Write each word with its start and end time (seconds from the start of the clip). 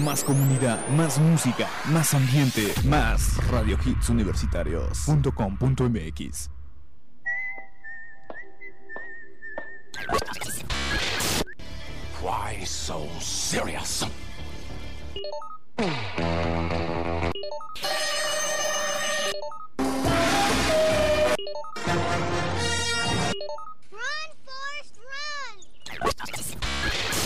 más 0.00 0.24
comunidad, 0.24 0.88
más 0.88 1.18
música, 1.18 1.68
más 1.86 2.14
ambiente, 2.14 2.72
más 2.84 3.36
Radio 3.48 3.78
Hits 3.84 4.08
Universitarios.com.mx. 4.08 6.50
Why 12.22 12.64
so 12.66 13.06
serious? 13.20 14.06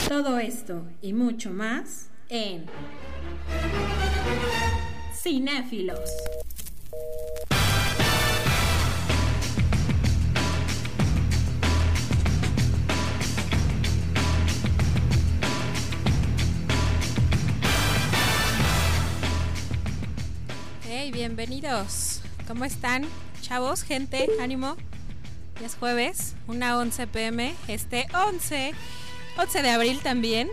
Todo 0.09 0.38
esto 0.38 0.86
y 1.02 1.12
mucho 1.12 1.50
más 1.50 2.09
en 2.35 2.66
Cinéfilos. 5.15 6.01
Hey, 20.88 21.12
bienvenidos. 21.12 22.21
¿Cómo 22.48 22.65
están? 22.65 23.07
Chavos, 23.43 23.85
gente, 23.85 24.29
ánimo. 24.41 24.77
Ya 25.60 25.66
es 25.66 25.77
jueves, 25.77 26.35
una 26.48 26.79
11 26.79 27.07
pm, 27.07 27.55
este 27.69 28.09
11, 28.12 28.73
11 29.38 29.62
de 29.62 29.71
abril 29.71 30.01
también. 30.02 30.51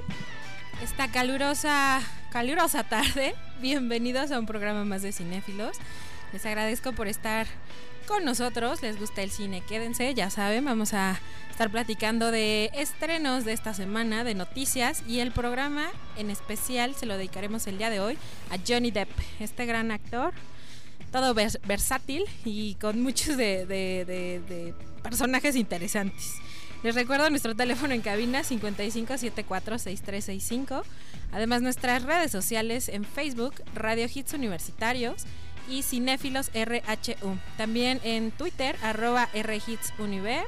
Esta 0.81 1.11
calurosa, 1.11 2.01
calurosa 2.31 2.83
tarde. 2.83 3.35
Bienvenidos 3.61 4.31
a 4.31 4.39
un 4.39 4.47
programa 4.47 4.83
más 4.83 5.03
de 5.03 5.11
cinéfilos. 5.11 5.77
Les 6.33 6.43
agradezco 6.47 6.91
por 6.93 7.07
estar 7.07 7.45
con 8.07 8.25
nosotros. 8.25 8.81
Les 8.81 8.99
gusta 8.99 9.21
el 9.21 9.29
cine, 9.29 9.61
quédense, 9.61 10.11
ya 10.15 10.31
saben, 10.31 10.65
vamos 10.65 10.95
a 10.95 11.19
estar 11.51 11.69
platicando 11.69 12.31
de 12.31 12.71
estrenos 12.73 13.45
de 13.45 13.53
esta 13.53 13.75
semana, 13.75 14.23
de 14.23 14.33
noticias 14.33 15.03
y 15.07 15.19
el 15.19 15.31
programa 15.31 15.85
en 16.17 16.31
especial 16.31 16.95
se 16.95 17.05
lo 17.05 17.15
dedicaremos 17.15 17.67
el 17.67 17.77
día 17.77 17.91
de 17.91 17.99
hoy 17.99 18.17
a 18.49 18.57
Johnny 18.67 18.89
Depp, 18.89 19.11
este 19.39 19.67
gran 19.67 19.91
actor, 19.91 20.33
todo 21.11 21.35
vers 21.35 21.59
versátil 21.67 22.25
y 22.43 22.73
con 22.75 23.03
muchos 23.03 23.37
de, 23.37 23.67
de, 23.67 24.73
personajes 25.03 25.55
interesantes. 25.55 26.37
Les 26.83 26.95
recuerdo 26.95 27.29
nuestro 27.29 27.55
teléfono 27.55 27.93
en 27.93 28.01
cabina 28.01 28.41
55746365. 28.41 30.81
Además 31.31 31.61
nuestras 31.61 32.01
redes 32.01 32.31
sociales 32.31 32.89
en 32.89 33.05
Facebook, 33.05 33.53
Radio 33.75 34.07
Hits 34.11 34.33
Universitarios 34.33 35.25
y 35.69 35.83
Cinéfilos 35.83 36.49
RHU. 36.55 37.37
También 37.55 38.01
en 38.03 38.31
Twitter, 38.31 38.75
arroba 38.81 39.29
RHitsUniver 39.31 40.43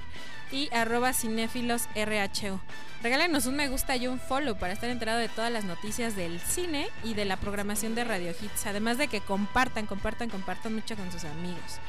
y 0.52 0.73
arroba 0.73 1.14
Cinéfilos 1.14 1.84
RHU. 1.95 2.59
Regálenos 3.04 3.45
un 3.45 3.56
me 3.56 3.67
gusta 3.67 3.95
y 3.95 4.08
un 4.08 4.20
follow 4.20 4.58
para 4.58 4.73
estar 4.73 4.89
enterado 4.89 5.20
de 5.20 5.30
todas 5.30 5.52
las 5.52 5.66
noticias 5.66 6.16
del 6.16 6.39
cine 6.39 6.88
y 7.04 7.14
de 7.14 7.26
la 7.26 7.38
programación 7.38 7.94
de 7.94 8.06
Radio 8.06 8.31
Hits. 8.31 8.66
Además 8.66 8.98
de 8.98 9.08
que 9.08 9.22
compartan, 9.22 9.86
compartan, 9.86 10.31
compartan 10.31 10.73
mucho 10.73 10.95
con 10.95 11.11
sus 11.11 11.26
amigos. 11.26 11.80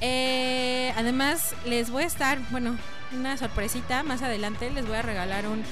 Eh, 0.00 0.92
además, 0.96 1.54
les 1.64 1.90
voy 1.90 2.04
a 2.04 2.06
estar, 2.06 2.38
bueno, 2.50 2.76
una 3.12 3.36
sorpresita 3.36 4.02
más 4.02 4.22
adelante. 4.22 4.70
Les 4.70 4.86
voy 4.86 4.96
a 4.96 5.02
regalar 5.02 5.46
un, 5.46 5.62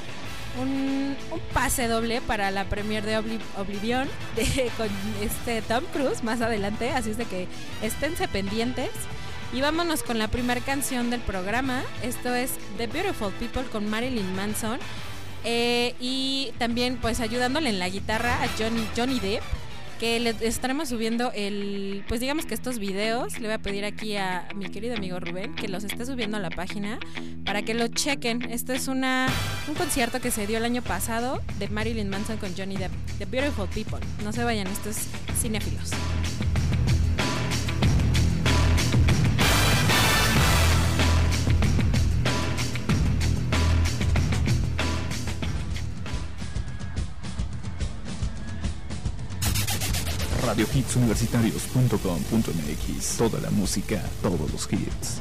un, 0.61 1.17
pase 1.53 1.89
doble 1.89 2.21
para 2.21 2.51
la 2.51 2.65
premier 2.65 3.05
de 3.05 3.19
Obli 3.19 3.39
Oblivion 3.59 4.09
con 4.77 4.89
este 5.21 5.63
Tom 5.63 5.85
Cruise 5.93 6.23
más 6.23 6.41
adelante. 6.41 6.91
Así 6.91 7.11
es 7.11 7.19
de 7.19 7.25
que 7.25 7.49
esténse 7.83 8.29
pendientes. 8.29 8.91
Y 9.53 9.61
vámonos 9.61 10.03
con 10.03 10.19
la 10.19 10.29
primera 10.29 10.61
canción 10.61 11.11
del 11.11 11.21
programa. 11.21 11.83
Esto 12.03 12.35
es 12.35 12.53
The 12.77 12.89
Beautiful 12.89 13.33
People 13.35 13.63
con 13.71 13.89
Marilyn 13.89 14.35
Manson. 14.35 14.79
Eh, 15.45 15.95
y 16.01 16.53
también, 16.59 16.97
pues, 16.97 17.21
ayudándole 17.21 17.69
en 17.69 17.79
la 17.79 17.89
guitarra 17.89 18.43
a 18.43 18.49
Johnny, 18.59 18.85
Johnny 18.97 19.21
Depp 19.21 19.43
que 19.99 20.21
le 20.21 20.35
estaremos 20.41 20.89
subiendo 20.89 21.33
el, 21.35 22.05
pues 22.09 22.21
digamos 22.21 22.47
que 22.47 22.55
estos 22.55 22.79
videos, 22.79 23.39
le 23.39 23.49
voy 23.49 23.55
a 23.55 23.59
pedir 23.59 23.85
aquí 23.85 24.17
a 24.17 24.49
mi 24.55 24.67
querido 24.71 24.97
amigo 24.97 25.21
Rubén 25.21 25.55
que 25.55 25.69
los 25.69 25.85
esté 25.85 26.05
subiendo 26.07 26.37
a 26.37 26.41
la 26.41 26.51
página 26.51 26.99
para 27.45 27.63
que 27.63 27.75
lo 27.75 27.89
chequen. 27.89 28.43
Esto 28.51 28.73
es 28.73 28.89
una, 28.89 29.29
un 29.69 29.75
concierto 29.75 30.21
que 30.21 30.31
se 30.31 30.47
dio 30.47 30.59
el 30.59 30.65
año 30.65 30.83
pasado 30.83 31.43
de 31.59 31.69
Marilyn 31.69 32.09
Manson 32.09 32.37
con 32.37 32.55
Johnny 32.57 32.77
Depp, 32.77 32.93
The 33.19 33.27
Beautiful 33.27 33.69
People. 33.69 34.01
No 34.23 34.33
se 34.33 34.45
vayan, 34.45 34.67
esto 34.67 34.91
es 34.91 35.09
cinéfilos. 35.41 35.91
radiohitsuniversitarios.com.mx 50.55 53.17
Toda 53.19 53.41
la 53.41 53.51
música, 53.51 54.01
todos 54.23 54.53
los 54.53 54.73
hits. 54.73 55.21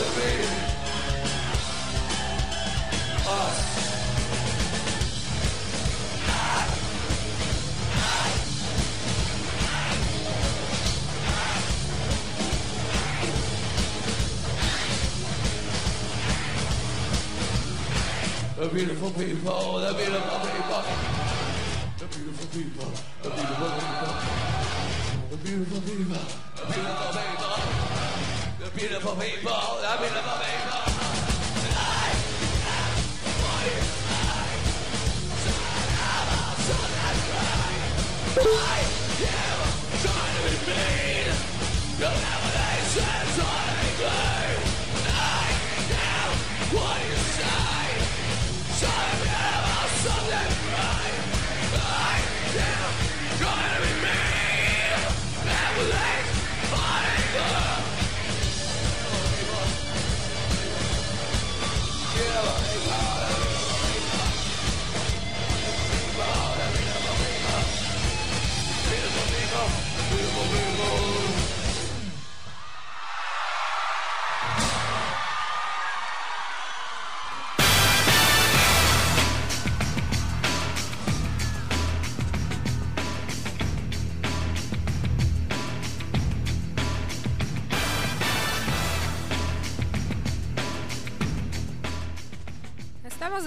The 18.61 18.67
beautiful 18.69 19.09
people, 19.09 19.79
the 19.79 19.91
beautiful 19.91 20.39
people, 20.45 20.83
the 21.97 22.05
beautiful 22.05 22.45
people, 22.53 22.91
the 23.23 23.29
beautiful 23.31 23.65
people, 23.65 24.13
the 25.31 25.37
beautiful 25.37 25.81
people, 25.81 26.21
the 26.53 26.65
beautiful 26.69 27.09
people, 27.17 27.57
the 28.59 28.69
beautiful 28.77 29.15
people, 29.15 29.81
the 29.81 29.97
beautiful 29.97 30.37
people. 30.45 30.61
Estamos 38.31 39.00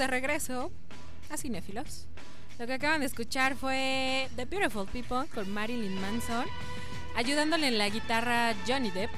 de 0.05 0.09
regreso 0.09 0.71
a 1.31 1.39
Cinéfilos. 1.39 2.07
Lo 2.59 2.67
que 2.67 2.75
acaban 2.75 3.01
de 3.01 3.07
escuchar 3.07 3.57
fue 3.57 4.29
The 4.37 4.45
Beautiful 4.45 4.87
People 4.87 5.27
con 5.35 5.51
Marilyn 5.51 5.99
Manson, 5.99 6.45
ayudándole 7.17 7.69
en 7.69 7.79
la 7.79 7.89
guitarra 7.89 8.55
Johnny 8.69 8.91
Depp. 8.91 9.11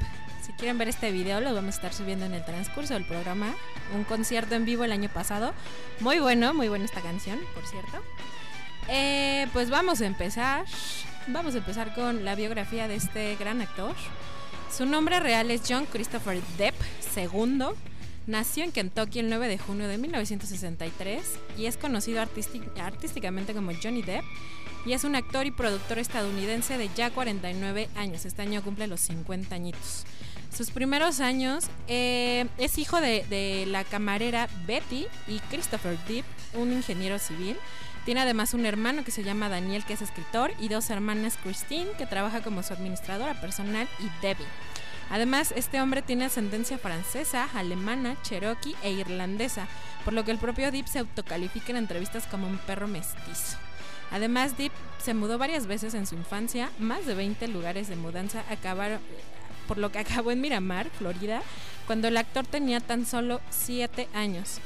Si 0.42 0.52
quieren 0.52 0.78
ver 0.78 0.88
este 0.88 1.10
video, 1.10 1.40
lo 1.40 1.52
vamos 1.52 1.74
a 1.74 1.76
estar 1.78 1.92
subiendo 1.92 2.24
en 2.24 2.34
el 2.34 2.44
transcurso 2.44 2.94
del 2.94 3.04
programa. 3.04 3.52
Un 3.96 4.04
concierto 4.04 4.54
en 4.54 4.64
vivo 4.64 4.84
el 4.84 4.92
año 4.92 5.08
pasado. 5.08 5.54
Muy 5.98 6.20
bueno, 6.20 6.54
muy 6.54 6.68
buena 6.68 6.84
esta 6.84 7.00
canción, 7.00 7.40
por 7.52 7.66
cierto. 7.66 8.00
Eh, 8.88 9.48
pues 9.52 9.70
vamos 9.70 10.00
a 10.00 10.06
empezar. 10.06 10.66
Vamos 11.26 11.56
a 11.56 11.58
empezar 11.58 11.94
con 11.94 12.24
la 12.24 12.36
biografía 12.36 12.86
de 12.86 12.94
este 12.94 13.34
gran 13.34 13.60
actor. 13.60 13.96
Su 14.70 14.86
nombre 14.86 15.18
real 15.18 15.50
es 15.50 15.62
John 15.68 15.86
Christopher 15.86 16.40
Depp 16.58 16.76
II. 17.16 17.74
Nació 18.26 18.64
en 18.64 18.72
Kentucky 18.72 19.20
el 19.20 19.28
9 19.28 19.46
de 19.48 19.58
junio 19.58 19.86
de 19.86 19.98
1963 19.98 21.22
y 21.56 21.66
es 21.66 21.76
conocido 21.76 22.20
artísti- 22.20 22.62
artísticamente 22.80 23.54
como 23.54 23.70
Johnny 23.80 24.02
Depp 24.02 24.24
y 24.84 24.92
es 24.94 25.04
un 25.04 25.14
actor 25.14 25.46
y 25.46 25.50
productor 25.52 25.98
estadounidense 25.98 26.76
de 26.78 26.88
ya 26.96 27.10
49 27.10 27.88
años. 27.96 28.24
Este 28.24 28.42
año 28.42 28.62
cumple 28.62 28.86
los 28.88 29.00
50 29.00 29.54
añitos. 29.54 30.04
Sus 30.56 30.70
primeros 30.70 31.20
años 31.20 31.64
eh, 31.86 32.46
es 32.58 32.78
hijo 32.78 33.00
de, 33.00 33.24
de 33.28 33.64
la 33.66 33.84
camarera 33.84 34.48
Betty 34.66 35.06
y 35.28 35.38
Christopher 35.50 35.96
Depp, 36.08 36.24
un 36.54 36.72
ingeniero 36.72 37.18
civil. 37.18 37.56
Tiene 38.04 38.20
además 38.20 38.54
un 38.54 38.64
hermano 38.64 39.04
que 39.04 39.10
se 39.10 39.24
llama 39.24 39.48
Daniel, 39.48 39.84
que 39.84 39.94
es 39.94 40.02
escritor, 40.02 40.52
y 40.60 40.68
dos 40.68 40.90
hermanas, 40.90 41.36
Christine, 41.42 41.90
que 41.98 42.06
trabaja 42.06 42.40
como 42.40 42.62
su 42.62 42.72
administradora 42.72 43.40
personal, 43.40 43.88
y 43.98 44.04
Debbie. 44.24 44.46
Además, 45.10 45.52
este 45.56 45.80
hombre 45.80 46.02
tiene 46.02 46.24
ascendencia 46.24 46.78
francesa, 46.78 47.48
alemana, 47.54 48.16
cherokee 48.22 48.74
e 48.82 48.92
irlandesa, 48.92 49.68
por 50.04 50.14
lo 50.14 50.24
que 50.24 50.32
el 50.32 50.38
propio 50.38 50.70
Deep 50.72 50.88
se 50.88 50.98
autocalifica 50.98 51.70
en 51.70 51.78
entrevistas 51.78 52.26
como 52.26 52.46
un 52.46 52.58
perro 52.58 52.88
mestizo. 52.88 53.56
Además, 54.10 54.56
Deep 54.56 54.72
se 55.02 55.14
mudó 55.14 55.38
varias 55.38 55.66
veces 55.66 55.94
en 55.94 56.06
su 56.06 56.16
infancia, 56.16 56.70
más 56.78 57.06
de 57.06 57.14
20 57.14 57.48
lugares 57.48 57.88
de 57.88 57.96
mudanza 57.96 58.44
acabaron, 58.50 59.00
por 59.68 59.78
lo 59.78 59.90
que 59.92 59.98
acabó 60.00 60.32
en 60.32 60.40
Miramar, 60.40 60.90
Florida, 60.90 61.42
cuando 61.86 62.08
el 62.08 62.16
actor 62.16 62.46
tenía 62.46 62.80
tan 62.80 63.06
solo 63.06 63.40
7 63.50 64.08
años. 64.12 64.60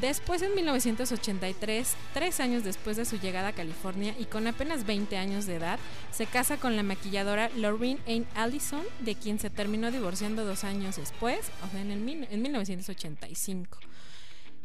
Después, 0.00 0.42
en 0.42 0.54
1983, 0.54 1.96
tres 2.12 2.40
años 2.40 2.64
después 2.64 2.98
de 2.98 3.06
su 3.06 3.18
llegada 3.18 3.48
a 3.48 3.52
California 3.52 4.14
y 4.18 4.26
con 4.26 4.46
apenas 4.46 4.84
20 4.84 5.16
años 5.16 5.46
de 5.46 5.54
edad, 5.54 5.78
se 6.12 6.26
casa 6.26 6.58
con 6.58 6.76
la 6.76 6.82
maquilladora 6.82 7.48
Lorraine 7.56 8.00
Ann 8.06 8.26
Allison, 8.34 8.82
de 9.00 9.14
quien 9.14 9.38
se 9.38 9.48
terminó 9.48 9.90
divorciando 9.90 10.44
dos 10.44 10.64
años 10.64 10.96
después, 10.96 11.50
o 11.66 11.70
sea, 11.70 11.80
en, 11.80 11.90
el 11.90 12.26
en 12.30 12.42
1985. 12.42 13.78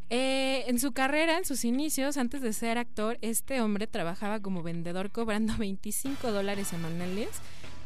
Eh, 0.10 0.66
en 0.68 0.78
su 0.80 0.92
carrera, 0.92 1.38
en 1.38 1.46
sus 1.46 1.64
inicios, 1.64 2.18
antes 2.18 2.42
de 2.42 2.52
ser 2.52 2.78
actor, 2.78 3.18
este 3.22 3.62
hombre 3.62 3.88
trabajaba 3.88 4.42
como 4.42 4.64
vendedor 4.64 5.12
cobrando 5.12 5.56
25 5.58 6.34
dólares 6.34 6.68
semanales, 6.68 7.30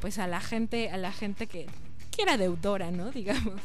pues 0.02 0.18
a 0.18 0.26
la 0.26 0.42
gente, 0.42 0.90
a 0.90 0.98
la 0.98 1.12
gente 1.12 1.46
que, 1.46 1.68
que 2.10 2.24
era 2.24 2.38
deudora, 2.38 2.90
¿no? 2.90 3.12
Digamos. 3.12 3.62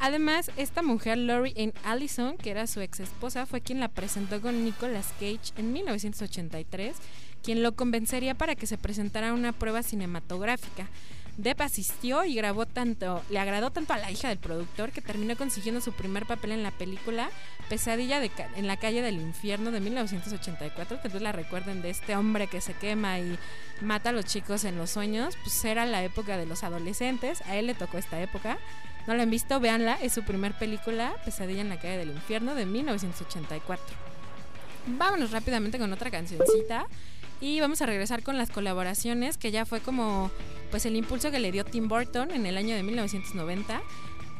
Además, 0.00 0.50
esta 0.56 0.82
mujer, 0.82 1.18
Lori 1.18 1.54
Ann 1.58 1.74
Allison, 1.84 2.38
que 2.38 2.50
era 2.50 2.66
su 2.66 2.80
ex 2.80 3.00
esposa, 3.00 3.44
fue 3.44 3.60
quien 3.60 3.80
la 3.80 3.88
presentó 3.88 4.40
con 4.40 4.64
Nicolas 4.64 5.12
Cage 5.20 5.52
en 5.58 5.74
1983, 5.74 6.96
quien 7.42 7.62
lo 7.62 7.72
convencería 7.72 8.34
para 8.34 8.54
que 8.54 8.66
se 8.66 8.78
presentara 8.78 9.28
a 9.28 9.34
una 9.34 9.52
prueba 9.52 9.82
cinematográfica. 9.82 10.88
Depp 11.36 11.60
asistió 11.60 12.24
y 12.24 12.34
grabó 12.34 12.66
tanto, 12.66 13.22
le 13.30 13.38
agradó 13.38 13.70
tanto 13.70 13.92
a 13.92 13.98
la 13.98 14.10
hija 14.10 14.28
del 14.28 14.38
productor 14.38 14.90
que 14.90 15.00
terminó 15.00 15.36
consiguiendo 15.36 15.80
su 15.80 15.92
primer 15.92 16.26
papel 16.26 16.52
en 16.52 16.62
la 16.62 16.70
película 16.70 17.30
Pesadilla 17.68 18.20
en 18.56 18.66
la 18.66 18.76
calle 18.76 19.00
del 19.00 19.20
infierno 19.20 19.70
de 19.70 19.80
1984. 19.80 20.98
Tal 20.98 21.22
la 21.22 21.32
recuerden 21.32 21.82
de 21.82 21.90
este 21.90 22.16
hombre 22.16 22.48
que 22.48 22.60
se 22.60 22.74
quema 22.74 23.18
y 23.20 23.38
mata 23.80 24.10
a 24.10 24.12
los 24.12 24.24
chicos 24.24 24.64
en 24.64 24.76
los 24.76 24.90
sueños. 24.90 25.36
Pues 25.42 25.64
era 25.64 25.86
la 25.86 26.02
época 26.02 26.36
de 26.36 26.46
los 26.46 26.64
adolescentes, 26.64 27.42
a 27.42 27.56
él 27.56 27.68
le 27.68 27.74
tocó 27.74 27.98
esta 27.98 28.20
época. 28.20 28.58
No 29.10 29.16
la 29.16 29.24
han 29.24 29.30
visto, 29.30 29.58
véanla, 29.58 29.98
es 30.00 30.12
su 30.12 30.22
primer 30.22 30.52
película, 30.52 31.12
Pesadilla 31.24 31.62
en 31.62 31.68
la 31.68 31.80
calle 31.80 31.96
del 31.96 32.10
infierno 32.10 32.54
de 32.54 32.64
1984. 32.64 33.84
Vámonos 34.86 35.32
rápidamente 35.32 35.80
con 35.80 35.92
otra 35.92 36.12
cancioncita 36.12 36.86
y 37.40 37.58
vamos 37.58 37.82
a 37.82 37.86
regresar 37.86 38.22
con 38.22 38.38
las 38.38 38.50
colaboraciones 38.50 39.36
que 39.36 39.50
ya 39.50 39.66
fue 39.66 39.80
como 39.80 40.30
pues 40.70 40.86
el 40.86 40.94
impulso 40.94 41.32
que 41.32 41.40
le 41.40 41.50
dio 41.50 41.64
Tim 41.64 41.88
Burton 41.88 42.30
en 42.30 42.46
el 42.46 42.56
año 42.56 42.76
de 42.76 42.84
1990. 42.84 43.82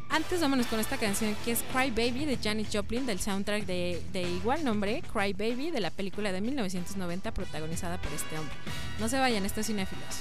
Antes 0.09 0.41
vámonos 0.41 0.69
con 0.69 0.79
esta 0.79 0.99
canción 0.99 1.35
que 1.45 1.51
es 1.51 1.65
Cry 1.73 1.91
Baby 1.91 2.25
de 2.25 2.37
Janis 2.37 2.69
Joplin 2.73 3.07
del 3.07 3.19
soundtrack 3.19 3.67
de, 3.67 4.01
de 4.13 4.23
igual 4.23 4.65
nombre, 4.65 5.03
Cry 5.13 5.33
Baby, 5.33 5.73
de 5.73 5.81
la 5.81 5.91
película 5.91 6.31
de 6.31 6.43
1990 6.43 7.35
protagonizada 7.35 8.01
por 8.01 8.13
este 8.13 8.39
hombre. 8.39 8.55
No 9.01 9.09
se 9.09 9.19
vayan, 9.19 9.45
estos 9.45 9.67
cinéfilos. 9.67 10.21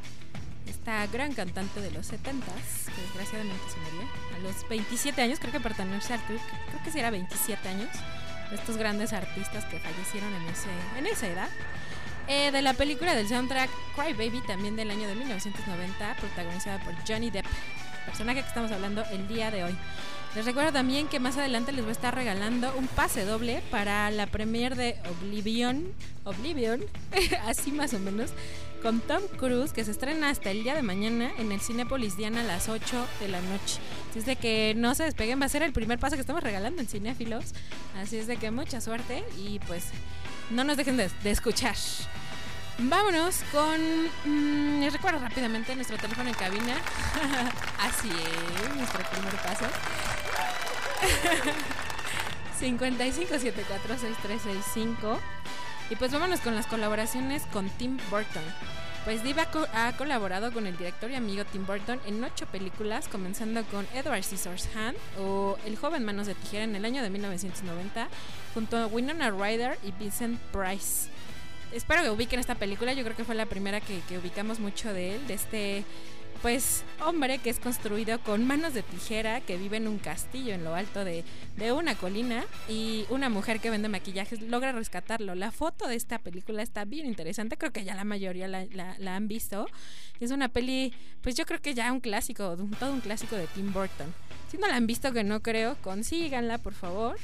esta 0.67 1.07
gran 1.07 1.33
cantante 1.33 1.81
de 1.81 1.89
los 1.91 2.11
70s, 2.11 2.93
que 2.95 3.01
desgraciadamente 3.01 3.63
se 3.69 3.79
murió 3.79 4.07
a 4.35 4.39
los 4.39 4.69
27 4.69 5.19
años, 5.19 5.39
creo 5.39 5.51
que 5.51 5.59
pertenece 5.59 6.13
al 6.13 6.21
club, 6.25 6.39
creo 6.69 6.83
que 6.83 6.91
sí 6.91 6.99
era 6.99 7.09
27 7.09 7.67
años, 7.67 7.89
de 8.51 8.55
estos 8.55 8.77
grandes 8.77 9.13
artistas 9.13 9.65
que 9.65 9.79
fallecieron 9.79 10.31
en, 10.31 10.43
ese, 10.43 10.69
en 10.99 11.07
esa 11.07 11.27
edad. 11.27 11.49
Eh, 12.29 12.51
de 12.51 12.61
la 12.61 12.73
película 12.73 13.15
del 13.15 13.27
soundtrack 13.27 13.71
Cry 13.95 14.13
Baby, 14.13 14.41
también 14.45 14.75
del 14.75 14.91
año 14.91 15.07
de 15.07 15.15
1990, 15.15 16.15
protagonizada 16.17 16.77
por 16.83 16.93
Johnny 17.07 17.31
Depp, 17.31 17.47
personaje 18.07 18.41
que 18.41 18.47
estamos 18.47 18.71
hablando 18.71 19.03
el 19.11 19.27
día 19.27 19.51
de 19.51 19.65
hoy. 19.65 19.75
Les 20.33 20.45
recuerdo 20.45 20.71
también 20.71 21.07
que 21.07 21.19
más 21.19 21.37
adelante 21.37 21.71
les 21.71 21.81
voy 21.81 21.89
a 21.89 21.91
estar 21.91 22.15
regalando 22.15 22.73
un 22.77 22.87
pase 22.87 23.25
doble 23.25 23.61
para 23.69 24.09
la 24.11 24.27
premiere 24.27 24.75
de 24.75 24.95
Oblivion, 25.09 25.91
Oblivion, 26.23 26.81
así 27.45 27.71
más 27.71 27.93
o 27.93 27.99
menos, 27.99 28.31
con 28.81 29.01
Tom 29.01 29.21
Cruise, 29.37 29.73
que 29.73 29.83
se 29.83 29.91
estrena 29.91 30.29
hasta 30.29 30.51
el 30.51 30.63
día 30.63 30.75
de 30.75 30.83
mañana 30.83 31.31
en 31.37 31.51
el 31.51 31.59
Cinépolis 31.59 32.15
Diana 32.15 32.41
a 32.41 32.43
las 32.43 32.69
8 32.69 33.07
de 33.19 33.27
la 33.27 33.41
noche. 33.41 33.79
Así 34.09 34.19
es 34.19 34.25
de 34.25 34.35
que 34.35 34.73
no 34.77 34.95
se 34.95 35.03
despeguen, 35.03 35.41
va 35.41 35.45
a 35.45 35.49
ser 35.49 35.63
el 35.63 35.73
primer 35.73 35.99
pase 35.99 36.15
que 36.15 36.21
estamos 36.21 36.43
regalando 36.43 36.81
en 36.81 36.87
Cinéfilos. 36.87 37.53
Así 37.97 38.17
es 38.17 38.27
de 38.27 38.37
que 38.37 38.51
mucha 38.51 38.79
suerte 38.79 39.23
y 39.37 39.59
pues 39.59 39.85
no 40.49 40.63
nos 40.63 40.77
dejen 40.77 40.97
de, 40.97 41.09
de 41.23 41.31
escuchar. 41.31 41.75
Vámonos 42.79 43.43
con. 43.51 43.79
mm, 44.25 44.81
les 44.81 44.93
recuerdo 44.93 45.19
rápidamente 45.19 45.75
nuestro 45.75 45.97
teléfono 45.97 46.29
en 46.29 46.35
cabina. 46.35 46.75
Así 47.79 48.09
es, 48.09 48.75
nuestro 48.75 49.03
primer 49.09 49.33
paso. 49.37 49.65
55746365. 52.61 55.17
Y 55.89 55.95
pues 55.95 56.11
vámonos 56.11 56.41
con 56.41 56.55
las 56.55 56.67
colaboraciones 56.67 57.43
con 57.51 57.67
Tim 57.69 57.97
Burton. 58.11 58.43
Pues 59.05 59.23
Diva 59.23 59.47
ha 59.73 59.95
colaborado 59.95 60.51
con 60.51 60.67
el 60.67 60.75
director 60.75 61.09
y 61.09 61.15
amigo 61.15 61.45
Tim 61.45 61.65
Burton 61.65 62.01
en 62.05 62.21
ocho 62.23 62.45
películas, 62.47 63.07
comenzando 63.07 63.63
con 63.65 63.87
Edward 63.93 64.21
Scissorhands 64.21 64.99
o 65.17 65.57
El 65.65 65.77
joven 65.77 66.03
manos 66.03 66.27
de 66.27 66.35
tijera 66.35 66.65
en 66.65 66.75
el 66.75 66.83
año 66.83 67.01
de 67.01 67.09
1990, 67.09 68.09
junto 68.53 68.77
a 68.77 68.87
Winona 68.87 69.31
Ryder 69.31 69.79
y 69.83 69.93
Vincent 69.93 70.37
Price. 70.51 71.09
Espero 71.71 72.01
que 72.01 72.09
ubiquen 72.09 72.39
esta 72.39 72.55
película, 72.55 72.93
yo 72.93 73.03
creo 73.03 73.15
que 73.15 73.23
fue 73.23 73.35
la 73.35 73.45
primera 73.45 73.81
que, 73.81 74.01
ubicamos 74.17 74.59
mucho 74.59 74.93
de 74.93 75.15
él, 75.15 75.27
de 75.27 75.33
este 75.33 75.83
pues 76.41 76.83
hombre 77.03 77.39
que 77.39 77.49
es 77.49 77.59
construido 77.59 78.19
con 78.19 78.45
manos 78.45 78.75
de 78.75 78.83
tijera, 78.83 79.41
que 79.41 79.57
vive 79.57 79.77
en 79.77 79.87
un 79.87 79.97
castillo 79.97 80.53
en 80.53 80.63
lo 80.63 80.75
alto 80.75 81.03
de, 81.03 81.23
de 81.55 81.71
una 81.71 81.95
colina 81.95 82.45
y 82.69 83.05
una 83.09 83.29
mujer 83.29 83.59
que 83.59 83.71
vende 83.71 83.89
maquillajes 83.89 84.41
logra 84.43 84.71
rescatarlo. 84.71 85.33
La 85.33 85.51
foto 85.51 85.87
de 85.87 85.95
esta 85.95 86.19
película 86.19 86.61
está 86.61 86.85
bien 86.85 87.07
interesante, 87.07 87.57
creo 87.57 87.73
que 87.73 87.83
ya 87.83 87.95
la 87.95 88.03
mayoría 88.03 88.47
la, 88.47 89.15
han 89.15 89.27
visto. 89.27 89.65
Es 90.19 90.29
una 90.29 90.47
peli, 90.47 90.93
pues 91.21 91.35
yo 91.35 91.45
creo 91.45 91.59
que 91.59 91.73
ya 91.73 91.91
un 91.91 92.01
clásico, 92.01 92.55
todo 92.79 92.93
un 92.93 93.01
clásico 93.01 93.35
de 93.35 93.47
Tim 93.47 93.73
Burton. 93.73 94.13
Si 94.51 94.57
no 94.57 94.67
la 94.67 94.75
han 94.75 94.87
visto, 94.87 95.11
que 95.11 95.23
no 95.23 95.41
creo, 95.41 95.75
consíganla 95.81 96.59
por 96.59 96.73
favor. 96.73 97.17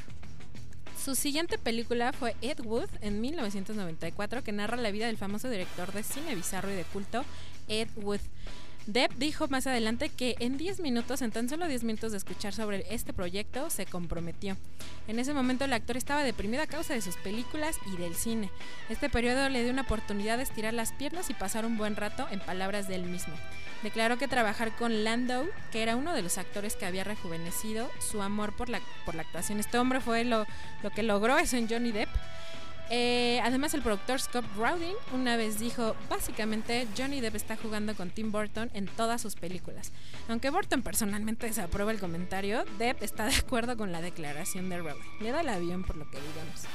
Su 1.03 1.15
siguiente 1.15 1.57
película 1.57 2.13
fue 2.13 2.33
Ed 2.41 2.61
Wood 2.61 2.87
en 3.01 3.19
1994, 3.19 4.41
que 4.41 4.53
narra 4.53 4.77
la 4.77 4.89
vida 4.89 5.07
del 5.07 5.17
famoso 5.17 5.49
director 5.49 5.91
de 5.91 6.01
cine 6.01 6.33
bizarro 6.33 6.71
y 6.71 6.75
de 6.75 6.85
culto 6.85 7.25
Ed 7.67 7.89
Wood. 7.97 8.21
Depp 8.85 9.13
dijo 9.13 9.47
más 9.47 9.65
adelante 9.65 10.09
que 10.09 10.35
en 10.39 10.57
10 10.57 10.81
minutos, 10.81 11.21
en 11.21 11.31
tan 11.31 11.47
solo 11.47 11.67
10 11.67 11.85
minutos 11.85 12.11
de 12.11 12.17
escuchar 12.17 12.53
sobre 12.53 12.85
este 12.89 13.13
proyecto, 13.13 13.69
se 13.69 13.85
comprometió. 13.85 14.57
En 15.07 15.19
ese 15.19 15.33
momento 15.33 15.63
el 15.63 15.71
actor 15.71 15.95
estaba 15.95 16.23
deprimido 16.23 16.63
a 16.63 16.67
causa 16.67 16.93
de 16.93 17.01
sus 17.01 17.15
películas 17.15 17.77
y 17.93 17.95
del 17.95 18.13
cine. 18.13 18.49
Este 18.89 19.09
periodo 19.09 19.47
le 19.47 19.63
dio 19.63 19.71
una 19.71 19.83
oportunidad 19.83 20.35
de 20.35 20.43
estirar 20.43 20.73
las 20.73 20.91
piernas 20.91 21.29
y 21.29 21.33
pasar 21.33 21.65
un 21.65 21.77
buen 21.77 21.95
rato 21.95 22.27
en 22.29 22.41
palabras 22.41 22.89
de 22.89 22.95
él 22.95 23.03
mismo. 23.03 23.33
Declaró 23.83 24.17
que 24.17 24.27
trabajar 24.27 24.75
con 24.75 25.05
Landau, 25.05 25.45
que 25.71 25.81
era 25.81 25.95
uno 25.95 26.13
de 26.13 26.21
los 26.21 26.37
actores 26.37 26.75
que 26.75 26.85
había 26.85 27.05
rejuvenecido 27.05 27.89
su 27.99 28.21
amor 28.21 28.53
por 28.53 28.67
la, 28.67 28.81
por 29.05 29.15
la 29.15 29.21
actuación. 29.21 29.61
Este 29.61 29.77
hombre 29.77 30.01
fue 30.01 30.25
lo, 30.25 30.45
lo 30.83 30.89
que 30.89 31.03
logró 31.03 31.37
eso 31.37 31.55
en 31.55 31.69
Johnny 31.69 31.93
Depp. 31.93 32.09
Eh, 32.89 33.39
además, 33.43 33.73
el 33.73 33.81
productor 33.81 34.19
Scott 34.19 34.45
Rowling 34.57 34.95
una 35.13 35.37
vez 35.37 35.59
dijo, 35.59 35.95
básicamente 36.09 36.87
Johnny 36.97 37.21
Depp 37.21 37.35
está 37.35 37.55
jugando 37.55 37.95
con 37.95 38.09
Tim 38.09 38.31
Burton 38.31 38.69
en 38.73 38.87
todas 38.87 39.21
sus 39.21 39.35
películas. 39.35 39.91
Aunque 40.27 40.49
Burton 40.49 40.81
personalmente 40.81 41.47
desaprueba 41.47 41.91
el 41.91 41.99
comentario, 41.99 42.65
Depp 42.77 43.01
está 43.01 43.25
de 43.25 43.35
acuerdo 43.35 43.77
con 43.77 43.91
la 43.91 44.01
declaración 44.01 44.69
de 44.69 44.77
Rowling. 44.77 45.19
Le 45.21 45.31
da 45.31 45.41
el 45.41 45.49
avión 45.49 45.83
por 45.83 45.95
lo 45.95 46.09
que 46.09 46.17
digamos. 46.17 46.67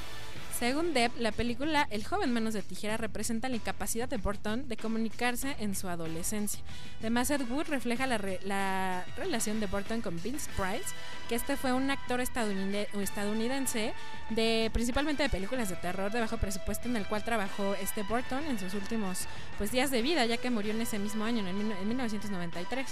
Según 0.59 0.93
Depp, 0.93 1.17
la 1.21 1.31
película 1.31 1.87
El 1.89 2.05
joven 2.05 2.33
manos 2.33 2.53
de 2.53 2.63
tijera 2.63 2.97
representa 2.97 3.49
la 3.49 3.55
incapacidad 3.55 4.09
de 4.09 4.17
Burton 4.17 4.69
de 4.69 4.77
comunicarse 4.77 5.55
en 5.61 5.77
su 5.77 5.89
adolescencia. 5.89 6.61
Además, 6.99 7.31
Ed 7.31 7.43
Wood 7.49 7.69
refleja 7.69 8.09
la, 8.09 8.19
re- 8.19 8.41
la 8.43 9.05
relación 9.17 9.61
de 9.61 9.67
Burton 9.67 10.01
con 10.01 10.21
Vince 10.21 10.51
Price, 10.57 10.93
que 11.29 11.37
este 11.37 11.57
fue 11.57 11.73
un 11.73 11.89
actor 11.93 12.21
estadounide- 12.21 12.89
estadounidense 13.01 13.95
de 14.31 14.69
principalmente 14.73 15.23
de 15.23 15.29
películas 15.29 15.69
de 15.69 15.77
terror 15.77 16.11
de 16.11 16.19
bajo 16.21 16.39
presupuesto 16.39 16.89
en 16.89 16.97
el 16.97 17.07
cual 17.07 17.23
trabajó 17.23 17.75
este 17.77 18.03
Burton 18.03 18.45
en 18.47 18.59
sus 18.59 18.75
últimos 18.75 19.27
pues 19.59 19.71
días 19.71 19.93
de 19.93 20.03
vida, 20.03 20.27
ya 20.27 20.39
que 20.39 20.51
murió 20.51 20.73
en 20.73 20.81
ese 20.81 20.99
mismo 20.99 21.25
año, 21.25 21.47
en 21.47 21.57
1993. 21.89 22.87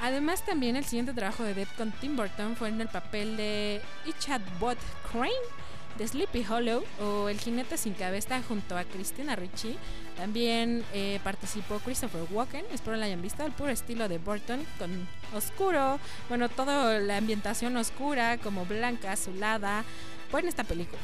Además, 0.00 0.44
también 0.44 0.74
el 0.74 0.84
siguiente 0.84 1.12
trabajo 1.14 1.44
de 1.44 1.54
Depp 1.54 1.76
con 1.76 1.92
Tim 1.92 2.16
Burton 2.16 2.56
fue 2.56 2.70
en 2.70 2.80
el 2.80 2.88
papel 2.88 3.36
de 3.36 3.80
Ichabod 4.04 4.76
Crane 5.12 5.30
de 5.98 6.08
Sleepy 6.08 6.44
Hollow 6.44 6.84
o 7.00 7.28
El 7.28 7.38
jinete 7.38 7.76
sin 7.76 7.94
cabeza 7.94 8.42
junto 8.42 8.76
a 8.76 8.84
Christina 8.84 9.36
Ricci. 9.36 9.76
También 10.16 10.84
eh, 10.92 11.20
participó 11.24 11.78
Christopher 11.78 12.22
Walken, 12.30 12.64
espero 12.72 12.96
la 12.96 13.06
hayan 13.06 13.22
visto, 13.22 13.44
el 13.44 13.52
puro 13.52 13.70
estilo 13.70 14.08
de 14.08 14.18
Burton 14.18 14.64
con 14.78 15.08
oscuro, 15.34 15.98
bueno, 16.28 16.48
toda 16.48 16.98
la 16.98 17.16
ambientación 17.16 17.76
oscura, 17.76 18.38
como 18.38 18.66
blanca, 18.66 19.12
azulada, 19.12 19.84
en 20.38 20.48
esta 20.48 20.64
película. 20.64 21.00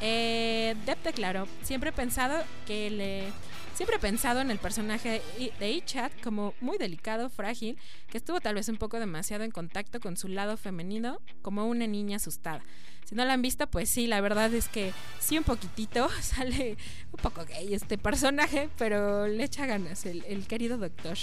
Eh, 0.00 0.74
Depp 0.86 1.04
declaró, 1.04 1.46
siempre 1.62 1.90
he 1.90 1.92
pensado 1.92 2.42
que 2.66 2.90
le... 2.90 3.32
Siempre 3.74 3.96
he 3.96 4.00
pensado 4.00 4.40
en 4.40 4.50
el 4.50 4.58
personaje 4.58 5.22
de 5.58 5.70
Ichat 5.70 6.12
como 6.22 6.52
muy 6.60 6.76
delicado, 6.76 7.30
frágil, 7.30 7.78
que 8.10 8.18
estuvo 8.18 8.38
tal 8.38 8.54
vez 8.54 8.68
un 8.68 8.76
poco 8.76 9.00
demasiado 9.00 9.44
en 9.44 9.50
contacto 9.50 9.98
con 9.98 10.18
su 10.18 10.28
lado 10.28 10.58
femenino, 10.58 11.20
como 11.40 11.66
una 11.66 11.86
niña 11.86 12.16
asustada. 12.16 12.62
Si 13.06 13.14
no 13.14 13.24
la 13.24 13.32
han 13.32 13.40
visto, 13.40 13.66
pues 13.66 13.88
sí, 13.88 14.06
la 14.06 14.20
verdad 14.20 14.52
es 14.52 14.68
que 14.68 14.92
sí 15.20 15.38
un 15.38 15.44
poquitito, 15.44 16.08
sale 16.20 16.76
un 17.12 17.20
poco 17.22 17.46
gay 17.46 17.72
este 17.72 17.96
personaje, 17.96 18.68
pero 18.76 19.26
le 19.26 19.44
echa 19.44 19.64
ganas 19.64 20.04
el, 20.04 20.46
querido 20.46 20.76
doctor. 20.76 21.16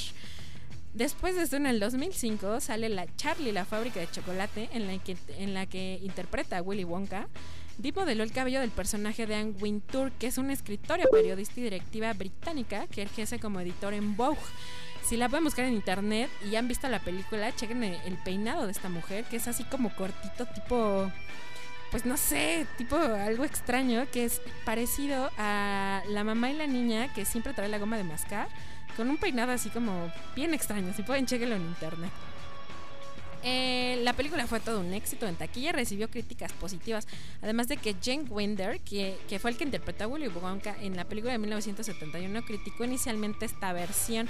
Después 0.95 1.35
de 1.35 1.43
esto, 1.43 1.55
en 1.55 1.67
el 1.67 1.79
2005, 1.79 2.61
sale 2.61 2.89
la 2.89 3.05
Charlie, 3.15 3.51
la 3.51 3.65
fábrica 3.65 3.99
de 3.99 4.09
chocolate, 4.09 4.69
en 4.73 4.87
la 4.87 4.97
que, 4.97 5.15
en 5.37 5.53
la 5.53 5.67
que 5.67 5.99
interpreta 6.01 6.57
a 6.57 6.61
Willy 6.63 6.83
Wonka. 6.83 7.27
Depp 7.79 7.95
modeló 7.95 8.23
el 8.23 8.33
cabello 8.33 8.59
del 8.59 8.71
personaje 8.71 9.25
de 9.25 9.35
Anne 9.35 9.53
Wintour, 9.61 10.11
que 10.11 10.27
es 10.27 10.37
una 10.37 10.51
escritora, 10.51 11.05
periodista 11.09 11.61
y 11.61 11.63
directiva 11.63 12.11
británica 12.11 12.87
que 12.87 13.03
ejerce 13.03 13.39
como 13.39 13.61
editor 13.61 13.93
en 13.93 14.17
Vogue. 14.17 14.37
Si 15.01 15.15
la 15.15 15.29
pueden 15.29 15.45
buscar 15.45 15.63
en 15.63 15.75
internet 15.75 16.29
y 16.51 16.57
han 16.57 16.67
visto 16.67 16.89
la 16.89 16.99
película, 16.99 17.55
chequen 17.55 17.81
el 17.83 18.17
peinado 18.17 18.65
de 18.65 18.73
esta 18.73 18.89
mujer, 18.89 19.23
que 19.23 19.37
es 19.37 19.47
así 19.47 19.63
como 19.63 19.95
cortito, 19.95 20.45
tipo 20.47 21.09
pues 21.89 22.05
no 22.05 22.17
sé, 22.17 22.67
tipo 22.77 22.97
algo 22.97 23.45
extraño 23.45 24.05
que 24.11 24.25
es 24.25 24.41
parecido 24.65 25.31
a 25.37 26.03
la 26.09 26.23
mamá 26.25 26.51
y 26.51 26.55
la 26.55 26.67
niña 26.67 27.11
que 27.13 27.23
siempre 27.23 27.53
trae 27.53 27.69
la 27.69 27.79
goma 27.79 27.97
de 27.97 28.03
mascar, 28.03 28.49
con 28.97 29.09
un 29.09 29.17
peinado 29.17 29.53
así 29.53 29.69
como 29.69 30.11
bien 30.35 30.53
extraño. 30.53 30.93
Si 30.93 31.03
pueden, 31.03 31.25
chequenlo 31.25 31.55
en 31.55 31.61
internet. 31.61 32.11
Eh, 33.43 34.01
la 34.03 34.13
película 34.13 34.45
fue 34.47 34.59
todo 34.59 34.81
un 34.81 34.93
éxito 34.93 35.27
en 35.27 35.35
taquilla, 35.35 35.71
recibió 35.71 36.09
críticas 36.09 36.51
positivas, 36.53 37.07
además 37.41 37.67
de 37.69 37.77
que 37.77 37.95
Jane 38.01 38.25
Winder, 38.29 38.81
que, 38.81 39.17
que 39.29 39.39
fue 39.39 39.51
el 39.51 39.57
que 39.57 39.63
interpretó 39.63 40.03
a 40.03 40.07
Willy 40.07 40.27
Wonka 40.27 40.75
en 40.81 40.97
la 40.97 41.05
película 41.05 41.31
de 41.31 41.39
1971, 41.39 42.43
criticó 42.43 42.83
inicialmente 42.83 43.45
esta 43.45 43.71
versión. 43.71 44.27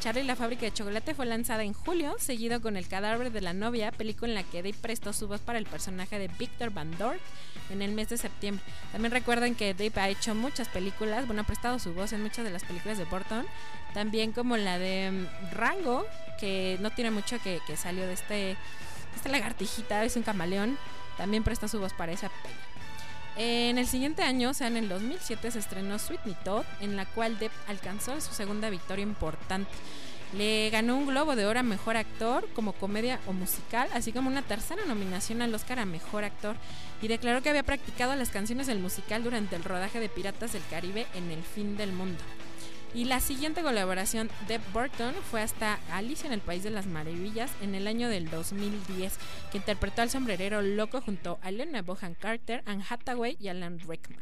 Charlie 0.00 0.22
la 0.22 0.36
fábrica 0.36 0.62
de 0.62 0.72
chocolate 0.72 1.14
fue 1.14 1.26
lanzada 1.26 1.64
en 1.64 1.72
julio, 1.72 2.14
seguido 2.18 2.60
con 2.60 2.76
El 2.76 2.86
cadáver 2.86 3.32
de 3.32 3.40
la 3.40 3.52
novia, 3.52 3.90
película 3.90 4.28
en 4.28 4.34
la 4.34 4.44
que 4.44 4.62
Dave 4.62 4.76
prestó 4.80 5.12
su 5.12 5.26
voz 5.26 5.40
para 5.40 5.58
el 5.58 5.66
personaje 5.66 6.18
de 6.18 6.28
Victor 6.28 6.70
Van 6.70 6.96
Dort 6.98 7.20
en 7.70 7.82
el 7.82 7.92
mes 7.92 8.08
de 8.10 8.18
septiembre. 8.18 8.64
También 8.92 9.12
recuerden 9.12 9.54
que 9.54 9.74
Dave 9.74 9.92
ha 9.96 10.08
hecho 10.08 10.34
muchas 10.34 10.68
películas, 10.68 11.26
bueno, 11.26 11.42
ha 11.42 11.46
prestado 11.46 11.78
su 11.78 11.94
voz 11.94 12.12
en 12.12 12.22
muchas 12.22 12.44
de 12.44 12.50
las 12.50 12.64
películas 12.64 12.98
de 12.98 13.04
Burton, 13.04 13.46
también 13.94 14.32
como 14.32 14.56
la 14.56 14.78
de 14.78 15.10
mm, 15.10 15.54
Rango, 15.54 16.06
que 16.38 16.78
no 16.80 16.90
tiene 16.90 17.10
mucho 17.10 17.38
que, 17.42 17.60
que 17.66 17.76
salió 17.76 18.06
de 18.06 18.14
este, 18.14 18.51
esta 19.14 19.28
lagartijita, 19.28 20.04
es 20.04 20.16
un 20.16 20.22
camaleón, 20.22 20.78
también 21.16 21.44
prestó 21.44 21.68
su 21.68 21.78
voz 21.78 21.92
para 21.92 22.12
esa 22.12 22.28
peli. 22.28 22.54
En 23.36 23.78
el 23.78 23.86
siguiente 23.86 24.22
año, 24.22 24.50
o 24.50 24.54
sea, 24.54 24.66
en 24.66 24.76
el 24.76 24.88
2007, 24.88 25.50
se 25.50 25.58
estrenó 25.58 25.98
Sweetney 25.98 26.36
Todd, 26.44 26.64
en 26.80 26.96
la 26.96 27.06
cual 27.06 27.38
Depp 27.38 27.52
alcanzó 27.66 28.20
su 28.20 28.34
segunda 28.34 28.68
victoria 28.68 29.02
importante. 29.02 29.70
Le 30.36 30.70
ganó 30.70 30.96
un 30.96 31.06
Globo 31.06 31.36
de 31.36 31.46
Oro 31.46 31.60
a 31.60 31.62
Mejor 31.62 31.96
Actor 31.96 32.48
como 32.54 32.72
comedia 32.72 33.20
o 33.26 33.32
musical, 33.32 33.88
así 33.94 34.12
como 34.12 34.28
una 34.28 34.42
tercera 34.42 34.84
nominación 34.86 35.42
al 35.42 35.54
Oscar 35.54 35.78
a 35.78 35.86
Mejor 35.86 36.24
Actor, 36.24 36.56
y 37.00 37.08
declaró 37.08 37.42
que 37.42 37.50
había 37.50 37.62
practicado 37.62 38.14
las 38.16 38.30
canciones 38.30 38.66
del 38.66 38.78
musical 38.78 39.22
durante 39.22 39.56
el 39.56 39.64
rodaje 39.64 40.00
de 40.00 40.08
Piratas 40.08 40.52
del 40.52 40.62
Caribe 40.70 41.06
en 41.14 41.30
El 41.30 41.42
Fin 41.42 41.76
del 41.76 41.92
Mundo. 41.92 42.22
Y 42.94 43.06
la 43.06 43.20
siguiente 43.20 43.62
colaboración 43.62 44.30
de 44.48 44.58
Burton 44.74 45.14
fue 45.30 45.40
hasta 45.40 45.78
Alicia 45.90 46.26
en 46.26 46.34
el 46.34 46.40
País 46.40 46.62
de 46.62 46.70
las 46.70 46.86
Maravillas 46.86 47.50
en 47.62 47.74
el 47.74 47.86
año 47.86 48.10
del 48.10 48.28
2010, 48.28 49.18
que 49.50 49.58
interpretó 49.58 50.02
al 50.02 50.10
sombrerero 50.10 50.60
loco 50.60 51.00
junto 51.00 51.38
a 51.42 51.48
Elena 51.48 51.80
Bohan 51.80 52.14
Carter, 52.14 52.62
Anne 52.66 52.84
Hathaway 52.86 53.38
y 53.40 53.48
Alan 53.48 53.78
Rickman. 53.78 54.20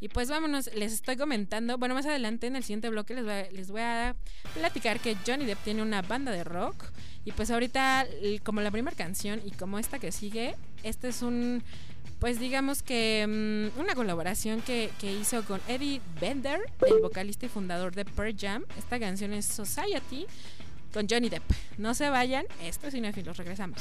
Y 0.00 0.08
pues 0.08 0.28
vámonos, 0.28 0.68
les 0.74 0.92
estoy 0.92 1.16
comentando, 1.16 1.78
bueno, 1.78 1.94
más 1.94 2.04
adelante 2.04 2.48
en 2.48 2.56
el 2.56 2.64
siguiente 2.64 2.90
bloque 2.90 3.14
les 3.14 3.24
voy 3.24 3.32
a, 3.32 3.50
les 3.52 3.70
voy 3.70 3.80
a 3.80 4.16
platicar 4.54 4.98
que 4.98 5.16
Johnny 5.24 5.46
Depp 5.46 5.62
tiene 5.62 5.80
una 5.80 6.02
banda 6.02 6.32
de 6.32 6.42
rock. 6.42 6.86
Y 7.24 7.32
pues 7.32 7.50
ahorita, 7.50 8.06
como 8.42 8.60
la 8.60 8.70
primera 8.70 8.96
canción 8.96 9.40
y 9.44 9.52
como 9.52 9.78
esta 9.78 9.98
que 10.00 10.12
sigue, 10.12 10.56
este 10.82 11.08
es 11.08 11.22
un, 11.22 11.62
pues 12.18 12.38
digamos 12.38 12.82
que 12.82 13.26
mm, 13.26 13.80
una 13.80 13.94
colaboración 13.94 14.60
que, 14.62 14.90
que 15.00 15.12
hizo 15.12 15.44
con 15.44 15.60
Eddie 15.68 16.00
Bender, 16.20 16.60
el 16.86 17.00
vocalista 17.00 17.46
y 17.46 17.48
fundador 17.48 17.94
de 17.94 18.04
Pearl 18.04 18.34
Jam. 18.38 18.64
Esta 18.78 18.98
canción 18.98 19.32
es 19.32 19.46
Society 19.46 20.26
con 20.92 21.06
Johnny 21.08 21.28
Depp. 21.28 21.44
No 21.76 21.94
se 21.94 22.08
vayan, 22.08 22.46
esto 22.62 22.86
es 22.86 22.94
Cinefilos, 22.94 23.36
regresamos. 23.36 23.78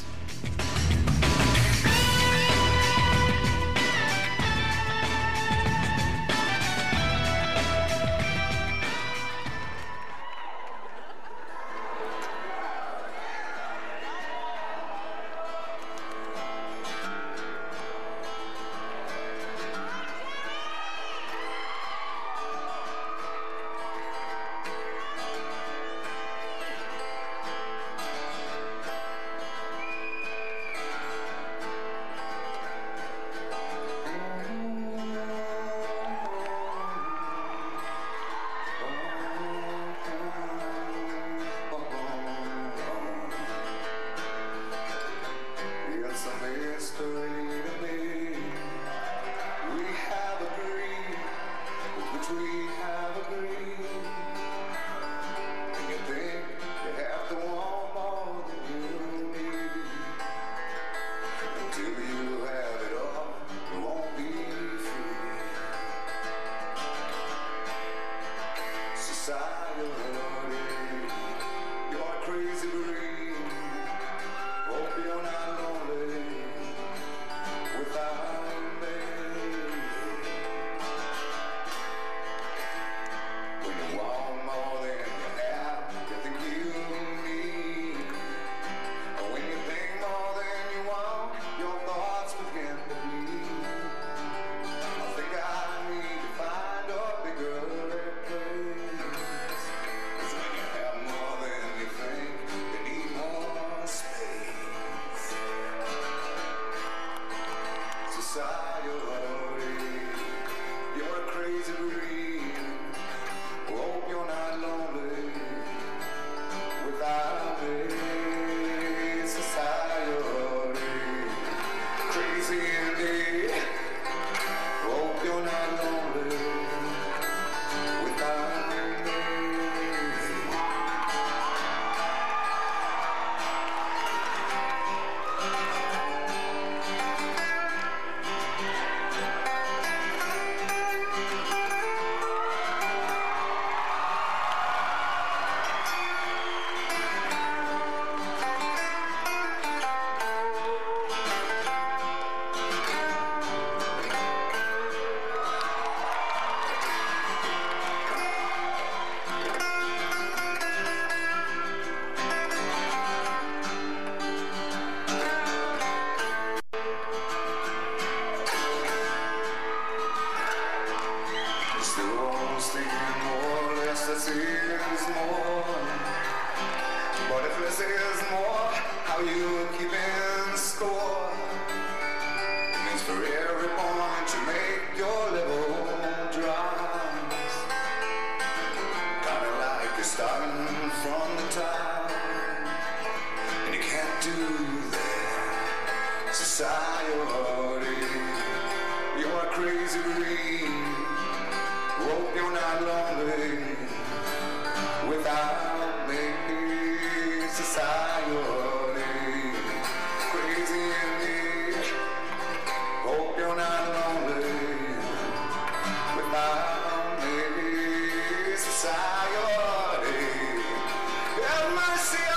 Mercy 221.75 222.32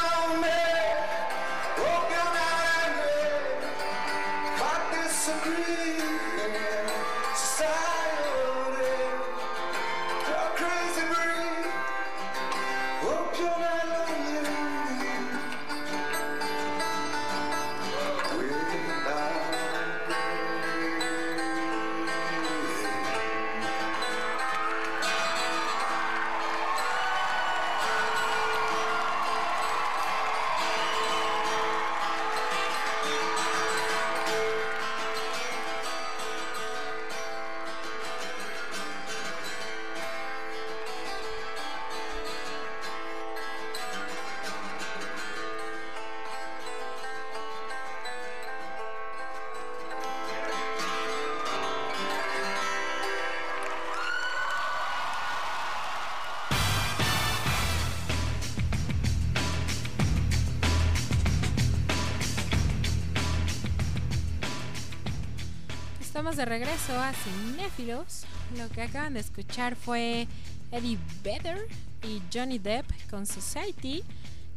De 66.36 66.44
regreso 66.44 67.00
a 67.00 67.14
Cinéfilos. 67.14 68.26
Lo 68.58 68.68
que 68.68 68.82
acaban 68.82 69.14
de 69.14 69.20
escuchar 69.20 69.74
fue 69.74 70.28
Eddie 70.70 70.98
Vedder 71.24 71.66
y 72.02 72.20
Johnny 72.30 72.58
Depp 72.58 72.84
con 73.08 73.24
Society, 73.24 74.04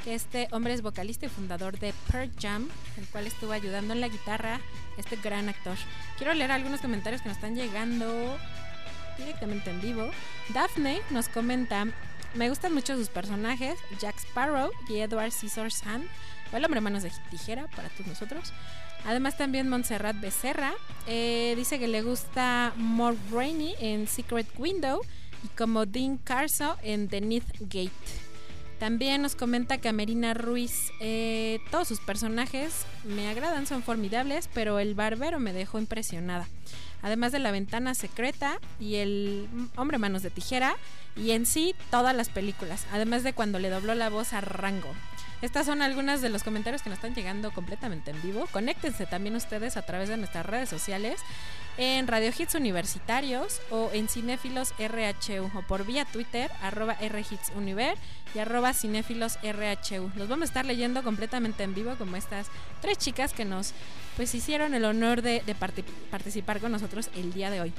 que 0.03 0.13
este 0.13 0.49
hombre 0.51 0.73
es 0.73 0.81
vocalista 0.81 1.27
y 1.27 1.29
fundador 1.29 1.79
de 1.79 1.93
Pearl 2.11 2.29
Jam, 2.37 2.67
el 2.97 3.05
cual 3.07 3.27
estuvo 3.27 3.53
ayudando 3.53 3.93
en 3.93 4.01
la 4.01 4.09
guitarra 4.09 4.59
este 4.97 5.15
gran 5.15 5.47
actor. 5.47 5.77
Quiero 6.17 6.33
leer 6.33 6.51
algunos 6.51 6.81
comentarios 6.81 7.21
que 7.21 7.29
nos 7.29 7.37
están 7.37 7.55
llegando 7.55 8.37
directamente 9.17 9.69
en 9.69 9.79
vivo. 9.79 10.11
Daphne 10.49 11.01
nos 11.11 11.29
comenta, 11.29 11.85
me 12.33 12.49
gustan 12.49 12.73
mucho 12.73 12.97
sus 12.97 13.07
personajes, 13.07 13.79
Jack 14.01 14.17
Sparrow 14.17 14.69
y 14.89 14.97
Edward 14.97 15.31
Scissorhands, 15.31 16.09
o 16.51 16.57
el 16.57 16.65
hombre 16.65 16.81
manos 16.81 17.03
de 17.03 17.11
tijera 17.31 17.67
para 17.67 17.87
todos 17.87 18.07
nosotros. 18.07 18.51
Además 19.05 19.37
también 19.37 19.69
Montserrat 19.69 20.19
Becerra 20.19 20.73
eh, 21.07 21.53
dice 21.55 21.79
que 21.79 21.87
le 21.87 22.01
gusta 22.01 22.73
More 22.77 23.17
Rainey 23.31 23.75
en 23.79 24.07
Secret 24.07 24.47
Window 24.57 25.01
y 25.43 25.47
como 25.49 25.85
Dean 25.85 26.17
Carso 26.17 26.77
en 26.83 27.07
The 27.07 27.21
Nith 27.21 27.51
Gate. 27.59 27.91
También 28.79 29.21
nos 29.21 29.35
comenta 29.35 29.79
Camerina 29.79 30.33
Ruiz, 30.33 30.93
eh, 31.01 31.59
todos 31.69 31.87
sus 31.89 31.99
personajes 31.99 32.85
me 33.03 33.27
agradan, 33.27 33.67
son 33.67 33.83
formidables, 33.83 34.49
pero 34.53 34.79
el 34.79 34.95
barbero 34.95 35.39
me 35.39 35.51
dejó 35.51 35.79
impresionada. 35.79 36.47
Además 37.01 37.33
de 37.33 37.39
la 37.39 37.51
ventana 37.51 37.93
secreta 37.93 38.59
y 38.79 38.95
el 38.95 39.47
hombre 39.75 39.97
manos 39.97 40.21
de 40.21 40.29
tijera 40.29 40.77
y 41.17 41.31
en 41.31 41.45
sí 41.45 41.75
todas 41.91 42.15
las 42.15 42.29
películas, 42.29 42.85
además 42.91 43.23
de 43.23 43.33
cuando 43.33 43.59
le 43.59 43.69
dobló 43.69 43.95
la 43.95 44.09
voz 44.09 44.31
a 44.31 44.41
Rango. 44.41 44.93
Estas 45.41 45.65
son 45.65 45.81
algunas 45.81 46.21
de 46.21 46.29
los 46.29 46.43
comentarios 46.43 46.81
que 46.81 46.89
nos 46.89 46.97
están 46.97 47.15
llegando 47.15 47.51
completamente 47.51 48.11
en 48.11 48.21
vivo. 48.21 48.45
Conéctense 48.51 49.05
también 49.05 49.35
ustedes 49.35 49.77
a 49.77 49.81
través 49.83 50.09
de 50.09 50.17
nuestras 50.17 50.45
redes 50.45 50.67
sociales 50.69 51.19
en 51.77 52.07
Radio 52.07 52.31
Hits 52.37 52.55
Universitarios 52.55 53.61
o 53.71 53.89
en 53.93 54.09
Cinéfilos 54.09 54.73
RHU 54.77 55.49
o 55.57 55.61
por 55.61 55.85
vía 55.85 56.03
Twitter 56.03 56.51
arroba 56.61 56.95
RHits 56.95 57.51
Univer 57.55 57.97
y 58.35 58.39
arroba 58.39 58.73
Cinéfilos 58.73 59.37
RHU. 59.41 60.11
Los 60.15 60.27
vamos 60.27 60.41
a 60.41 60.49
estar 60.51 60.65
leyendo 60.65 61.03
completamente 61.03 61.63
en 61.63 61.73
vivo 61.73 61.95
como 61.97 62.17
estas 62.17 62.47
tres 62.81 62.97
chicas 62.97 63.31
que 63.31 63.45
nos 63.45 63.71
pues 64.17 64.35
hicieron 64.35 64.73
el 64.73 64.83
honor 64.83 65.21
de, 65.21 65.41
de 65.45 65.55
parti- 65.55 65.85
participar 66.11 66.59
con 66.59 66.73
nosotros 66.73 67.09
el 67.15 67.31
día 67.31 67.49
de 67.49 67.61
hoy. 67.61 67.73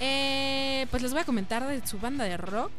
Eh, 0.00 0.86
pues 0.90 1.02
les 1.02 1.12
voy 1.12 1.22
a 1.22 1.24
comentar 1.24 1.66
de 1.66 1.86
su 1.86 1.98
banda 1.98 2.24
de 2.24 2.36
rock. 2.36 2.72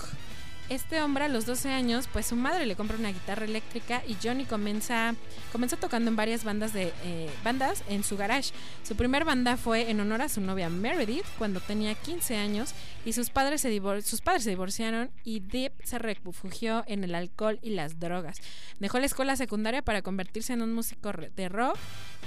Este 0.74 1.00
hombre 1.04 1.26
a 1.26 1.28
los 1.28 1.46
12 1.46 1.70
años, 1.70 2.10
pues 2.12 2.26
su 2.26 2.36
madre 2.36 2.66
le 2.66 2.76
compra 2.76 2.98
una 2.98 3.12
guitarra 3.12 3.46
eléctrica 3.46 4.02
y 4.08 4.16
Johnny 4.16 4.44
comienza, 4.44 5.14
comenzó 5.52 5.78
tocando 5.78 6.10
en 6.10 6.16
varias 6.16 6.44
bandas 6.44 6.74
de 6.74 6.92
eh, 7.04 7.30
bandas 7.44 7.84
en 7.90 8.04
su 8.04 8.18
garage. 8.18 8.50
Su 8.82 8.96
primer 8.96 9.24
banda 9.24 9.56
fue 9.56 9.92
en 9.92 10.00
honor 10.00 10.24
a 10.24 10.30
su 10.30 10.42
novia 10.42 10.70
Meredith 10.70 11.28
cuando 11.38 11.60
tenía 11.60 11.94
15 11.94 12.38
años 12.38 12.74
y 13.06 13.14
sus 13.14 13.30
padres 13.30 13.62
se, 13.62 13.80
sus 14.04 14.22
padres 14.22 14.46
se 14.46 14.50
divorciaron 14.50 15.12
y 15.24 15.42
Deep 15.42 15.74
se 15.84 16.00
refugió 16.00 16.84
en 16.88 17.04
el 17.04 17.14
alcohol 17.14 17.60
y 17.62 17.70
las 17.70 18.00
drogas. 18.00 18.42
Dejó 18.80 18.98
la 18.98 19.06
escuela 19.06 19.36
secundaria 19.36 19.84
para 19.84 20.02
convertirse 20.02 20.54
en 20.54 20.64
un 20.64 20.74
músico 20.74 21.12
de 21.36 21.50
rock 21.50 21.78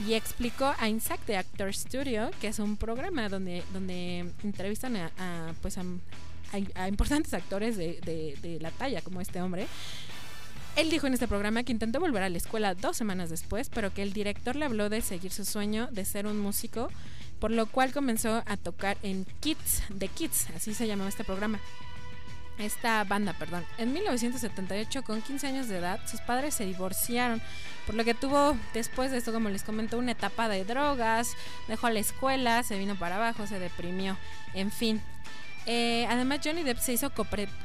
y 0.06 0.14
explicó 0.14 0.72
a 0.78 0.88
Insect 0.88 1.26
the 1.26 1.36
Actor 1.36 1.74
Studio, 1.74 2.30
que 2.40 2.46
es 2.46 2.60
un 2.60 2.76
programa 2.76 3.28
donde, 3.28 3.64
donde 3.72 4.30
entrevistan 4.44 4.94
a, 4.94 5.52
pues 5.62 5.78
a, 5.78 5.84
a- 6.56 6.82
a 6.84 6.88
importantes 6.88 7.32
actores 7.34 7.76
de, 7.76 8.00
de- 8.04 8.36
de 8.42 8.60
la 8.60 8.70
talla 8.70 9.02
como 9.02 9.20
este 9.20 9.40
hombre. 9.40 9.66
Él 10.76 10.90
dijo 10.90 11.06
en 11.06 11.14
este 11.14 11.26
programa 11.28 11.62
que 11.62 11.72
intentó 11.72 12.00
volver 12.00 12.22
a 12.22 12.28
la 12.28 12.36
escuela 12.36 12.74
dos 12.74 12.96
semanas 12.98 13.30
después, 13.30 13.70
pero 13.70 13.94
que 13.94 14.02
el 14.02 14.12
director 14.12 14.56
le 14.56 14.66
habló 14.66 14.90
de 14.90 15.00
seguir 15.00 15.32
su 15.32 15.44
sueño 15.46 15.88
de 15.90 16.04
ser 16.04 16.26
un 16.26 16.38
músico, 16.38 16.90
por 17.40 17.50
lo 17.50 17.66
cual 17.66 17.92
comenzó 17.92 18.42
a 18.46 18.56
tocar 18.58 18.98
en 19.02 19.24
Kids, 19.40 19.82
The 19.98 20.08
Kids, 20.08 20.48
así 20.54 20.74
se 20.74 20.86
llamaba 20.86 21.08
este 21.08 21.24
programa. 21.24 21.60
Esta 22.58 23.04
banda, 23.04 23.34
perdón. 23.34 23.64
En 23.76 23.92
1978, 23.92 25.02
con 25.02 25.20
15 25.20 25.46
años 25.46 25.68
de 25.68 25.76
edad, 25.76 26.00
sus 26.10 26.20
padres 26.22 26.54
se 26.54 26.64
divorciaron, 26.64 27.42
por 27.84 27.94
lo 27.94 28.02
que 28.04 28.14
tuvo 28.14 28.56
después 28.72 29.10
de 29.10 29.18
esto, 29.18 29.30
como 29.32 29.50
les 29.50 29.62
comento, 29.62 29.98
una 29.98 30.12
etapa 30.12 30.48
de 30.48 30.64
drogas, 30.64 31.36
dejó 31.68 31.90
la 31.90 32.00
escuela, 32.00 32.62
se 32.62 32.78
vino 32.78 32.96
para 32.96 33.16
abajo, 33.16 33.46
se 33.46 33.58
deprimió, 33.58 34.16
en 34.54 34.70
fin. 34.70 35.02
Eh, 35.66 36.06
además, 36.08 36.40
Johnny 36.44 36.62
Depp 36.62 36.78
se 36.78 36.92
hizo 36.92 37.10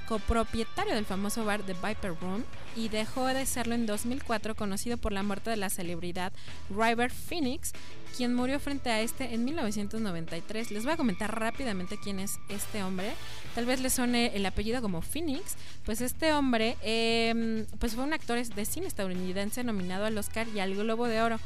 copropietario 0.08 0.96
del 0.96 1.06
famoso 1.06 1.46
bar 1.46 1.62
The 1.62 1.74
Viper 1.74 2.16
Room 2.20 2.44
y 2.76 2.90
dejó 2.90 3.28
de 3.28 3.46
serlo 3.46 3.76
en 3.76 3.86
2004, 3.86 4.56
conocido 4.56 4.98
por 4.98 5.12
la 5.12 5.22
muerte 5.22 5.52
de 5.52 5.58
la 5.58 5.70
celebridad 5.70 6.34
River 6.70 7.12
Phoenix, 7.12 7.74
quien 8.18 8.34
murió 8.34 8.60
frente 8.60 8.90
a 8.90 9.02
este 9.02 9.36
en 9.36 9.46
1993. 9.46 10.72
Les 10.72 10.84
voy 10.84 10.94
a 10.94 10.98
comentar 10.98 11.40
rápidamente 11.40 12.00
quién 12.02 12.20
es 12.20 12.40
este 12.50 12.82
hombre. 12.82 13.14
Tal 13.54 13.66
vez 13.68 13.80
les 13.82 13.94
suene 13.94 14.36
el 14.36 14.46
apellido 14.48 14.82
como 14.82 15.04
Phoenix. 15.04 15.56
Pues 15.86 16.02
este 16.02 16.34
hombre 16.34 16.78
eh, 16.82 17.66
pues 17.80 17.94
fue 17.94 18.04
un 18.04 18.14
actor 18.14 18.44
de 18.44 18.66
cine 18.66 18.88
estadounidense 18.88 19.64
nominado 19.64 20.06
al 20.06 20.18
Oscar 20.18 20.48
y 20.56 20.60
al 20.60 20.76
Globo 20.76 21.08
de 21.08 21.22
Oro. 21.22 21.40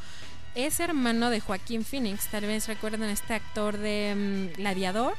Es 0.56 0.80
hermano 0.80 1.30
de 1.32 1.42
Joaquín 1.42 1.84
Phoenix. 1.84 2.28
Tal 2.32 2.46
vez 2.46 2.68
recuerdan 2.68 3.04
este 3.10 3.34
actor 3.34 3.78
de 3.78 4.52
mm, 4.56 4.58
Gladiador 4.58 5.16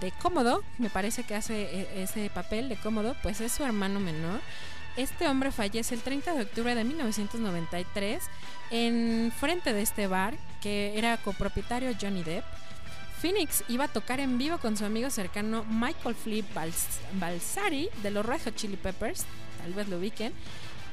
de 0.00 0.10
Cómodo, 0.12 0.62
me 0.78 0.90
parece 0.90 1.24
que 1.24 1.34
hace 1.34 1.62
eh, 1.62 2.02
ese 2.02 2.30
papel 2.30 2.68
de 2.68 2.76
Cómodo, 2.76 3.14
pues 3.22 3.40
es 3.40 3.52
su 3.52 3.64
hermano 3.64 4.00
menor. 4.00 4.40
Este 4.96 5.26
hombre 5.28 5.50
fallece 5.52 5.94
el 5.94 6.02
30 6.02 6.34
de 6.34 6.42
octubre 6.42 6.74
de 6.74 6.84
1993 6.84 8.22
en 8.70 9.32
frente 9.38 9.72
de 9.72 9.82
este 9.82 10.06
bar 10.06 10.34
que 10.60 10.98
era 10.98 11.16
copropietario 11.16 11.90
Johnny 12.00 12.22
Depp. 12.22 12.44
Phoenix 13.20 13.62
iba 13.68 13.84
a 13.84 13.88
tocar 13.88 14.18
en 14.20 14.36
vivo 14.36 14.58
con 14.58 14.76
su 14.76 14.84
amigo 14.84 15.08
cercano 15.08 15.64
Michael 15.68 16.14
Flip 16.14 16.44
Bals- 16.54 16.98
Balsari 17.14 17.88
de 18.02 18.10
los 18.10 18.26
Red 18.26 18.40
Chili 18.56 18.76
Peppers, 18.76 19.24
tal 19.62 19.72
vez 19.74 19.88
lo 19.88 19.98
ubiquen, 19.98 20.32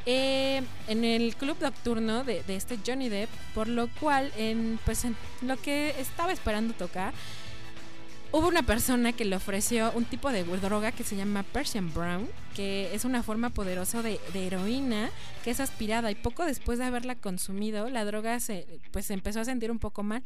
eh, 0.05 0.61
en 0.87 1.03
el 1.03 1.35
club 1.35 1.57
nocturno 1.59 2.23
de, 2.23 2.43
este 2.47 2.77
Johnny 2.85 3.09
Depp, 3.09 3.29
por 3.53 3.67
lo 3.67 3.87
cual 3.99 4.31
en, 4.37 4.79
pues, 4.85 5.03
lo 5.41 5.57
que 5.57 5.95
estaba 5.99 6.31
esperando 6.31 6.73
tocar, 6.73 7.13
Hubo 8.31 8.47
una 8.47 8.61
persona 8.61 9.11
que 9.11 9.25
le 9.25 9.35
ofreció 9.35 9.91
un 9.93 10.05
tipo 10.05 10.31
de 10.31 10.43
droga 10.43 10.91
que 10.91 11.03
se 11.03 11.15
llama 11.15 11.41
Persian 11.41 11.91
Brown, 11.93 12.27
que 12.55 12.93
es 12.93 13.03
una 13.03 13.23
forma 13.23 13.49
poderosa 13.49 14.03
de, 14.03 14.19
de 14.33 14.45
heroína 14.45 15.09
que 15.43 15.49
es 15.49 15.59
aspirada 15.59 16.11
y 16.11 16.15
poco 16.15 16.45
después 16.45 16.77
de 16.77 16.85
haberla 16.85 17.15
consumido, 17.15 17.89
la 17.89 18.05
droga 18.05 18.39
se 18.39 18.67
pues 18.91 19.07
se 19.07 19.15
empezó 19.15 19.39
a 19.39 19.45
sentir 19.45 19.71
un 19.71 19.79
poco 19.79 20.03
mal. 20.03 20.21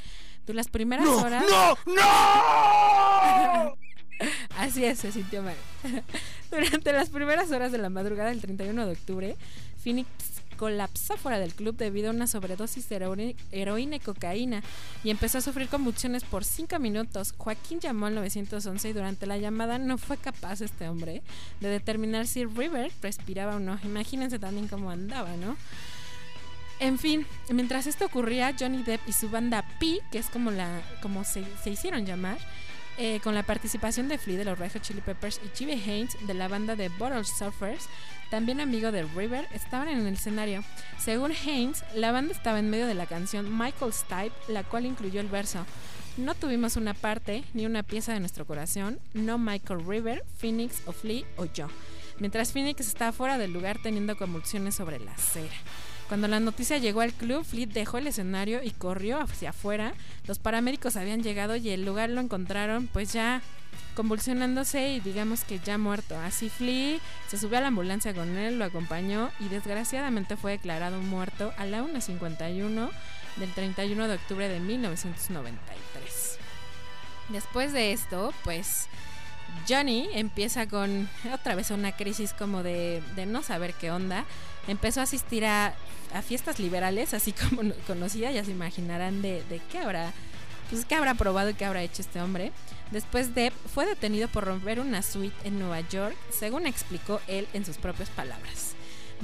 Durante 0.45 0.53
las 0.53 0.67
primeras 0.67 1.07
horas 1.07 1.45
¡No! 1.49 1.77
¡No! 1.93 3.77
Así 4.57 4.83
es, 4.83 4.99
se 4.99 5.11
sintió 5.11 5.41
mal. 5.41 5.55
Durante 6.51 6.91
las 6.91 7.09
primeras 7.09 7.51
horas 7.51 7.71
de 7.71 7.77
la 7.77 7.89
madrugada 7.89 8.29
del 8.29 8.41
31 8.41 8.85
de 8.85 8.91
octubre, 8.91 9.37
Phoenix 9.81 10.07
colapsó 10.53 11.17
fuera 11.17 11.39
del 11.39 11.53
club 11.53 11.75
debido 11.75 12.09
a 12.09 12.13
una 12.13 12.27
sobredosis 12.27 12.89
de 12.89 13.35
heroína, 13.51 13.95
y 13.95 13.99
cocaína 13.99 14.63
y 15.03 15.09
empezó 15.09 15.37
a 15.37 15.41
sufrir 15.41 15.67
convulsiones 15.67 16.23
por 16.23 16.43
5 16.43 16.79
minutos. 16.79 17.33
Joaquín 17.37 17.79
llamó 17.79 18.07
al 18.07 18.15
911 18.15 18.89
y 18.89 18.93
durante 18.93 19.25
la 19.25 19.37
llamada 19.37 19.77
no 19.77 19.97
fue 19.97 20.17
capaz 20.17 20.61
este 20.61 20.87
hombre 20.87 21.21
de 21.59 21.69
determinar 21.69 22.27
si 22.27 22.45
River 22.45 22.91
respiraba 23.01 23.55
o 23.55 23.59
no. 23.59 23.79
Imagínense 23.83 24.39
también 24.39 24.67
cómo 24.67 24.91
andaba, 24.91 25.35
¿no? 25.37 25.57
En 26.79 26.97
fin, 26.97 27.25
mientras 27.49 27.87
esto 27.87 28.05
ocurría, 28.05 28.53
Johnny 28.59 28.83
Depp 28.83 29.07
y 29.07 29.13
su 29.13 29.29
banda 29.29 29.63
P, 29.79 29.99
que 30.11 30.17
es 30.17 30.27
como 30.27 30.51
la 30.51 30.81
como 31.01 31.23
se, 31.23 31.43
se 31.63 31.69
hicieron 31.69 32.05
llamar, 32.05 32.37
eh, 32.97 33.19
con 33.23 33.33
la 33.33 33.41
participación 33.41 34.07
de 34.07 34.19
Flea 34.19 34.37
de 34.37 34.45
los 34.45 34.59
Red 34.59 34.71
Chili 34.81 35.01
Peppers 35.01 35.41
y 35.43 35.57
Jimmy 35.57 35.73
Haynes 35.73 36.15
de 36.27 36.33
la 36.35 36.47
banda 36.47 36.75
de 36.75 36.89
Bottle 36.89 37.23
Surfers, 37.23 37.87
también 38.29 38.59
amigo 38.59 38.91
de 38.91 39.03
River, 39.03 39.47
estaban 39.53 39.87
en 39.87 40.05
el 40.05 40.13
escenario. 40.13 40.63
Según 40.97 41.31
Haynes, 41.31 41.83
la 41.95 42.11
banda 42.11 42.33
estaba 42.33 42.59
en 42.59 42.69
medio 42.69 42.87
de 42.87 42.93
la 42.93 43.05
canción 43.05 43.57
Michael's 43.57 44.03
Type, 44.07 44.33
la 44.47 44.63
cual 44.63 44.85
incluyó 44.85 45.21
el 45.21 45.27
verso 45.27 45.65
No 46.17 46.35
tuvimos 46.35 46.75
una 46.75 46.93
parte 46.93 47.43
ni 47.53 47.65
una 47.65 47.83
pieza 47.83 48.13
de 48.13 48.19
nuestro 48.19 48.45
corazón, 48.45 48.99
no 49.13 49.37
Michael 49.37 49.85
River, 49.85 50.23
Phoenix 50.37 50.81
o 50.85 50.91
Flea 50.91 51.25
o 51.37 51.45
yo. 51.45 51.67
Mientras 52.19 52.51
Phoenix 52.51 52.87
estaba 52.87 53.11
fuera 53.11 53.37
del 53.37 53.53
lugar 53.53 53.79
teniendo 53.81 54.15
convulsiones 54.15 54.75
sobre 54.75 54.99
la 54.99 55.13
acera. 55.13 55.53
Cuando 56.07 56.27
la 56.27 56.39
noticia 56.39 56.77
llegó 56.77 57.01
al 57.01 57.13
club, 57.13 57.43
Fleet 57.43 57.67
dejó 57.67 57.97
el 57.97 58.07
escenario 58.07 58.61
y 58.61 58.71
corrió 58.71 59.19
hacia 59.19 59.51
afuera. 59.51 59.93
Los 60.27 60.39
paramédicos 60.39 60.95
habían 60.95 61.23
llegado 61.23 61.55
y 61.55 61.69
el 61.69 61.85
lugar 61.85 62.09
lo 62.09 62.21
encontraron 62.21 62.87
pues 62.87 63.13
ya 63.13 63.41
convulsionándose 63.95 64.89
y 64.89 64.99
digamos 64.99 65.43
que 65.43 65.59
ya 65.59 65.77
muerto. 65.77 66.17
Así 66.19 66.49
Flea 66.49 66.99
se 67.27 67.37
subió 67.37 67.57
a 67.57 67.61
la 67.61 67.67
ambulancia 67.67 68.13
con 68.13 68.37
él, 68.37 68.59
lo 68.59 68.65
acompañó 68.65 69.31
y 69.39 69.47
desgraciadamente 69.47 70.35
fue 70.35 70.51
declarado 70.51 70.99
muerto 70.99 71.53
a 71.57 71.65
la 71.65 71.83
1.51 71.83 72.89
del 73.37 73.51
31 73.53 74.07
de 74.07 74.15
octubre 74.15 74.49
de 74.49 74.59
1993. 74.59 76.37
Después 77.29 77.71
de 77.73 77.93
esto, 77.93 78.33
pues 78.43 78.87
Johnny 79.67 80.09
empieza 80.13 80.67
con 80.67 81.09
otra 81.33 81.55
vez 81.55 81.71
una 81.71 81.95
crisis 81.95 82.33
como 82.33 82.63
de, 82.63 83.01
de 83.15 83.25
no 83.25 83.41
saber 83.41 83.73
qué 83.73 83.91
onda. 83.91 84.25
Empezó 84.67 84.99
a 85.01 85.03
asistir 85.03 85.45
a, 85.45 85.73
a 86.13 86.21
fiestas 86.21 86.59
liberales, 86.59 87.13
así 87.13 87.31
como 87.49 87.63
no- 87.63 87.75
conocía, 87.87 88.31
ya 88.31 88.43
se 88.43 88.51
imaginarán 88.51 89.21
de, 89.21 89.43
de 89.49 89.59
qué 89.71 89.79
habrá, 89.79 90.11
pues 90.69 90.85
qué 90.85 90.95
habrá 90.95 91.13
probado 91.15 91.49
y 91.49 91.53
qué 91.53 91.65
habrá 91.65 91.83
hecho 91.83 92.01
este 92.01 92.21
hombre. 92.21 92.51
Después 92.91 93.33
Depp 93.33 93.53
fue 93.73 93.85
detenido 93.85 94.27
por 94.27 94.43
romper 94.45 94.79
una 94.79 95.01
suite 95.01 95.35
en 95.47 95.57
Nueva 95.59 95.81
York, 95.81 96.15
según 96.31 96.67
explicó 96.67 97.19
él 97.27 97.47
en 97.53 97.65
sus 97.65 97.77
propias 97.77 98.09
palabras. 98.09 98.75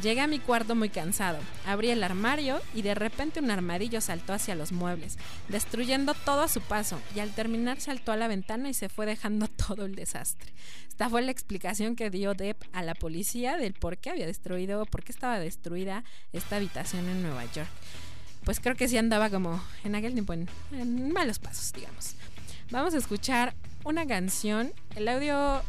Llegué 0.02 0.22
a 0.22 0.28
mi 0.28 0.40
cuarto 0.40 0.76
muy 0.76 0.90
cansado, 0.90 1.40
abrí 1.66 1.90
el 1.90 2.04
armario 2.04 2.62
y 2.74 2.84
de 2.84 2.96
repente 2.96 3.42
un 3.42 3.52
armadillo 3.52 4.00
saltó 4.00 4.34
hacia 4.34 4.56
los 4.56 4.72
muebles, 4.72 5.18
destruyendo 5.50 6.14
todo 6.14 6.42
a 6.42 6.48
su 6.48 6.62
paso, 6.62 7.02
y 7.16 7.20
al 7.20 7.34
terminar 7.34 7.82
saltó 7.82 8.14
a 8.14 8.16
la 8.16 8.30
ventana 8.30 8.70
y 8.70 8.74
se 8.74 8.88
fue 8.88 9.06
dejando 9.06 9.48
todo 9.68 9.86
el 9.86 9.96
desastre. 9.96 10.54
Esta 10.88 11.10
fue 11.10 11.22
la 11.22 11.32
explicación 11.32 11.96
que 11.96 12.10
dio 12.10 12.34
Depp 12.34 12.64
a 12.72 12.82
la 12.84 12.94
policía 12.94 13.58
del 13.58 13.74
por 13.74 13.98
qué 13.98 14.12
había 14.12 14.26
destruido, 14.26 14.86
por 14.86 15.04
qué 15.04 15.12
estaba 15.12 15.40
destruida 15.40 16.04
esta 16.32 16.58
habitación 16.58 17.10
en 17.10 17.22
Nueva 17.22 17.44
York. 17.52 17.70
Pues 18.46 18.62
creo 18.62 18.76
que 18.76 18.88
sí 18.88 18.98
andaba 18.98 19.30
como 19.30 19.62
en 19.84 19.96
aquel 19.96 20.14
tiempo 20.14 20.32
en, 20.34 20.48
en 20.72 21.12
malos 21.12 21.40
pasos, 21.40 21.74
digamos. 21.74 22.16
Vamos 22.72 22.94
a 22.94 22.98
escuchar 22.98 23.54
una 23.84 24.06
canción. 24.06 24.72
El 24.96 25.08
audio 25.10 25.62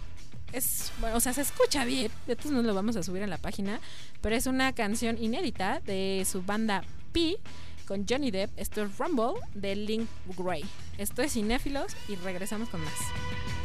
es, 0.52 0.92
bueno, 1.00 1.16
o 1.16 1.20
sea, 1.20 1.32
se 1.32 1.42
escucha 1.42 1.84
bien. 1.84 2.10
Todos 2.26 2.52
modos 2.52 2.66
lo 2.66 2.74
vamos 2.74 2.96
a 2.96 3.02
subir 3.02 3.22
en 3.22 3.30
la 3.30 3.38
página. 3.38 3.80
Pero 4.20 4.36
es 4.36 4.46
una 4.46 4.72
canción 4.72 5.22
inédita 5.22 5.80
de 5.80 6.26
su 6.30 6.42
banda 6.42 6.82
P 7.12 7.36
con 7.86 8.06
Johnny 8.08 8.30
Depp. 8.30 8.50
Esto 8.56 8.82
es 8.82 8.98
Rumble 8.98 9.40
de 9.54 9.76
Link 9.76 10.08
Gray. 10.36 10.64
Esto 10.98 11.22
es 11.22 11.32
Cinéfilos 11.32 11.92
y 12.08 12.16
regresamos 12.16 12.68
con 12.68 12.82
más. 12.84 13.60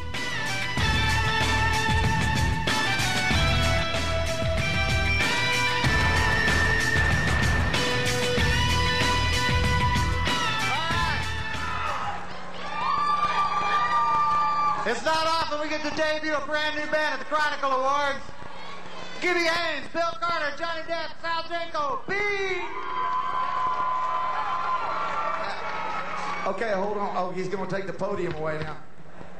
Get 15.67 15.81
to 15.81 15.89
debut 15.97 16.33
a 16.35 16.45
brand 16.45 16.75
new 16.75 16.85
band 16.91 17.13
at 17.13 17.19
the 17.19 17.25
Chronicle 17.25 17.71
Awards. 17.71 18.23
Gibby 19.19 19.39
Haynes, 19.39 19.87
Bill 19.91 20.03
Carter, 20.21 20.55
Johnny 20.59 20.81
Depp, 20.81 21.09
Sal 21.23 21.41
Jenko, 21.43 22.07
B. 22.07 22.13
Okay, 26.47 26.71
hold 26.73 26.97
on. 26.97 27.17
Oh, 27.17 27.31
he's 27.31 27.47
going 27.47 27.67
to 27.67 27.75
take 27.75 27.87
the 27.87 27.93
podium 27.93 28.35
away 28.35 28.59
now. 28.61 28.77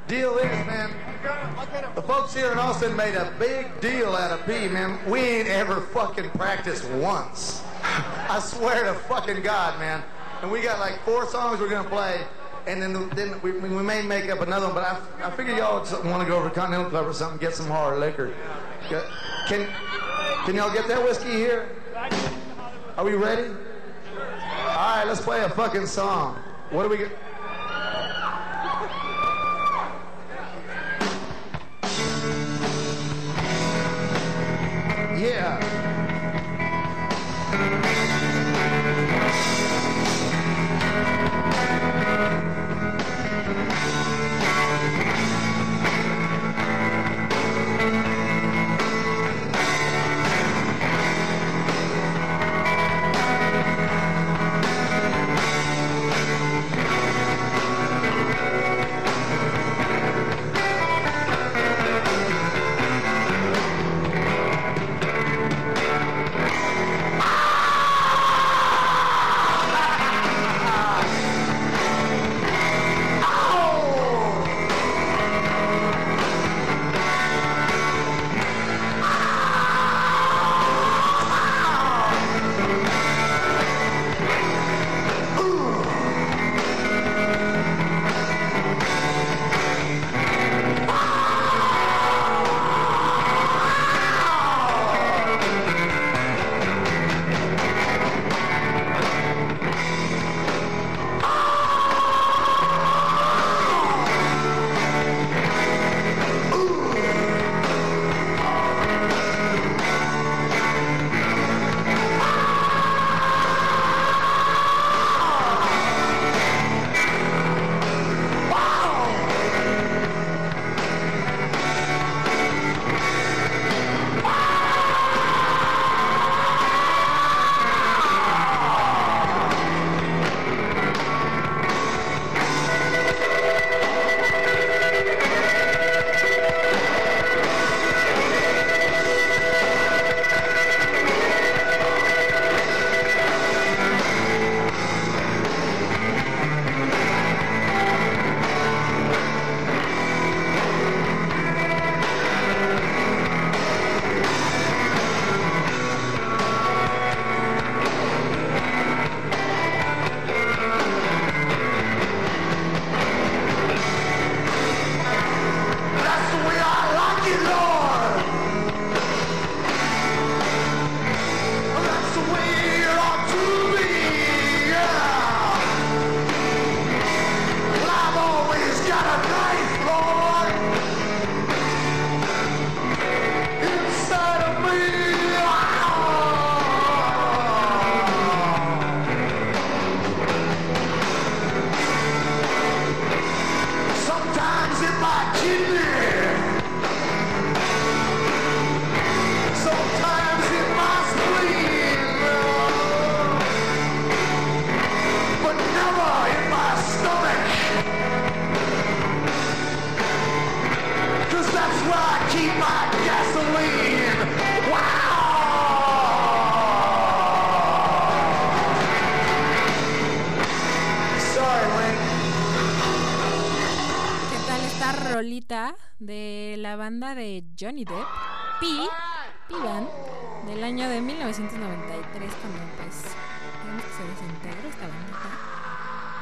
Deal 0.07 0.35
is, 0.37 0.65
man, 0.65 0.91
the 1.93 2.01
folks 2.01 2.33
here 2.33 2.51
in 2.51 2.57
Austin 2.57 2.95
made 2.95 3.13
a 3.13 3.31
big 3.37 3.79
deal 3.81 4.15
out 4.15 4.31
of 4.31 4.45
P, 4.47 4.67
man. 4.67 4.99
We 5.07 5.19
ain't 5.19 5.47
ever 5.47 5.81
fucking 5.81 6.31
practiced 6.31 6.89
once. 6.89 7.61
I 7.83 8.39
swear 8.39 8.85
to 8.85 8.93
fucking 8.93 9.43
God, 9.43 9.79
man. 9.79 10.03
And 10.41 10.51
we 10.51 10.61
got 10.61 10.79
like 10.79 10.99
four 11.05 11.27
songs 11.27 11.59
we're 11.59 11.69
gonna 11.69 11.87
play, 11.87 12.21
and 12.67 12.81
then 12.81 13.09
then 13.09 13.39
we, 13.41 13.51
we 13.51 13.83
may 13.83 14.01
make 14.01 14.29
up 14.29 14.41
another 14.41 14.67
one. 14.67 14.75
But 14.75 14.83
I, 14.83 15.27
I 15.27 15.31
figure 15.31 15.55
y'all 15.55 15.79
want 16.09 16.21
to 16.21 16.27
go 16.27 16.37
over 16.37 16.49
to 16.49 16.55
Continental 16.55 16.89
Club 16.89 17.07
or 17.07 17.13
something, 17.13 17.39
get 17.39 17.55
some 17.55 17.67
hard 17.67 17.99
liquor. 17.99 18.33
Can 19.47 19.67
can 20.45 20.55
y'all 20.55 20.73
get 20.73 20.87
that 20.87 21.03
whiskey 21.03 21.31
here? 21.31 21.69
Are 22.97 23.03
we 23.03 23.13
ready? 23.13 23.47
All 23.47 24.97
right, 24.97 25.03
let's 25.05 25.21
play 25.21 25.43
a 25.43 25.49
fucking 25.49 25.85
song. 25.85 26.35
What 26.69 26.83
do 26.83 26.89
we 26.89 26.97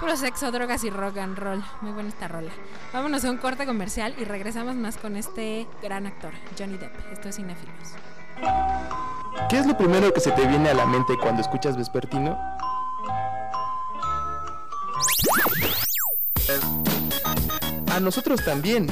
Puro 0.04 0.18
sexo, 0.18 0.52
drogas 0.52 0.84
y 0.84 0.90
rock 0.90 1.18
and 1.20 1.38
roll. 1.38 1.64
Muy 1.80 1.94
buena 1.94 2.10
esta 2.10 2.28
rola. 2.28 2.52
Vámonos 2.92 3.24
a 3.24 3.32
un 3.32 3.38
corte 3.38 3.66
comercial 3.66 4.14
y 4.20 4.26
regresamos 4.26 4.76
más 4.76 4.98
con 4.98 5.16
este 5.16 5.66
gran 5.82 6.06
actor, 6.06 6.34
Johnny 6.60 6.76
Depp. 6.78 6.94
Esto 7.14 7.30
es 7.30 7.38
Cinefilos. 7.38 7.94
¿Qué 9.50 9.60
es 9.60 9.66
lo 9.66 9.78
primero 9.78 10.14
que 10.14 10.20
se 10.20 10.32
te 10.32 10.46
viene 10.46 10.72
a 10.72 10.74
la 10.74 10.86
mente 10.86 11.14
cuando 11.18 11.42
escuchas 11.42 11.78
Vespertino? 11.78 12.38
A 17.90 18.00
nosotros 18.02 18.44
también. 18.44 18.88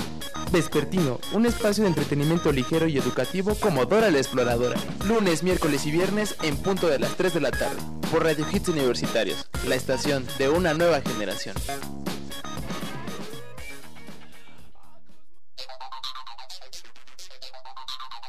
Vespertino, 0.52 1.20
un 1.32 1.46
espacio 1.46 1.84
de 1.84 1.90
entretenimiento 1.90 2.52
ligero 2.52 2.88
y 2.88 2.98
educativo 2.98 3.56
como 3.56 3.86
Dora 3.86 4.12
la 4.12 4.18
Exploradora. 4.18 4.78
Lunes, 5.06 5.44
miércoles 5.44 5.86
y 5.86 5.92
viernes 5.92 6.36
en 6.44 6.58
punto 6.58 6.88
de 6.88 7.00
las 7.00 7.16
3 7.16 7.34
de 7.36 7.42
la 7.42 7.52
tarde. 7.52 7.82
Por 8.12 8.24
Radio 8.24 8.46
Hits 8.52 8.68
Universitarios, 8.68 9.48
la 9.68 9.76
estación 9.76 10.26
de 10.38 10.50
una 10.50 10.74
nueva 10.74 11.02
generación. 11.02 11.56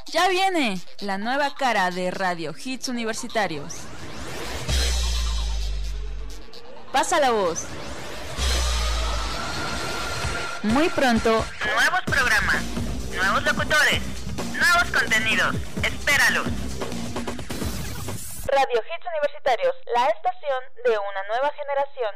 Ya 0.07 0.29
viene 0.29 0.79
la 1.01 1.17
nueva 1.17 1.55
cara 1.55 1.91
de 1.91 2.11
Radio 2.11 2.53
Hits 2.63 2.87
Universitarios. 2.87 3.73
Pasa 6.91 7.19
la 7.19 7.31
voz. 7.31 7.65
Muy 10.63 10.87
pronto, 10.89 11.45
nuevos 11.75 12.01
programas. 12.05 12.63
nuevos 13.13 13.43
locutores, 13.43 14.01
nuevos 14.53 14.91
contenidos. 14.97 15.53
Espéralos. 15.83 16.47
Radio 18.47 18.79
Hits 18.79 19.05
Universitarios, 19.05 19.75
la 19.93 20.07
estación 20.07 20.63
de 20.85 20.91
una 20.91 21.23
nueva 21.27 21.51
generación. 21.51 22.15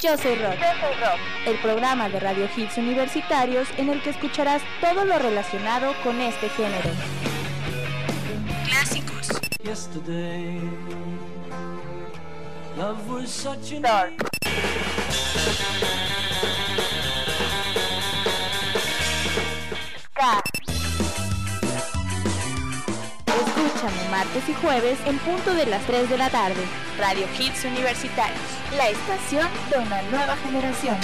Yo 0.00 0.16
soy 0.18 0.34
Rock. 0.36 0.54
Yo 0.54 0.66
soy 0.80 0.94
Rock. 1.00 1.18
El 1.46 1.56
programa 1.58 2.08
de 2.08 2.20
Radio 2.20 2.48
Hits 2.54 2.76
Universitarios 2.76 3.68
en 3.78 3.88
el 3.88 4.02
que 4.02 4.10
escucharás 4.10 4.62
todo 4.80 5.04
lo 5.04 5.18
relacionado 5.18 5.94
con 6.02 6.20
este 6.20 6.48
género. 6.50 6.90
Clásicos. 8.66 9.28
Yesterday, 9.64 10.60
love 12.76 13.08
was 13.08 13.30
such 13.30 13.72
an 13.72 13.82
Dark. 13.82 14.12
Ska. 20.14 20.65
Escúchame 23.66 24.08
martes 24.10 24.48
y 24.48 24.54
jueves 24.54 24.96
en 25.06 25.18
punto 25.18 25.52
de 25.52 25.66
las 25.66 25.84
3 25.86 26.08
de 26.08 26.18
la 26.18 26.30
tarde. 26.30 26.62
Radio 26.98 27.26
Hits 27.36 27.64
Universitarios. 27.64 28.38
La 28.76 28.88
estación 28.88 29.48
de 29.70 29.78
una 29.78 30.02
nueva 30.02 30.36
generación. 30.36 30.96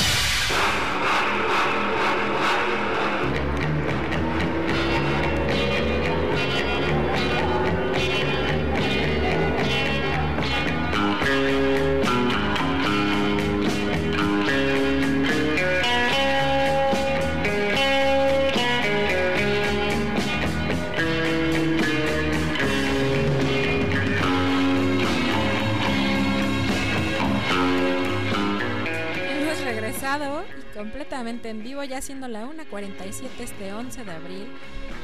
Completamente 30.82 31.48
en 31.48 31.62
vivo, 31.62 31.84
ya 31.84 32.00
siendo 32.00 32.26
la 32.26 32.44
1.47 32.44 33.28
este 33.38 33.72
11 33.72 34.04
de 34.04 34.10
abril. 34.10 34.48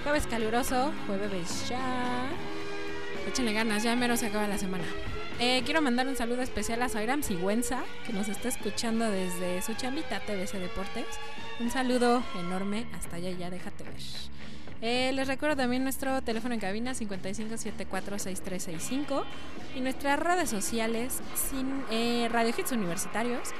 Jueves 0.02 0.26
caluroso, 0.26 0.92
jueves 1.06 1.68
ya. 1.68 2.26
Échenle 3.28 3.52
ganas, 3.52 3.84
ya 3.84 3.94
mero 3.94 4.16
se 4.16 4.26
acaba 4.26 4.48
la 4.48 4.58
semana. 4.58 4.82
Eh, 5.38 5.62
quiero 5.64 5.80
mandar 5.80 6.08
un 6.08 6.16
saludo 6.16 6.42
especial 6.42 6.82
a 6.82 6.88
Zairam 6.88 7.22
Sigüenza, 7.22 7.84
que 8.04 8.12
nos 8.12 8.26
está 8.26 8.48
escuchando 8.48 9.08
desde 9.08 9.62
su 9.62 9.74
chambita 9.74 10.18
TBC 10.18 10.54
Deportes. 10.54 11.06
Un 11.60 11.70
saludo 11.70 12.24
enorme, 12.40 12.86
hasta 12.92 13.14
allá 13.14 13.30
ya 13.30 13.48
déjate 13.48 13.84
ver. 13.84 13.94
Eh, 14.82 15.12
les 15.14 15.28
recuerdo 15.28 15.54
también 15.54 15.84
nuestro 15.84 16.22
teléfono 16.22 16.54
en 16.54 16.60
cabina 16.60 16.92
55746365 16.92 19.22
y 19.76 19.80
nuestras 19.80 20.18
redes 20.18 20.50
sociales 20.50 21.20
sin, 21.36 21.84
eh, 21.92 22.28
Radio 22.32 22.52
Hits 22.58 22.72
Universitarios, 22.72 23.50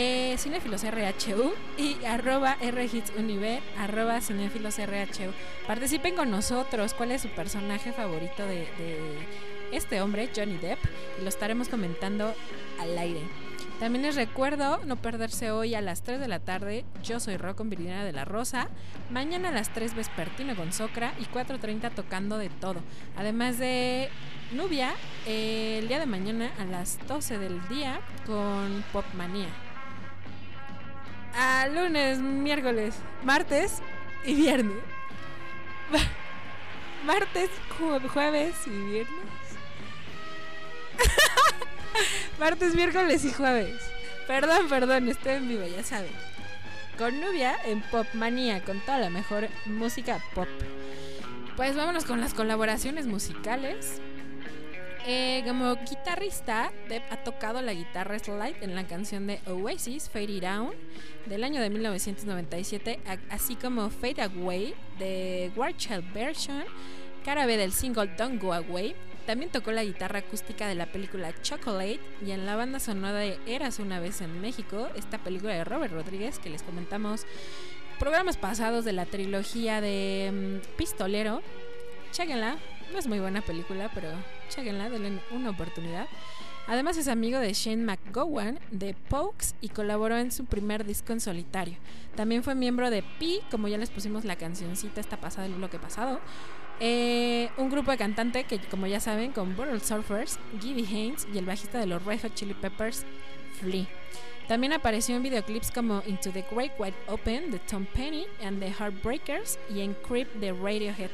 eh, 0.00 0.36
Cinefilos 0.38 0.84
RHU 0.84 1.52
y 1.76 2.04
arroba 2.04 2.56
RHitsUniver, 2.62 3.60
arroba 3.76 4.20
Cinefilos 4.20 4.78
RHU. 4.78 5.32
Participen 5.66 6.14
con 6.14 6.30
nosotros, 6.30 6.94
cuál 6.94 7.10
es 7.10 7.22
su 7.22 7.28
personaje 7.30 7.92
favorito 7.92 8.46
de, 8.46 8.68
este 9.72 10.00
hombre, 10.00 10.30
Johnny 10.34 10.56
Depp, 10.56 10.78
y 11.18 11.22
lo 11.22 11.28
estaremos 11.28 11.68
comentando 11.68 12.32
al 12.78 12.96
aire. 12.96 13.22
También 13.80 14.02
les 14.02 14.14
recuerdo 14.14 14.80
no 14.86 14.94
perderse 14.94 15.50
hoy 15.50 15.74
a 15.74 15.80
las 15.80 16.02
3 16.02 16.20
de 16.20 16.28
la 16.28 16.38
tarde. 16.38 16.84
Yo 17.02 17.18
soy 17.18 17.36
Rock 17.36 17.56
con 17.56 17.68
Viridiana 17.68 18.04
de 18.04 18.12
la 18.12 18.24
Rosa. 18.24 18.68
Mañana 19.10 19.48
a 19.48 19.52
las 19.52 19.72
3 19.72 19.96
Vespertino 19.96 20.54
con 20.54 20.72
Socra 20.72 21.12
y 21.18 21.24
4.30 21.24 21.92
tocando 21.92 22.38
de 22.38 22.50
todo. 22.50 22.80
Además 23.16 23.58
de 23.58 24.10
Nubia, 24.52 24.94
eh, 25.26 25.78
el 25.80 25.88
día 25.88 25.98
de 25.98 26.06
mañana 26.06 26.52
a 26.58 26.64
las 26.64 26.98
12 27.08 27.38
del 27.38 27.66
día 27.68 28.00
con 28.26 28.84
Popmanía. 28.92 29.48
A 31.36 31.68
lunes, 31.68 32.18
miércoles, 32.18 32.94
martes 33.22 33.80
y 34.24 34.34
viernes. 34.34 34.76
martes, 37.04 37.50
ju- 37.78 38.08
jueves 38.08 38.54
y 38.66 38.70
viernes. 38.70 39.28
Martes, 42.38 42.74
miércoles 42.74 43.24
y 43.24 43.32
jueves. 43.32 43.74
Perdón, 44.26 44.68
perdón, 44.68 45.08
estoy 45.08 45.34
en 45.34 45.48
vivo, 45.48 45.64
ya 45.66 45.82
saben. 45.82 46.10
Con 46.96 47.20
Nubia 47.20 47.56
en 47.64 47.80
Pop 47.82 48.06
Manía, 48.14 48.62
con 48.62 48.80
toda 48.80 48.98
la 48.98 49.10
mejor 49.10 49.48
música 49.66 50.20
pop. 50.34 50.48
Pues 51.56 51.74
vámonos 51.76 52.04
con 52.04 52.20
las 52.20 52.34
colaboraciones 52.34 53.06
musicales. 53.06 54.00
Eh, 55.10 55.42
como 55.46 55.74
guitarrista, 55.76 56.70
Depp 56.90 57.10
ha 57.10 57.16
tocado 57.24 57.62
la 57.62 57.72
guitarra 57.72 58.18
slide 58.18 58.56
en 58.60 58.74
la 58.74 58.86
canción 58.86 59.26
de 59.26 59.40
Oasis, 59.46 60.10
Fade 60.10 60.24
It 60.32 60.42
Down, 60.42 60.72
del 61.24 61.44
año 61.44 61.62
de 61.62 61.70
1997, 61.70 63.00
a- 63.06 63.34
así 63.34 63.56
como 63.56 63.88
Fade 63.88 64.20
Away, 64.20 64.74
de 64.98 65.50
War 65.56 65.74
Child 65.74 66.12
Version, 66.12 66.62
cara 67.24 67.46
B 67.46 67.56
del 67.56 67.72
single 67.72 68.08
Don't 68.18 68.42
Go 68.42 68.52
Away. 68.52 68.94
También 69.24 69.50
tocó 69.50 69.72
la 69.72 69.82
guitarra 69.82 70.18
acústica 70.18 70.66
de 70.68 70.74
la 70.74 70.84
película 70.92 71.32
Chocolate 71.40 72.00
y 72.26 72.32
en 72.32 72.44
la 72.44 72.56
banda 72.56 72.78
sonora 72.78 73.18
de 73.18 73.38
Eras 73.46 73.78
una 73.78 74.00
vez 74.00 74.20
en 74.20 74.38
México, 74.42 74.88
esta 74.94 75.16
película 75.16 75.54
de 75.54 75.64
Robert 75.64 75.92
Rodríguez 75.94 76.38
que 76.38 76.50
les 76.50 76.62
comentamos 76.62 77.24
programas 77.98 78.36
pasados 78.36 78.84
de 78.84 78.92
la 78.92 79.06
trilogía 79.06 79.80
de 79.80 80.60
mm, 80.62 80.76
Pistolero. 80.76 81.40
Chéquenla, 82.12 82.56
no 82.92 82.98
es 82.98 83.06
muy 83.06 83.20
buena 83.20 83.40
película, 83.42 83.90
pero 83.94 84.08
chéquenla, 84.48 84.90
denle 84.90 85.20
una 85.30 85.50
oportunidad. 85.50 86.06
Además 86.66 86.98
es 86.98 87.08
amigo 87.08 87.38
de 87.38 87.54
Shane 87.54 87.82
McGowan 87.82 88.60
de 88.70 88.94
Pokes 89.08 89.54
y 89.62 89.70
colaboró 89.70 90.18
en 90.18 90.30
su 90.30 90.44
primer 90.44 90.84
disco 90.84 91.14
en 91.14 91.20
solitario. 91.20 91.76
También 92.14 92.42
fue 92.42 92.54
miembro 92.54 92.90
de 92.90 93.02
Pi, 93.18 93.40
como 93.50 93.68
ya 93.68 93.78
les 93.78 93.88
pusimos 93.88 94.26
la 94.26 94.36
cancioncita 94.36 95.00
esta 95.00 95.16
pasada 95.16 95.48
del 95.48 95.56
bloque 95.56 95.78
pasado. 95.78 96.20
Eh, 96.80 97.48
un 97.56 97.70
grupo 97.70 97.90
de 97.90 97.96
cantante 97.96 98.44
que, 98.44 98.58
como 98.58 98.86
ya 98.86 99.00
saben, 99.00 99.32
con 99.32 99.56
Bottle 99.56 99.80
Surfers, 99.80 100.38
Gibby 100.60 100.84
Haynes 100.84 101.26
y 101.32 101.38
el 101.38 101.46
bajista 101.46 101.78
de 101.78 101.86
los 101.86 102.04
Red 102.04 102.20
Hot 102.22 102.34
Chili 102.34 102.52
Peppers, 102.54 103.06
Flea. 103.58 103.86
También 104.46 104.72
apareció 104.72 105.16
en 105.16 105.22
videoclips 105.22 105.70
como 105.70 106.02
Into 106.06 106.30
the 106.32 106.44
Great 106.50 106.72
Wide 106.78 106.94
Open 107.08 107.50
de 107.50 107.58
Tom 107.60 107.86
Penny 107.94 108.26
and 108.42 108.60
the 108.60 108.70
Heartbreakers 108.70 109.58
y 109.74 109.80
en 109.80 109.94
Creep 109.94 110.32
de 110.34 110.52
Radiohead. 110.52 111.10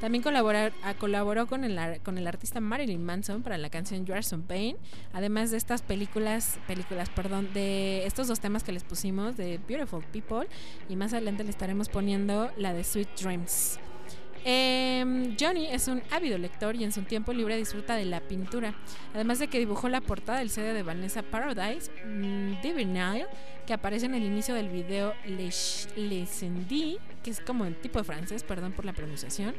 También 0.00 0.22
ah, 0.26 0.94
colaboró 0.98 1.46
con 1.46 1.64
el, 1.64 2.00
con 2.02 2.18
el 2.18 2.26
artista 2.26 2.60
Marilyn 2.60 3.02
Manson 3.02 3.42
para 3.42 3.56
la 3.56 3.70
canción 3.70 4.04
You 4.04 4.12
Are 4.12 4.22
So 4.22 4.40
Vain, 4.46 4.76
además 5.12 5.50
de 5.50 5.56
estas 5.56 5.82
películas, 5.82 6.58
películas, 6.66 7.08
perdón, 7.10 7.48
de 7.54 8.06
estos 8.06 8.28
dos 8.28 8.40
temas 8.40 8.62
que 8.62 8.72
les 8.72 8.84
pusimos 8.84 9.36
de 9.36 9.58
Beautiful 9.66 10.04
People 10.12 10.48
y 10.88 10.96
más 10.96 11.12
adelante 11.12 11.44
le 11.44 11.50
estaremos 11.50 11.88
poniendo 11.88 12.50
la 12.56 12.74
de 12.74 12.84
Sweet 12.84 13.08
Dreams. 13.20 13.78
Em, 14.48 15.36
Johnny 15.36 15.66
es 15.66 15.88
un 15.88 16.04
ávido 16.12 16.38
lector 16.38 16.76
y 16.76 16.84
en 16.84 16.92
su 16.92 17.02
tiempo 17.02 17.32
libre 17.32 17.56
disfruta 17.56 17.96
de 17.96 18.04
la 18.04 18.20
pintura, 18.20 18.76
además 19.12 19.40
de 19.40 19.48
que 19.48 19.58
dibujó 19.58 19.88
la 19.88 20.00
portada 20.00 20.38
del 20.38 20.50
CD 20.50 20.72
de 20.72 20.84
Vanessa 20.84 21.24
Paradise, 21.24 21.90
mm, 22.06 22.60
Divinale, 22.62 23.26
que 23.66 23.72
aparece 23.72 24.06
en 24.06 24.14
el 24.14 24.22
inicio 24.22 24.54
del 24.54 24.68
video 24.68 25.14
Les, 25.24 25.88
Les 25.96 26.44
Indy, 26.44 26.98
que 27.24 27.30
es 27.30 27.40
como 27.40 27.64
el 27.64 27.74
tipo 27.74 27.98
de 27.98 28.04
francés, 28.04 28.44
perdón 28.44 28.72
por 28.72 28.84
la 28.84 28.92
pronunciación. 28.92 29.52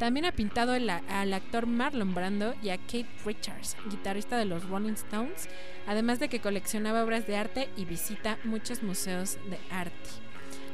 También 0.00 0.26
ha 0.26 0.32
pintado 0.32 0.72
al 0.72 1.32
actor 1.32 1.66
Marlon 1.66 2.12
Brando 2.12 2.56
y 2.60 2.70
a 2.70 2.78
Kate 2.78 3.06
Richards, 3.24 3.76
guitarrista 3.88 4.36
de 4.36 4.46
los 4.46 4.68
Rolling 4.68 4.94
Stones, 4.94 5.48
además 5.86 6.18
de 6.18 6.28
que 6.28 6.40
coleccionaba 6.40 7.04
obras 7.04 7.28
de 7.28 7.36
arte 7.36 7.68
y 7.76 7.84
visita 7.84 8.40
muchos 8.42 8.82
museos 8.82 9.38
de 9.48 9.60
arte. 9.70 10.23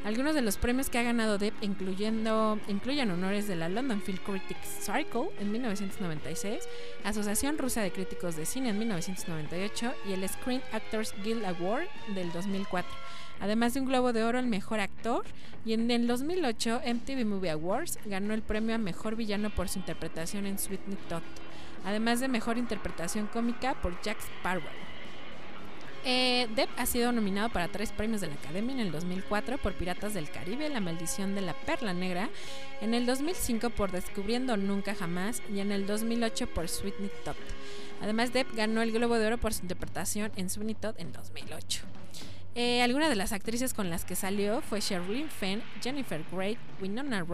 Algunos 0.03 0.35
de 0.35 0.41
los 0.41 0.57
premios 0.57 0.89
que 0.89 0.99
ha 0.99 1.03
ganado 1.03 1.37
Depp 1.37 1.63
incluyendo, 1.63 2.59
incluyen 2.69 3.11
honores 3.11 3.47
de 3.47 3.55
la 3.55 3.69
London 3.69 4.01
Film 4.01 4.19
Critics 4.25 4.67
Circle 4.81 5.29
en 5.39 5.53
1996, 5.53 6.67
Asociación 7.05 7.59
Rusa 7.59 7.83
de 7.83 7.93
Críticos 7.93 8.35
de 8.35 8.47
Cine 8.47 8.71
en 8.71 8.79
1998 8.79 9.93
y 10.09 10.15
el 10.15 10.27
Screen 10.27 10.63
Actors 10.73 11.15
Guild 11.23 11.45
Award 11.45 11.87
del 12.15 12.33
2004. 12.33 12.91
además 13.41 13.75
de 13.75 13.81
un 13.81 13.87
Globo 13.87 14.13
de 14.13 14.25
Oro 14.25 14.39
al 14.39 14.47
Mejor 14.47 14.81
Actor, 14.81 15.25
y 15.67 15.75
en 15.75 15.91
el 15.91 16.07
2008 16.07 16.81
MTV 16.87 17.27
Movie 17.27 17.51
Awards 17.51 17.99
ganó 18.07 18.33
el 18.33 18.43
premio 18.43 18.75
a 18.75 18.79
Mejor 18.79 19.17
Villano 19.17 19.51
por 19.51 19.69
su 19.69 19.79
interpretación 19.79 20.47
en 20.47 20.59
Sweetney 20.59 20.97
Todd, 21.11 21.23
además 21.85 22.21
de 22.21 22.29
Mejor 22.29 22.57
Interpretación 22.57 23.27
Cómica 23.27 23.75
por 23.83 24.01
Jack 24.03 24.19
Sparrow. 24.19 24.90
Eh, 26.05 26.49
Depp 26.57 26.71
ha 26.79 26.87
sido 26.87 27.13
nominado 27.13 27.51
para 27.51 27.69
tres 27.69 27.93
premios 27.93 28.23
de 28.23 28.29
la 28.29 28.35
Academia 28.35 28.75
en 28.75 28.81
el 28.81 28.93
2004 28.93 29.59
por 29.59 29.75
Piratas 29.75 30.15
del 30.15 30.31
Caribe, 30.31 30.69
La 30.71 30.81
Maldición 30.81 31.35
de 31.35 31.43
la 31.43 31.53
Perla 31.53 31.93
Negra, 31.93 32.31
en 32.81 32.95
el 32.95 33.05
2005 33.05 33.71
por 33.71 33.93
Descubriendo 33.93 34.57
Nunca 34.57 34.95
Jamás 34.95 35.43
y 35.55 35.61
en 35.61 35.73
el 35.73 35.87
2008 35.87 36.47
por 36.49 36.69
Sweetney 36.69 37.11
Todd. 37.25 37.37
Además, 38.01 38.33
Depp 38.33 38.55
ganó 38.55 38.81
el 38.81 38.93
Globo 38.93 39.19
de 39.19 39.27
Oro 39.27 39.39
por 39.39 39.53
su 39.53 39.63
interpretación 39.63 40.33
en 40.37 40.49
Sweeney 40.49 40.75
Todd 40.75 40.95
en 40.99 41.13
2008. 41.13 41.83
Eh, 42.55 42.83
algunas 42.83 43.11
de 43.11 43.17
las 43.17 43.33
actrices 43.33 43.75
con 43.75 43.91
las 43.91 44.05
que 44.05 44.17
salió 44.17 44.61
fue 44.61 44.81
Sherilyn 44.81 45.29
Fenn, 45.29 45.63
Jennifer 45.83 46.25
Grey, 46.33 46.59
Winona 46.81 47.25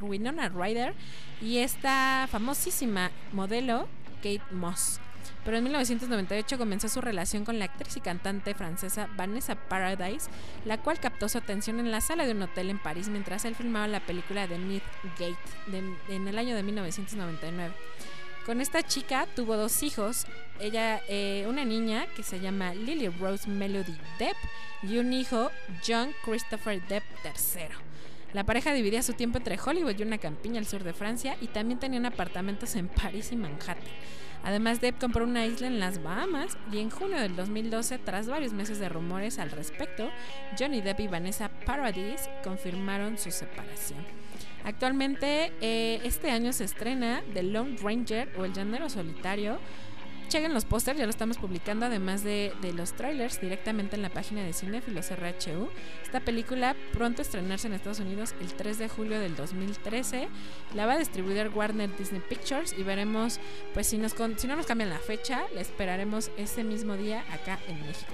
Winona 0.00 0.48
Ryder 0.50 0.94
y 1.40 1.58
esta 1.58 2.28
famosísima 2.30 3.10
modelo 3.32 3.88
Kate 4.16 4.42
Moss. 4.50 5.00
Pero 5.44 5.56
en 5.56 5.64
1998 5.64 6.58
comenzó 6.58 6.88
su 6.88 7.00
relación 7.00 7.44
con 7.44 7.58
la 7.58 7.66
actriz 7.66 7.96
y 7.96 8.00
cantante 8.00 8.54
francesa 8.54 9.08
Vanessa 9.16 9.54
Paradise, 9.54 10.28
la 10.64 10.78
cual 10.78 11.00
captó 11.00 11.28
su 11.28 11.38
atención 11.38 11.80
en 11.80 11.90
la 11.90 12.00
sala 12.00 12.26
de 12.26 12.32
un 12.32 12.42
hotel 12.42 12.70
en 12.70 12.78
París 12.78 13.08
mientras 13.08 13.44
él 13.44 13.54
filmaba 13.54 13.86
la 13.88 14.00
película 14.00 14.46
The 14.46 14.58
Myth 14.58 14.82
Gate 15.18 15.36
de- 15.68 16.14
en 16.14 16.28
el 16.28 16.38
año 16.38 16.54
de 16.54 16.62
1999. 16.62 17.74
Con 18.44 18.60
esta 18.60 18.82
chica 18.82 19.26
tuvo 19.36 19.56
dos 19.56 19.82
hijos, 19.82 20.26
ella, 20.58 21.00
eh, 21.08 21.44
una 21.48 21.64
niña 21.64 22.06
que 22.16 22.22
se 22.22 22.40
llama 22.40 22.74
Lily 22.74 23.08
Rose 23.08 23.48
Melody 23.48 23.96
Depp 24.18 24.36
y 24.82 24.98
un 24.98 25.12
hijo, 25.12 25.50
John 25.86 26.12
Christopher 26.24 26.80
Depp 26.88 27.04
III. 27.24 27.68
La 28.32 28.44
pareja 28.44 28.72
dividía 28.72 29.02
su 29.02 29.12
tiempo 29.14 29.38
entre 29.38 29.58
Hollywood 29.58 29.98
y 29.98 30.02
una 30.02 30.18
campiña 30.18 30.58
al 30.60 30.66
sur 30.66 30.82
de 30.82 30.92
Francia 30.92 31.36
y 31.40 31.46
también 31.48 31.78
tenían 31.80 32.04
apartamentos 32.06 32.74
en 32.74 32.88
París 32.88 33.32
y 33.32 33.36
Manhattan. 33.36 33.78
Además, 34.44 34.80
Depp 34.80 34.98
compró 35.00 35.24
una 35.24 35.46
isla 35.46 35.66
en 35.66 35.80
las 35.80 36.02
Bahamas 36.02 36.56
y 36.72 36.78
en 36.78 36.90
junio 36.90 37.18
del 37.18 37.36
2012, 37.36 37.98
tras 37.98 38.28
varios 38.28 38.52
meses 38.52 38.78
de 38.78 38.88
rumores 38.88 39.38
al 39.38 39.50
respecto, 39.50 40.10
Johnny 40.58 40.80
Depp 40.80 41.00
y 41.00 41.08
Vanessa 41.08 41.50
Paradis 41.66 42.28
confirmaron 42.42 43.18
su 43.18 43.30
separación. 43.30 43.98
Actualmente, 44.64 45.52
eh, 45.60 46.00
este 46.04 46.30
año 46.30 46.52
se 46.52 46.64
estrena 46.64 47.22
The 47.32 47.42
Lone 47.42 47.76
Ranger 47.82 48.28
o 48.38 48.44
El 48.44 48.52
Llanero 48.52 48.88
Solitario. 48.88 49.58
Chequen 50.28 50.52
los 50.52 50.66
pósters, 50.66 50.98
ya 50.98 51.04
lo 51.04 51.10
estamos 51.10 51.38
publicando, 51.38 51.86
además 51.86 52.22
de, 52.22 52.52
de 52.60 52.74
los 52.74 52.92
trailers 52.92 53.40
directamente 53.40 53.96
en 53.96 54.02
la 54.02 54.10
página 54.10 54.42
de 54.44 54.52
Cinefilos 54.52 55.10
RHU. 55.10 55.70
Esta 56.04 56.20
película 56.20 56.76
pronto 56.92 57.22
estrenarse 57.22 57.66
en 57.66 57.72
Estados 57.72 58.00
Unidos 58.00 58.34
el 58.42 58.52
3 58.52 58.76
de 58.78 58.88
julio 58.90 59.18
del 59.20 59.34
2013. 59.36 60.28
La 60.74 60.84
va 60.84 60.92
a 60.92 60.98
distribuir 60.98 61.48
Warner 61.54 61.96
Disney 61.96 62.20
Pictures 62.28 62.74
y 62.76 62.82
veremos, 62.82 63.40
pues 63.72 63.86
si, 63.86 63.96
nos, 63.96 64.14
si 64.36 64.46
no 64.46 64.56
nos 64.56 64.66
cambian 64.66 64.90
la 64.90 64.98
fecha, 64.98 65.44
la 65.54 65.62
esperaremos 65.62 66.30
ese 66.36 66.62
mismo 66.62 66.94
día 66.98 67.24
acá 67.32 67.58
en 67.66 67.80
México. 67.86 68.12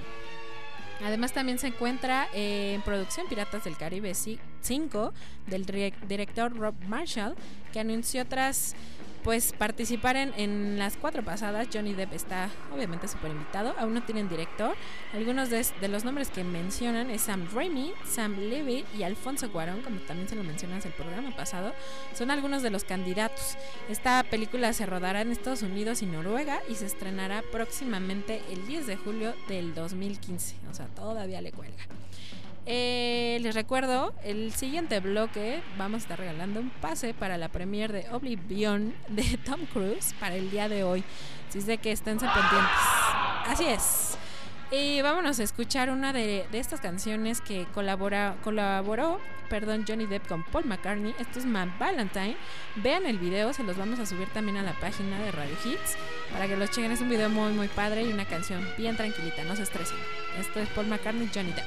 Además 1.05 1.33
también 1.33 1.59
se 1.59 1.67
encuentra 1.67 2.29
en 2.33 2.81
producción 2.83 3.27
Piratas 3.29 3.65
del 3.65 3.77
Caribe 3.77 4.12
5 4.15 5.12
del 5.49 5.67
direc- 5.67 5.99
director 6.07 6.57
Rob 6.57 6.75
Marshall, 6.87 7.35
que 7.73 7.81
anunció 7.81 8.25
tras 8.25 8.77
pues 9.25 9.55
participar 9.55 10.16
en, 10.16 10.79
las 10.79 10.97
cuatro 10.97 11.25
pasadas. 11.25 11.68
Johnny 11.72 11.95
Depp 11.95 12.12
está 12.12 12.51
obviamente 12.72 13.09
súper 13.09 13.31
invitado, 13.31 13.75
aún 13.79 13.95
no 13.95 14.03
tienen 14.03 14.29
director. 14.29 14.77
Algunos 15.14 15.49
de, 15.49 15.66
de 15.81 15.89
los 15.89 16.05
nombres 16.05 16.29
que 16.29 16.45
mencionan 16.45 17.11
es 17.11 17.22
Sam 17.22 17.49
Raimi, 17.53 17.93
Sam 18.07 18.39
Levy 18.39 18.85
y 18.97 19.03
Alfonso 19.03 19.51
Cuarón, 19.51 19.81
como 19.81 19.99
también 20.01 20.29
se 20.29 20.37
lo 20.37 20.45
mencionas 20.45 20.85
el 20.85 20.93
programa 20.93 21.35
pasado, 21.35 21.72
son 22.14 22.31
algunos 22.31 22.62
de 22.62 22.70
los 22.70 22.85
candidatos. 22.85 23.57
Esta 23.89 24.22
película 24.25 24.72
se 24.75 24.85
rodará 24.85 25.22
en 25.22 25.33
Estados 25.33 25.62
Unidos 25.62 26.03
y 26.03 26.07
Noruega 26.07 26.61
y 26.68 26.75
se 26.75 26.87
estrenará 26.87 27.43
próximamente 27.51 28.43
el 28.51 28.66
10 28.66 28.87
de 28.87 28.97
julio 28.97 29.35
del 29.49 29.75
2015, 29.75 30.57
o 30.70 30.75
sea, 30.75 30.87
todavía 30.89 31.41
le 31.41 31.51
cuelga. 31.51 31.85
Eh, 32.67 33.39
les 33.43 33.55
recuerdo, 33.55 34.15
el 34.25 34.53
siguiente 34.53 35.01
bloque 35.01 35.62
vamos 35.77 35.97
a 35.97 36.03
estar 36.05 36.19
regalando 36.19 36.61
un 36.61 36.71
pase 36.71 37.12
para 37.12 37.37
la 37.37 37.49
premiere 37.49 38.05
de 38.05 38.11
Oblivion 38.11 38.95
de 39.09 39.39
Tom 39.45 39.61
Cruise 39.73 40.15
para 40.19 40.35
el 40.35 40.51
día 40.51 40.69
de 40.69 40.83
hoy. 40.83 41.05
Así 41.49 41.59
es 41.59 41.67
de 41.67 41.79
que 41.79 41.93
estén 41.93 42.19
pendientes. 42.19 42.61
Así 43.47 43.67
es. 43.67 44.19
Y 44.71 45.03
vámonos 45.03 45.39
a 45.41 45.43
escuchar 45.43 45.91
una 45.91 46.12
de, 46.12 46.47
de 46.51 46.59
estas 46.59 46.81
canciones 46.81 47.41
que 47.41 47.67
colabora, 47.75 48.37
colaboró 48.43 49.21
perdón, 49.49 49.85
Johnny 49.87 50.07
Depp 50.07 50.27
con 50.27 50.43
Paul 50.43 50.65
McCartney. 50.65 51.15
Esto 51.19 51.39
es 51.39 51.47
My 51.47 51.71
Valentine. 51.79 52.37
Vean 52.77 53.07
el 53.07 53.19
video, 53.19 53.53
se 53.53 53.62
los 53.62 53.77
vamos 53.77 53.99
a 53.99 54.07
subir 54.07 54.29
también 54.31 54.57
a 54.57 54.62
la 54.62 54.73
página 54.73 55.19
de 55.21 55.31
Radio 55.31 55.55
Hits 55.65 55.97
para 56.33 56.49
que 56.49 56.57
los 56.57 56.71
chequen. 56.71 56.91
Es 56.93 57.01
un 57.01 57.09
video 57.09 57.29
muy, 57.31 57.53
muy 57.53 57.69
padre 57.69 58.03
y 58.03 58.12
una 58.12 58.25
canción 58.25 58.67
bien 58.77 58.97
tranquilita, 58.97 59.45
no 59.45 59.55
se 59.55 59.62
estresen. 59.62 59.99
Esto 60.41 60.61
es 60.61 60.69
Paul 60.71 60.89
McCartney, 60.89 61.31
Johnny 61.33 61.53
Depp. 61.53 61.67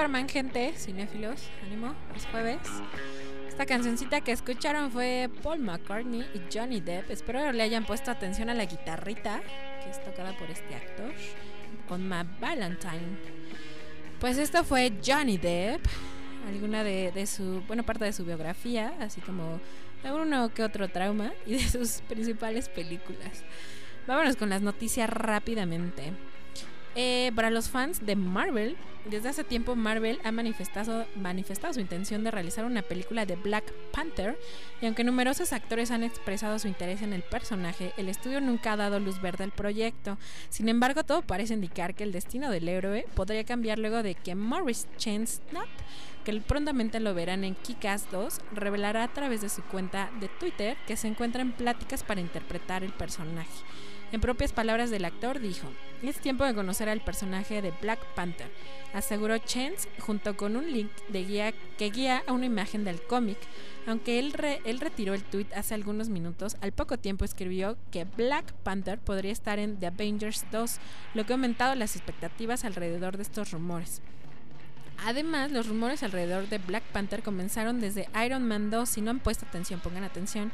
Duerman, 0.00 0.30
gente, 0.30 0.72
cinéfilos, 0.78 1.50
ánimo, 1.62 1.94
es 2.16 2.24
jueves. 2.24 2.56
Esta 3.46 3.66
cancioncita 3.66 4.22
que 4.22 4.32
escucharon 4.32 4.90
fue 4.90 5.28
Paul 5.42 5.58
McCartney 5.58 6.22
y 6.22 6.40
Johnny 6.50 6.80
Depp. 6.80 7.10
Espero 7.10 7.52
le 7.52 7.62
hayan 7.62 7.84
puesto 7.84 8.10
atención 8.10 8.48
a 8.48 8.54
la 8.54 8.64
guitarrita 8.64 9.42
que 9.84 9.90
es 9.90 10.02
tocada 10.02 10.34
por 10.38 10.50
este 10.50 10.74
actor 10.74 11.12
con 11.86 12.08
My 12.08 12.22
Valentine. 12.40 13.18
Pues 14.20 14.38
esto 14.38 14.64
fue 14.64 14.90
Johnny 15.06 15.36
Depp, 15.36 15.84
alguna 16.48 16.82
de, 16.82 17.12
de 17.12 17.26
su, 17.26 17.62
bueno, 17.66 17.82
parte 17.82 18.06
de 18.06 18.14
su 18.14 18.24
biografía, 18.24 18.94
así 19.00 19.20
como 19.20 19.60
uno 20.02 20.54
que 20.54 20.62
otro 20.62 20.88
trauma 20.88 21.34
y 21.44 21.58
de 21.58 21.68
sus 21.68 22.00
principales 22.08 22.70
películas. 22.70 23.44
Vámonos 24.06 24.36
con 24.36 24.48
las 24.48 24.62
noticias 24.62 25.10
rápidamente. 25.10 26.14
Eh, 26.96 27.30
para 27.36 27.50
los 27.50 27.68
fans 27.68 28.04
de 28.04 28.16
Marvel, 28.16 28.76
desde 29.04 29.28
hace 29.28 29.44
tiempo 29.44 29.76
Marvel 29.76 30.18
ha 30.24 30.32
manifestado, 30.32 31.06
manifestado 31.14 31.72
su 31.72 31.80
intención 31.80 32.24
de 32.24 32.32
realizar 32.32 32.64
una 32.64 32.82
película 32.82 33.24
de 33.24 33.36
Black 33.36 33.72
Panther 33.92 34.36
y 34.82 34.86
aunque 34.86 35.04
numerosos 35.04 35.52
actores 35.52 35.92
han 35.92 36.02
expresado 36.02 36.58
su 36.58 36.66
interés 36.68 37.00
en 37.02 37.12
el 37.12 37.22
personaje, 37.22 37.92
el 37.96 38.08
estudio 38.08 38.40
nunca 38.40 38.72
ha 38.72 38.76
dado 38.76 38.98
luz 38.98 39.20
verde 39.22 39.44
al 39.44 39.52
proyecto. 39.52 40.18
Sin 40.48 40.68
embargo, 40.68 41.04
todo 41.04 41.22
parece 41.22 41.54
indicar 41.54 41.94
que 41.94 42.02
el 42.02 42.12
destino 42.12 42.50
del 42.50 42.68
héroe 42.68 43.06
podría 43.14 43.44
cambiar 43.44 43.78
luego 43.78 44.02
de 44.02 44.16
que 44.16 44.34
Morris 44.34 44.86
Chestnut, 44.96 45.68
que 46.24 46.40
prontamente 46.40 46.98
lo 46.98 47.14
verán 47.14 47.44
en 47.44 47.54
Kick-Ass 47.54 48.08
2, 48.10 48.40
revelará 48.52 49.04
a 49.04 49.12
través 49.12 49.40
de 49.40 49.48
su 49.48 49.62
cuenta 49.62 50.10
de 50.20 50.28
Twitter 50.28 50.76
que 50.86 50.96
se 50.96 51.06
encuentra 51.06 51.40
en 51.40 51.52
pláticas 51.52 52.02
para 52.02 52.20
interpretar 52.20 52.82
el 52.82 52.92
personaje. 52.92 53.48
En 54.12 54.20
propias 54.20 54.52
palabras 54.52 54.90
del 54.90 55.04
actor 55.04 55.38
dijo, 55.38 55.68
es 56.02 56.18
tiempo 56.18 56.44
de 56.44 56.52
conocer 56.52 56.88
al 56.88 57.00
personaje 57.00 57.62
de 57.62 57.72
Black 57.80 58.00
Panther, 58.16 58.50
aseguró 58.92 59.38
Chance 59.38 59.88
junto 60.00 60.36
con 60.36 60.56
un 60.56 60.72
link 60.72 60.90
de 61.10 61.24
guía 61.24 61.54
que 61.78 61.90
guía 61.90 62.24
a 62.26 62.32
una 62.32 62.46
imagen 62.46 62.82
del 62.84 63.00
cómic. 63.02 63.38
Aunque 63.86 64.18
él, 64.18 64.34
él 64.64 64.80
retiró 64.80 65.14
el 65.14 65.22
tweet 65.22 65.46
hace 65.54 65.74
algunos 65.74 66.08
minutos, 66.08 66.56
al 66.60 66.72
poco 66.72 66.98
tiempo 66.98 67.24
escribió 67.24 67.76
que 67.92 68.04
Black 68.04 68.52
Panther 68.64 68.98
podría 68.98 69.30
estar 69.30 69.60
en 69.60 69.78
The 69.78 69.86
Avengers 69.86 70.44
2, 70.50 70.78
lo 71.14 71.24
que 71.24 71.32
ha 71.32 71.36
aumentado 71.36 71.76
las 71.76 71.94
expectativas 71.94 72.64
alrededor 72.64 73.16
de 73.16 73.22
estos 73.22 73.52
rumores. 73.52 74.02
Además, 75.06 75.50
los 75.50 75.66
rumores 75.66 76.02
alrededor 76.02 76.48
de 76.48 76.58
Black 76.58 76.82
Panther 76.92 77.22
comenzaron 77.22 77.80
desde 77.80 78.08
Iron 78.24 78.46
Man 78.46 78.70
2, 78.70 78.88
si 78.88 79.00
no 79.00 79.10
han 79.10 79.20
puesto 79.20 79.46
atención, 79.46 79.80
pongan 79.80 80.04
atención, 80.04 80.52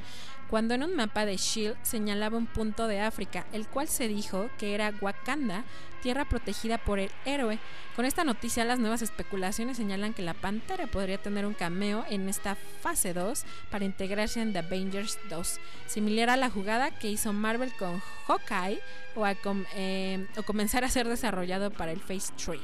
cuando 0.51 0.75
en 0.75 0.83
un 0.83 0.95
mapa 0.95 1.27
de 1.27 1.37
Shield 1.37 1.77
señalaba 1.83 2.39
un 2.39 2.47
punto 2.47 2.87
de 2.87 3.01
África, 3.01 3.47
el 3.53 3.67
cual 3.67 3.89
se 3.89 4.09
dijo 4.09 4.49
que 4.59 4.75
era 4.75 4.93
Wakanda, 5.01 5.65
tierra 6.03 6.25
protegida 6.25 6.79
por 6.79 6.99
el 6.99 7.11
héroe. 7.25 7.59
Con 7.97 8.05
esta 8.05 8.23
noticia, 8.23 8.65
las 8.65 8.79
nuevas 8.79 9.03
especulaciones 9.03 9.77
señalan 9.77 10.15
que 10.15 10.23
la 10.23 10.35
Pantera 10.35 10.87
podría 10.87 11.19
tener 11.19 11.47
un 11.47 11.55
cameo 11.55 12.05
en 12.09 12.29
esta 12.29 12.57
fase 12.81 13.13
2 13.13 13.45
para 13.71 13.85
integrarse 13.85 14.41
en 14.41 14.53
The 14.53 14.61
Avengers 14.61 15.19
2, 15.31 15.61
similar 15.87 16.31
a 16.31 16.37
la 16.37 16.51
jugada 16.51 16.91
que 16.91 17.11
hizo 17.11 17.33
Marvel 17.33 17.73
con 17.77 18.01
Hawkeye 18.27 18.81
o, 19.17 19.27
eh, 19.75 20.27
o 20.37 20.43
comenzar 20.45 20.85
a 20.85 20.89
ser 20.91 21.09
desarrollado 21.09 21.71
para 21.73 21.93
el 21.93 22.01
Phase 22.01 22.33
3. 22.37 22.61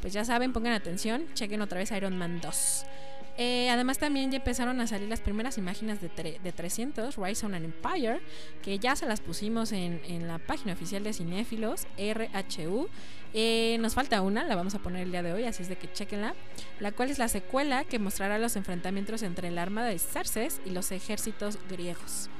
Pues 0.00 0.12
ya 0.12 0.24
saben, 0.24 0.52
pongan 0.52 0.72
atención, 0.72 1.26
chequen 1.34 1.62
otra 1.62 1.78
vez 1.78 1.90
Iron 1.92 2.16
Man 2.18 2.40
2. 2.40 2.86
Eh, 3.38 3.68
además 3.70 3.98
también 3.98 4.30
ya 4.30 4.38
empezaron 4.38 4.80
a 4.80 4.86
salir 4.86 5.08
las 5.08 5.20
primeras 5.20 5.58
imágenes 5.58 6.00
de, 6.00 6.40
de 6.42 6.52
300, 6.52 7.16
Rise 7.16 7.46
on 7.46 7.54
an 7.54 7.64
Empire, 7.64 8.20
que 8.62 8.78
ya 8.78 8.96
se 8.96 9.06
las 9.06 9.20
pusimos 9.20 9.72
en, 9.72 10.00
en 10.06 10.26
la 10.26 10.38
página 10.38 10.72
oficial 10.72 11.04
de 11.04 11.12
Cinéfilos, 11.12 11.86
RHU. 11.98 12.88
Eh, 13.34 13.76
nos 13.80 13.94
falta 13.94 14.22
una, 14.22 14.44
la 14.44 14.56
vamos 14.56 14.74
a 14.74 14.78
poner 14.78 15.02
el 15.02 15.10
día 15.10 15.22
de 15.22 15.32
hoy, 15.32 15.44
así 15.44 15.62
es 15.62 15.68
de 15.68 15.76
que 15.76 15.92
chequenla, 15.92 16.34
la 16.80 16.92
cual 16.92 17.10
es 17.10 17.18
la 17.18 17.28
secuela 17.28 17.84
que 17.84 17.98
mostrará 17.98 18.38
los 18.38 18.56
enfrentamientos 18.56 19.22
entre 19.22 19.50
la 19.50 19.62
armada 19.62 19.88
de 19.88 19.98
Xerxes 19.98 20.60
y 20.64 20.70
los 20.70 20.90
ejércitos 20.90 21.58
griegos. 21.68 22.30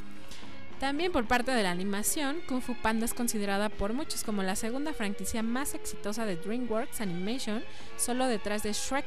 También 0.81 1.11
por 1.11 1.27
parte 1.27 1.53
de 1.53 1.63
la 1.63 1.71
animación, 1.71 2.37
Kung 2.47 2.61
Fu 2.61 2.75
Panda 2.75 3.07
es 3.07 3.15
considerada 3.15 3.71
por 3.71 3.95
muchos 3.95 4.25
como 4.25 4.43
la 4.43 4.57
segunda 4.57 4.93
franquicia 4.93 5.43
más 5.43 5.75
exitosa 5.75 6.27
de 6.27 6.37
DreamWorks 6.37 7.01
Animation, 7.01 7.65
solo 7.97 8.27
detrás 8.27 8.63
de 8.63 8.75
Shrek. 8.75 9.07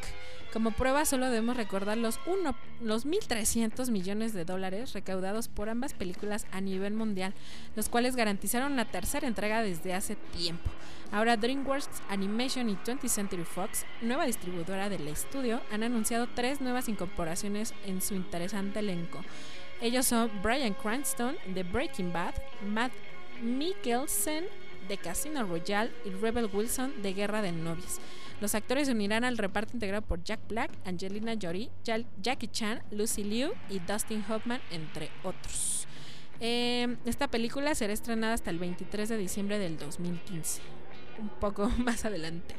Como 0.52 0.72
prueba 0.72 1.06
solo 1.06 1.28
debemos 1.28 1.58
recordar 1.58 1.96
los, 1.96 2.20
los 2.82 3.06
1.300 3.06 3.92
millones 3.92 4.34
de 4.34 4.46
dólares 4.46 4.94
recaudados 4.94 5.48
por 5.48 5.70
ambas 5.70 5.94
películas 5.94 6.48
a 6.52 6.60
nivel 6.60 6.96
mundial, 6.96 7.36
los 7.76 7.88
cuales 7.88 8.16
garantizaron 8.16 8.72
una 8.72 8.86
tercera 8.86 9.28
entrega 9.28 9.62
desde 9.62 9.94
hace 9.94 10.16
tiempo. 10.16 10.72
Ahora 11.12 11.38
DreamWorks 11.38 11.90
Animation 12.10 12.70
y 12.70 12.78
20th 12.78 13.10
Century 13.10 13.44
Fox, 13.44 13.86
nueva 14.02 14.26
distribuidora 14.26 14.90
del 14.90 15.08
estudio, 15.08 15.62
han 15.72 15.84
anunciado 15.84 16.28
tres 16.34 16.62
nuevas 16.62 16.90
incorporaciones 16.90 17.76
en 17.86 18.02
su 18.02 18.16
interesante 18.16 18.80
elenco. 18.80 19.20
Ellos 19.82 20.08
son 20.08 20.30
Brian 20.44 20.74
Cranston 20.74 21.38
de 21.54 21.64
Breaking 21.64 22.12
Bad, 22.12 22.34
Matt 22.68 22.92
Mikkelsen 23.42 24.46
de 24.90 24.98
Casino 24.98 25.44
Royale 25.44 25.92
y 26.04 26.10
Rebel 26.10 26.50
Wilson 26.52 27.02
de 27.02 27.14
Guerra 27.14 27.42
de 27.42 27.54
Novios. 27.54 28.00
Los 28.42 28.56
actores 28.56 28.88
se 28.88 28.94
unirán 28.94 29.24
al 29.24 29.38
reparto 29.38 29.74
integrado 29.74 30.02
por 30.02 30.22
Jack 30.24 30.40
Black, 30.50 30.72
Angelina 30.86 31.36
Jolie, 31.42 31.70
Jackie 31.84 32.48
Chan, 32.48 32.82
Lucy 32.92 33.24
Liu 33.24 33.52
y 33.70 33.80
Dustin 33.80 34.24
Hoffman, 34.30 34.62
entre 34.72 35.10
otros. 35.24 35.88
Eh, 36.42 36.98
esta 37.06 37.30
película 37.30 37.76
será 37.76 37.94
estrenada 37.94 38.34
hasta 38.34 38.50
el 38.50 38.60
23 38.60 39.10
de 39.10 39.18
diciembre 39.18 39.60
del 39.60 39.78
2015, 39.78 40.62
un 41.20 41.30
poco 41.40 41.70
más 41.78 42.04
adelante. 42.04 42.56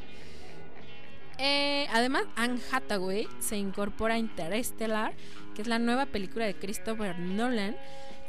Eh, 1.42 1.86
además, 1.90 2.24
Anne 2.36 2.60
Hathaway 2.70 3.26
se 3.38 3.56
incorpora 3.56 4.14
a 4.14 4.18
Interstellar, 4.18 5.14
que 5.54 5.62
es 5.62 5.68
la 5.68 5.78
nueva 5.78 6.04
película 6.04 6.44
de 6.44 6.54
Christopher 6.54 7.18
Nolan. 7.18 7.76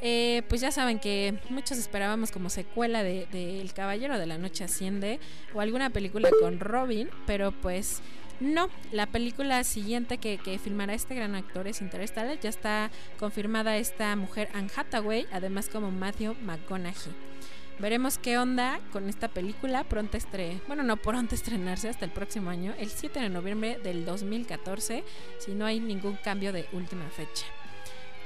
Eh, 0.01 0.43
pues 0.47 0.61
ya 0.61 0.71
saben 0.71 0.97
que 0.97 1.37
muchos 1.49 1.77
esperábamos 1.77 2.31
como 2.31 2.49
secuela 2.49 3.03
de, 3.03 3.27
El 3.61 3.73
Caballero 3.73 4.17
de 4.17 4.25
la 4.25 4.37
Noche 4.37 4.63
Asciende 4.63 5.19
o 5.53 5.59
alguna 5.59 5.89
película 5.89 6.29
con 6.39 6.59
Robin, 6.61 7.09
pero 7.27 7.51
pues 7.51 8.01
no. 8.39 8.69
La 8.93 9.07
película 9.07 9.63
siguiente 9.65 10.17
que, 10.17 10.37
que 10.37 10.57
filmará 10.57 10.93
este 10.93 11.13
gran 11.13 11.35
actor 11.35 11.67
es 11.67 11.81
Interstellar. 11.81 12.39
Ya 12.39 12.49
está 12.49 12.91
confirmada 13.19 13.75
esta 13.75 14.15
mujer 14.15 14.47
Anne 14.53 14.69
Hathaway, 14.73 15.27
además 15.33 15.67
como 15.67 15.91
Matthew 15.91 16.35
McConaughey. 16.41 17.30
Veremos 17.81 18.19
qué 18.19 18.37
onda 18.37 18.79
con 18.91 19.09
esta 19.09 19.27
película. 19.27 19.83
Pronto 19.83 20.15
estre 20.15 20.61
bueno, 20.67 20.83
no 20.83 20.97
pronto 20.97 21.33
estrenarse 21.33 21.89
hasta 21.89 22.05
el 22.05 22.11
próximo 22.11 22.51
año, 22.51 22.75
el 22.77 22.89
7 22.91 23.19
de 23.19 23.29
noviembre 23.29 23.79
del 23.83 24.05
2014, 24.05 25.03
si 25.39 25.51
no 25.53 25.65
hay 25.65 25.79
ningún 25.79 26.15
cambio 26.23 26.53
de 26.53 26.67
última 26.73 27.09
fecha. 27.09 27.43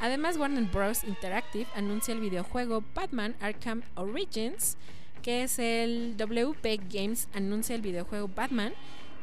Además, 0.01 0.35
Warner 0.35 0.65
Bros. 0.65 1.05
Interactive 1.05 1.67
anuncia 1.73 2.13
el 2.13 2.19
videojuego 2.19 2.83
Batman 2.93 3.33
Arkham 3.39 3.83
Origins, 3.95 4.75
que 5.21 5.43
es 5.43 5.57
el 5.57 6.17
WP 6.17 6.81
Games 6.93 7.29
anuncia 7.33 7.77
el 7.77 7.81
videojuego 7.81 8.27
Batman 8.27 8.73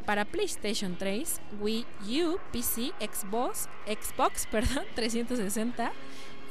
para 0.06 0.24
PlayStation 0.24 0.96
3, 0.96 1.42
Wii 1.60 1.86
U, 2.22 2.38
PC, 2.52 2.92
Xbox, 3.00 3.68
Xbox, 3.86 4.46
perdón, 4.50 4.84
360 4.94 5.92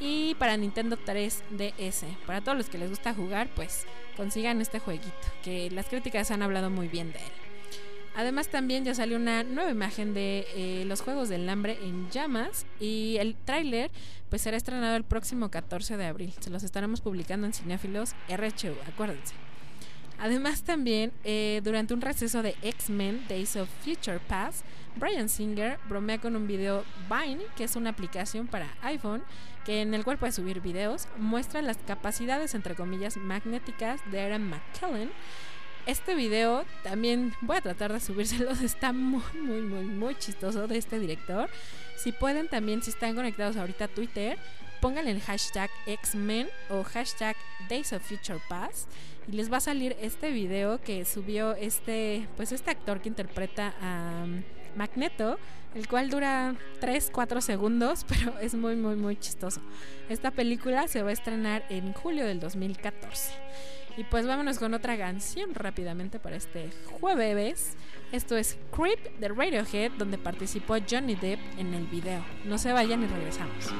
y 0.01 0.35
para 0.35 0.57
Nintendo 0.57 0.97
3DS. 0.97 2.05
Para 2.25 2.41
todos 2.41 2.57
los 2.57 2.69
que 2.69 2.79
les 2.79 2.89
gusta 2.89 3.13
jugar, 3.13 3.49
pues 3.55 3.85
consigan 4.17 4.59
este 4.59 4.79
jueguito, 4.79 5.11
que 5.43 5.69
las 5.69 5.85
críticas 5.85 6.31
han 6.31 6.41
hablado 6.41 6.69
muy 6.69 6.87
bien 6.87 7.13
de 7.13 7.19
él. 7.19 7.31
Además 8.15 8.49
también 8.49 8.83
ya 8.83 8.93
salió 8.93 9.15
una 9.15 9.43
nueva 9.43 9.69
imagen 9.69 10.13
de 10.13 10.45
eh, 10.55 10.83
los 10.85 11.01
Juegos 11.01 11.29
del 11.29 11.47
Hambre 11.47 11.77
en 11.81 12.09
llamas 12.09 12.65
y 12.79 13.15
el 13.19 13.35
tráiler 13.35 13.89
pues 14.29 14.41
será 14.41 14.57
estrenado 14.57 14.97
el 14.97 15.05
próximo 15.05 15.49
14 15.49 15.95
de 15.95 16.05
abril. 16.05 16.33
Se 16.39 16.49
los 16.49 16.63
estaremos 16.63 16.99
publicando 16.99 17.47
en 17.47 17.53
Cinefilos 17.53 18.13
RHU, 18.27 18.75
acuérdense. 18.91 19.33
Además 20.19 20.63
también, 20.63 21.11
eh, 21.23 21.61
durante 21.63 21.93
un 21.93 22.01
receso 22.01 22.43
de 22.43 22.55
X-Men 22.61 23.25
Days 23.27 23.55
of 23.55 23.69
Future 23.83 24.19
Past, 24.19 24.65
Brian 24.95 25.29
Singer 25.29 25.79
bromea 25.87 26.19
con 26.19 26.35
un 26.35 26.47
video 26.47 26.83
Vine, 27.09 27.43
que 27.55 27.63
es 27.63 27.75
una 27.75 27.89
aplicación 27.89 28.45
para 28.45 28.67
iPhone, 28.83 29.23
que 29.65 29.81
en 29.81 29.93
el 29.93 30.03
cual 30.03 30.17
puede 30.17 30.31
subir 30.31 30.61
videos, 30.61 31.07
muestra 31.17 31.61
las 31.61 31.77
capacidades, 31.77 32.55
entre 32.55 32.75
comillas, 32.75 33.17
magnéticas 33.17 33.99
de 34.11 34.21
Aaron 34.21 34.49
McKellen. 34.49 35.11
Este 35.85 36.13
video 36.13 36.63
también 36.83 37.33
voy 37.41 37.57
a 37.57 37.61
tratar 37.61 37.91
de 37.91 37.99
subírselos, 37.99 38.61
está 38.63 38.93
muy, 38.93 39.23
muy, 39.33 39.61
muy, 39.61 39.85
muy 39.85 40.15
chistoso 40.15 40.67
de 40.67 40.77
este 40.77 40.99
director. 40.99 41.49
Si 41.97 42.11
pueden 42.11 42.47
también, 42.47 42.81
si 42.81 42.91
están 42.91 43.15
conectados 43.15 43.57
ahorita 43.57 43.85
a 43.85 43.87
Twitter, 43.87 44.37
pónganle 44.81 45.11
el 45.11 45.21
hashtag 45.21 45.69
X-Men 45.85 46.49
o 46.69 46.83
hashtag 46.83 47.35
Days 47.69 47.93
of 47.93 48.01
Future 48.01 48.39
Past 48.49 48.89
y 49.27 49.33
les 49.33 49.51
va 49.51 49.57
a 49.57 49.61
salir 49.61 49.95
este 50.01 50.31
video 50.31 50.81
que 50.81 51.05
subió 51.05 51.53
este, 51.55 52.27
pues 52.35 52.51
este 52.51 52.71
actor 52.71 53.01
que 53.01 53.09
interpreta 53.09 53.75
a 53.79 54.23
um, 54.23 54.43
Magneto, 54.75 55.37
el 55.75 55.87
cual 55.87 56.09
dura 56.09 56.55
3-4 56.81 57.41
segundos, 57.41 58.05
pero 58.07 58.37
es 58.39 58.53
muy, 58.53 58.75
muy, 58.75 58.95
muy 58.95 59.17
chistoso. 59.17 59.61
Esta 60.09 60.31
película 60.31 60.87
se 60.87 61.03
va 61.03 61.09
a 61.09 61.13
estrenar 61.13 61.63
en 61.69 61.93
julio 61.93 62.25
del 62.25 62.39
2014. 62.39 63.31
Y 63.97 64.05
pues 64.05 64.25
vámonos 64.25 64.57
con 64.57 64.73
otra 64.73 64.97
canción 64.97 65.53
rápidamente 65.53 66.17
para 66.17 66.37
este 66.37 66.69
jueves. 66.99 67.75
Esto 68.11 68.37
es 68.37 68.57
Creep 68.71 69.19
de 69.19 69.27
Radiohead, 69.27 69.91
donde 69.97 70.17
participó 70.17 70.77
Johnny 70.89 71.15
Depp 71.15 71.39
en 71.57 71.73
el 71.73 71.87
video. 71.87 72.23
No 72.45 72.57
se 72.57 72.71
vayan 72.71 73.03
y 73.03 73.07
regresamos. 73.07 73.71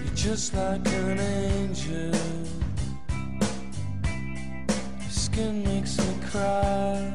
You're 0.05 0.16
just 0.16 0.53
like 0.55 0.88
an 0.88 1.20
angel. 1.20 2.16
Your 5.01 5.09
skin 5.09 5.62
makes 5.66 5.97
me 5.97 6.05
cry. 6.32 7.12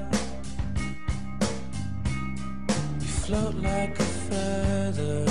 Float 3.26 3.56
like 3.56 3.98
a 3.98 4.04
feather 4.28 5.26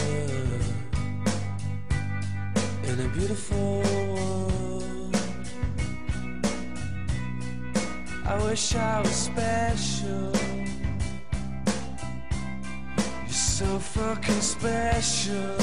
in 2.83 2.99
a 2.99 3.07
beautiful 3.13 3.81
world. 4.13 5.15
I 8.25 8.35
wish 8.43 8.75
I 8.75 8.99
was 8.99 9.15
special. 9.31 10.33
You're 13.23 13.29
so 13.29 13.79
fucking 13.79 14.41
special. 14.41 15.55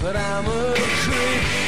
But 0.00 0.16
I'm 0.16 0.46
a 0.46 0.74
creep. 1.02 1.67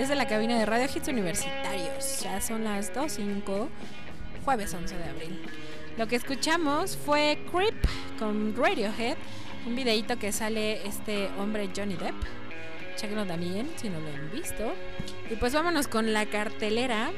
desde 0.00 0.14
la 0.14 0.26
cabina 0.26 0.58
de 0.58 0.64
Radio 0.64 0.86
Hits 0.86 1.08
Universitarios. 1.08 2.20
Ya 2.22 2.40
son 2.40 2.64
las 2.64 2.90
2.05, 2.94 3.68
jueves 4.46 4.72
11 4.72 4.96
de 4.96 5.04
abril. 5.04 5.42
Lo 5.98 6.08
que 6.08 6.16
escuchamos 6.16 6.96
fue 6.96 7.38
Creep 7.52 7.74
con 8.18 8.56
Radiohead, 8.56 9.18
un 9.66 9.76
videíto 9.76 10.18
que 10.18 10.32
sale 10.32 10.86
este 10.86 11.28
hombre 11.38 11.68
Johnny 11.76 11.96
Depp. 11.96 12.14
Chequenlo 12.96 13.26
también 13.26 13.70
si 13.76 13.90
no 13.90 14.00
lo 14.00 14.08
han 14.08 14.30
visto. 14.32 14.72
Y 15.28 15.34
pues 15.34 15.52
vámonos 15.52 15.86
con 15.86 16.14
la 16.14 16.24
cartelera, 16.24 17.10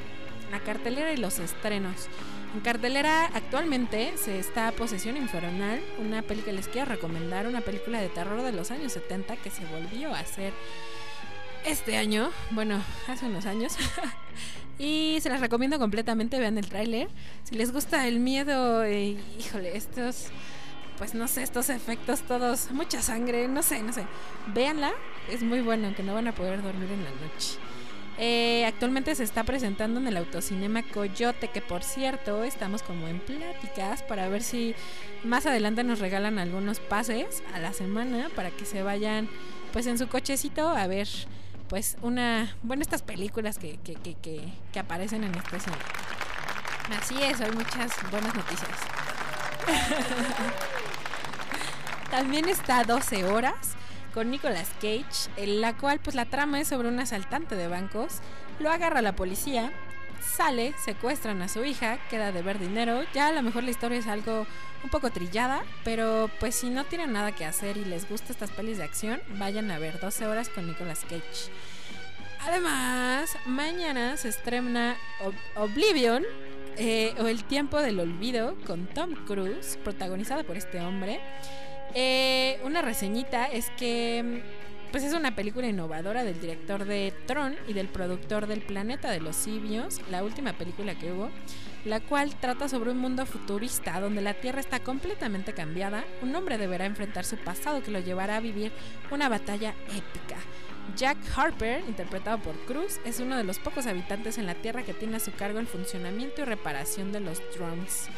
la 0.51 0.59
cartelera 0.59 1.12
y 1.12 1.18
los 1.18 1.39
estrenos. 1.39 2.09
En 2.53 2.62
cartelera 2.62 3.26
actualmente 3.26 4.12
se 4.16 4.41
está 4.41 4.72
Posesión 4.72 5.16
Infernal, 5.16 5.80
una 6.01 6.22
película 6.22 6.51
que 6.51 6.57
les 6.57 6.66
quiero 6.66 6.89
recomendar, 6.91 7.47
una 7.47 7.61
película 7.61 8.01
de 8.01 8.09
terror 8.09 8.43
de 8.43 8.51
los 8.51 8.72
años 8.72 8.93
70 8.93 9.37
que 9.37 9.51
se 9.51 9.64
volvió 9.66 10.12
a 10.12 10.18
hacer 10.18 10.53
este 11.65 11.97
año, 11.97 12.31
bueno, 12.51 12.83
hace 13.09 13.27
unos 13.27 13.47
años. 13.47 13.77
y 14.79 15.19
se 15.21 15.29
las 15.29 15.41
recomiendo 15.41 15.79
completamente, 15.79 16.39
vean 16.39 16.59
el 16.59 16.69
tráiler. 16.69 17.09
Si 17.45 17.55
les 17.55 17.73
gusta 17.73 18.07
el 18.09 18.21
miedo, 18.21 18.85
eh, 18.85 19.17
híjole, 19.39 19.77
estos, 19.77 20.27
pues 20.99 21.15
no 21.15 21.29
sé, 21.29 21.43
estos 21.43 21.69
efectos 21.69 22.23
todos, 22.23 22.71
mucha 22.71 23.03
sangre, 23.03 23.49
no 23.49 23.63
sé, 23.63 23.83
no 23.83 23.93
sé. 23.93 24.07
Véanla, 24.49 24.93
es 25.31 25.43
muy 25.43 25.61
bueno, 25.61 25.95
que 25.95 26.03
no 26.03 26.15
van 26.15 26.29
a 26.29 26.35
poder 26.35 26.63
dormir 26.63 26.91
en 26.91 27.05
la 27.05 27.11
noche. 27.11 27.59
Eh, 28.19 28.67
actualmente 28.67 29.15
se 29.15 29.25
está 29.25 29.43
presentando 29.43 29.99
en 29.99 30.07
el 30.07 30.17
Autocinema 30.19 30.83
Coyote, 30.83 31.49
que 31.49 31.63
por 31.63 31.83
cierto 31.83 32.45
estamos 32.45 32.83
como 32.83 33.09
en 33.09 33.21
pláticas 33.21 34.03
para 34.03 34.29
ver 34.29 34.43
si 34.43 34.75
más 35.25 35.47
adelante 35.47 35.83
nos 35.83 35.99
regalan 35.99 36.39
algunos 36.39 36.79
pases 36.79 37.43
a 37.55 37.59
la 37.59 37.73
semana 37.73 38.29
para 38.37 38.51
que 38.51 38.67
se 38.67 38.83
vayan 38.83 39.29
pues 39.73 39.87
en 39.87 39.97
su 39.99 40.09
cochecito 40.09 40.69
a 40.69 40.87
ver 40.87 41.09
pues 41.73 41.97
una, 42.03 42.55
bueno, 42.62 42.83
estas 42.83 43.01
películas 43.01 43.57
que, 43.57 43.79
que, 43.79 43.95
que, 43.95 44.43
que, 44.75 44.79
aparecen 44.79 45.25
en 45.25 45.35
este 45.35 45.59
cine. 45.59 45.77
Así 47.01 47.14
es, 47.23 47.41
hay 47.41 47.51
muchas 47.51 47.91
buenas 48.11 48.35
noticias. 48.35 48.79
También 52.11 52.51
está 52.51 52.85
12 52.85 53.25
horas 53.25 53.57
con 54.12 54.31
Nicolas 54.31 54.68
Cage, 54.83 55.31
en 55.39 55.62
la 55.62 55.75
cual 55.75 55.99
pues 55.99 56.14
la 56.14 56.27
trama 56.27 56.61
es 56.61 56.68
sobre 56.68 56.89
un 56.89 57.01
asaltante 57.01 57.57
de 57.57 57.68
bancos, 57.68 58.18
lo 58.59 58.70
agarra 58.70 59.01
la 59.01 59.16
policía, 59.16 59.73
sale, 60.23 60.75
secuestran 60.85 61.43
a 61.43 61.49
su 61.49 61.64
hija, 61.64 61.99
queda 62.09 62.33
de 62.33 62.43
ver 62.43 62.59
dinero, 62.59 63.03
ya 63.14 63.29
a 63.29 63.33
lo 63.33 63.43
mejor 63.43 63.64
la 63.64 63.70
historia 63.70 63.99
es 63.99 64.07
algo 64.07 64.47
un 64.85 64.91
poco 64.91 65.11
trillada, 65.11 65.62
pero 65.85 66.31
pues 66.41 66.55
si 66.55 66.70
no 66.70 66.85
tienen 66.85 67.12
nada 67.12 67.33
que 67.33 67.45
hacer 67.45 67.77
y 67.77 67.85
les 67.85 68.09
gusta 68.09 68.33
estas 68.33 68.51
pelis 68.51 68.79
de 68.79 68.85
acción, 68.85 69.20
vayan 69.39 69.70
a 69.70 69.79
ver 69.79 70.01
12 70.01 70.27
horas 70.27 70.49
con 70.49 70.66
Nicolas 70.66 71.01
Cage. 71.01 71.51
Además, 72.41 73.37
mañana 73.47 74.16
se 74.16 74.29
estrena 74.29 74.97
Ob- 75.20 75.62
Oblivion 75.62 76.25
eh, 76.77 77.14
o 77.20 77.27
El 77.29 77.45
tiempo 77.45 77.81
del 77.81 78.01
olvido 78.01 78.57
con 78.66 78.87
Tom 78.89 79.14
Cruise, 79.27 79.79
protagonizada 79.85 80.43
por 80.43 80.57
este 80.57 80.81
hombre. 80.81 81.20
Eh, 81.95 82.59
una 82.64 82.83
reseñita 82.83 83.47
es 83.47 83.70
que 83.79 84.43
pues 84.93 85.05
es 85.05 85.14
una 85.14 85.34
película 85.34 85.66
innovadora 85.66 86.22
del 86.22 86.38
director 86.38 86.84
de 86.84 87.14
Tron 87.26 87.57
y 87.66 87.72
del 87.72 87.88
productor 87.88 88.47
del 88.47 88.61
Planeta 88.61 89.11
de 89.11 89.20
los 89.20 89.36
Simios, 89.36 90.03
la 90.11 90.22
última 90.22 90.53
película 90.53 90.95
que 90.95 91.11
hubo, 91.11 91.30
la 91.86 92.01
cual 92.01 92.36
trata 92.36 92.68
sobre 92.68 92.90
un 92.90 92.99
mundo 92.99 93.24
futurista 93.24 93.99
donde 94.01 94.20
la 94.20 94.34
Tierra 94.34 94.61
está 94.61 94.80
completamente 94.80 95.55
cambiada. 95.55 96.05
Un 96.20 96.36
hombre 96.36 96.59
deberá 96.59 96.84
enfrentar 96.84 97.24
su 97.24 97.38
pasado 97.38 97.82
que 97.82 97.90
lo 97.90 98.01
llevará 98.01 98.36
a 98.36 98.40
vivir 98.40 98.70
una 99.11 99.30
batalla 99.30 99.74
épica. 99.88 100.36
Jack 100.95 101.16
Harper, 101.34 101.82
interpretado 101.88 102.38
por 102.40 102.55
Cruz, 102.66 103.01
es 103.07 103.18
uno 103.18 103.38
de 103.38 103.45
los 103.45 103.59
pocos 103.59 103.86
habitantes 103.86 104.36
en 104.36 104.45
la 104.45 104.57
Tierra 104.57 104.82
que 104.82 104.93
tiene 104.93 105.16
a 105.16 105.20
su 105.20 105.32
cargo 105.32 105.59
el 105.59 105.66
funcionamiento 105.66 106.43
y 106.43 106.45
reparación 106.45 107.12
de 107.12 107.20
los 107.20 107.40
drones. 107.57 108.09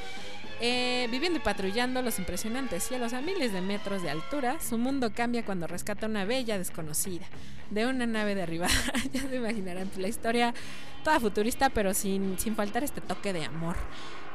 Eh, 0.61 1.09
viviendo 1.11 1.39
y 1.39 1.43
patrullando 1.43 2.01
los 2.01 2.19
impresionantes 2.19 2.85
cielos 2.85 3.13
a 3.13 3.21
miles 3.21 3.53
de 3.53 3.61
metros 3.61 4.03
de 4.03 4.11
altura, 4.11 4.59
su 4.61 4.79
mundo 4.79 5.13
cambia 5.13 5.45
cuando 5.45 5.67
rescata 5.67 6.07
a 6.07 6.09
una 6.09 6.25
bella 6.25 6.59
desconocida 6.59 7.27
de 7.71 7.87
una 7.87 8.07
nave 8.07 8.35
derribada. 8.35 8.73
ya 9.13 9.23
se 9.23 9.37
imaginarán 9.37 9.91
la 9.97 10.09
historia 10.09 10.55
toda 11.03 11.21
futurista, 11.21 11.71
pero 11.71 11.93
sin, 11.93 12.39
sin 12.39 12.55
faltar 12.55 12.85
este 12.85 13.01
toque 13.01 13.33
de 13.33 13.45
amor. 13.45 13.77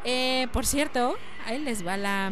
Eh, 0.04 0.48
por 0.54 0.66
cierto, 0.66 1.18
ahí 1.46 1.60
les 1.60 1.86
va 1.86 1.98
la. 1.98 2.32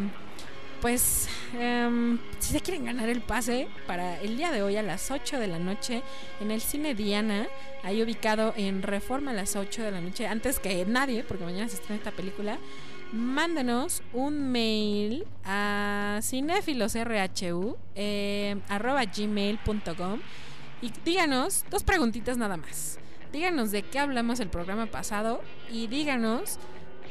Pues, 0.80 1.28
em, 1.58 2.20
si 2.38 2.52
se 2.52 2.60
quieren 2.60 2.84
ganar 2.84 3.08
el 3.08 3.20
pase 3.20 3.66
para 3.88 4.20
el 4.20 4.36
día 4.36 4.52
de 4.52 4.62
hoy 4.62 4.76
a 4.76 4.82
las 4.82 5.10
8 5.10 5.40
de 5.40 5.48
la 5.48 5.58
noche 5.58 6.02
en 6.40 6.52
el 6.52 6.60
cine 6.60 6.94
Diana, 6.94 7.48
ahí 7.82 8.00
ubicado 8.00 8.54
en 8.56 8.82
Reforma 8.82 9.32
a 9.32 9.34
las 9.34 9.56
8 9.56 9.82
de 9.82 9.90
la 9.90 10.00
noche, 10.00 10.28
antes 10.28 10.60
que 10.60 10.84
nadie, 10.86 11.24
porque 11.24 11.44
mañana 11.44 11.68
se 11.68 11.76
estrena 11.76 11.98
esta 11.98 12.12
película 12.12 12.58
mándenos 13.12 14.02
un 14.12 14.50
mail 14.50 15.26
a 15.44 16.20
cinefilosrhu 16.22 17.76
eh, 17.94 18.56
y 20.80 20.92
díganos 21.04 21.64
dos 21.70 21.84
preguntitas 21.84 22.36
nada 22.36 22.56
más. 22.56 22.98
Díganos 23.32 23.70
de 23.70 23.82
qué 23.82 23.98
hablamos 23.98 24.40
el 24.40 24.48
programa 24.48 24.86
pasado 24.86 25.42
y 25.70 25.86
díganos, 25.86 26.58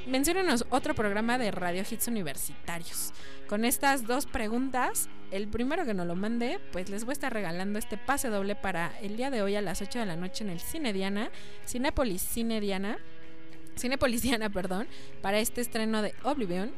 menciónenos 0.08 0.66
otro 0.70 0.96
programa 0.96 1.38
de 1.38 1.52
Radio 1.52 1.84
Hits 1.90 2.08
Universitarios. 2.08 3.14
Con 3.48 3.66
estas 3.66 4.06
dos 4.06 4.26
preguntas, 4.26 5.10
el 5.32 5.48
primero 5.48 5.86
que 5.86 5.94
nos 5.94 6.08
lo 6.08 6.16
mande, 6.16 6.60
pues 6.72 6.90
les 6.90 7.06
voy 7.06 7.12
a 7.12 7.14
estar 7.14 7.34
regalando 7.34 7.78
este 7.80 7.98
pase 7.98 8.30
doble 8.30 8.56
para 8.56 8.98
el 9.02 9.16
día 9.16 9.30
de 9.30 9.42
hoy 9.42 9.56
a 9.56 9.62
las 9.62 9.82
8 9.82 10.00
de 10.00 10.06
la 10.06 10.16
noche 10.16 10.44
en 10.44 10.50
el 10.50 10.60
Cine 10.60 10.92
Diana, 10.92 11.30
Cinépolis 11.66 12.22
Cine 12.22 12.60
Diana. 12.60 12.98
Cine 13.78 13.98
Policiana, 13.98 14.50
perdón, 14.58 14.88
para 15.22 15.40
este 15.40 15.62
estreno 15.62 16.02
de 16.02 16.14
Oblivion, 16.24 16.72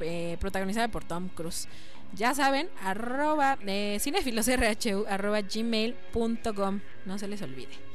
eh, 0.00 0.36
protagonizada 0.40 0.88
por 0.88 1.04
Tom 1.04 1.28
Cruise. 1.28 1.68
Ya 2.14 2.34
saben, 2.34 2.68
arroba 2.80 3.58
eh, 3.66 3.98
cinefilosrhu, 4.00 5.06
arroba 5.08 5.40
gmail.com, 5.40 6.80
no 7.06 7.18
se 7.18 7.28
les 7.28 7.42
olvide. 7.42 7.93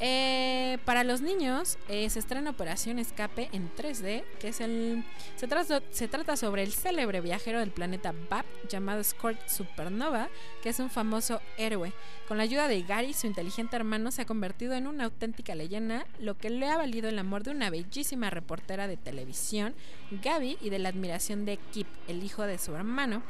Eh, 0.00 0.78
para 0.84 1.04
los 1.04 1.20
niños 1.20 1.78
eh, 1.88 2.10
se 2.10 2.18
estrena 2.18 2.50
Operación 2.50 2.98
Escape 2.98 3.48
en 3.52 3.70
3D, 3.74 4.24
que 4.40 4.48
es 4.48 4.60
el 4.60 5.04
se, 5.36 5.46
trata, 5.46 5.82
se 5.90 6.08
trata 6.08 6.36
sobre 6.36 6.64
el 6.64 6.72
célebre 6.72 7.20
viajero 7.20 7.60
del 7.60 7.70
planeta 7.70 8.12
BAP 8.28 8.44
llamado 8.68 9.04
Scott 9.04 9.36
Supernova, 9.46 10.28
que 10.62 10.70
es 10.70 10.80
un 10.80 10.90
famoso 10.90 11.40
héroe. 11.58 11.92
Con 12.26 12.38
la 12.38 12.42
ayuda 12.42 12.66
de 12.66 12.82
Gary, 12.82 13.12
su 13.12 13.28
inteligente 13.28 13.76
hermano 13.76 14.10
se 14.10 14.22
ha 14.22 14.26
convertido 14.26 14.74
en 14.74 14.88
una 14.88 15.04
auténtica 15.04 15.54
leyenda, 15.54 16.06
lo 16.18 16.36
que 16.36 16.50
le 16.50 16.68
ha 16.68 16.76
valido 16.76 17.08
el 17.08 17.18
amor 17.18 17.44
de 17.44 17.52
una 17.52 17.70
bellísima 17.70 18.30
reportera 18.30 18.88
de 18.88 18.96
televisión, 18.96 19.74
Gaby, 20.10 20.58
y 20.60 20.70
de 20.70 20.80
la 20.80 20.88
admiración 20.88 21.44
de 21.44 21.58
Kip, 21.72 21.86
el 22.08 22.24
hijo 22.24 22.42
de 22.42 22.58
su 22.58 22.74
hermano 22.74 23.22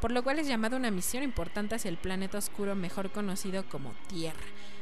por 0.00 0.12
lo 0.12 0.22
cual 0.22 0.38
es 0.38 0.46
llamado 0.46 0.76
una 0.76 0.92
misión 0.92 1.24
importante 1.24 1.74
hacia 1.74 1.88
el 1.88 1.96
planeta 1.96 2.38
oscuro 2.38 2.76
mejor 2.76 3.10
conocido 3.10 3.64
como 3.68 3.92
Tierra. 4.08 4.38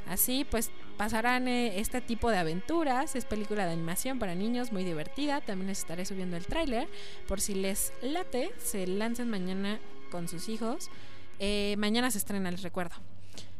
Así 0.09 0.47
pues 0.49 0.71
pasarán 0.97 1.49
eh, 1.49 1.81
este 1.81 2.01
tipo 2.01 2.31
de 2.31 2.39
aventuras, 2.39 3.17
es 3.17 3.25
película 3.25 3.67
de 3.67 3.73
animación 3.73 4.19
para 4.19 4.35
niños 4.35 4.73
muy 4.73 4.85
divertida, 4.85 5.41
también 5.41 5.69
les 5.69 5.79
estaré 5.79 6.05
subiendo 6.05 6.37
el 6.37 6.47
tráiler 6.47 6.89
por 7.27 7.41
si 7.41 7.55
les 7.55 7.93
late, 8.03 8.53
se 8.59 8.87
lancen 8.87 9.29
mañana 9.29 9.79
con 10.11 10.29
sus 10.29 10.49
hijos, 10.49 10.91
Eh, 11.39 11.75
mañana 11.77 12.11
se 12.11 12.17
estrena, 12.17 12.51
les 12.51 12.63
recuerdo. 12.63 12.97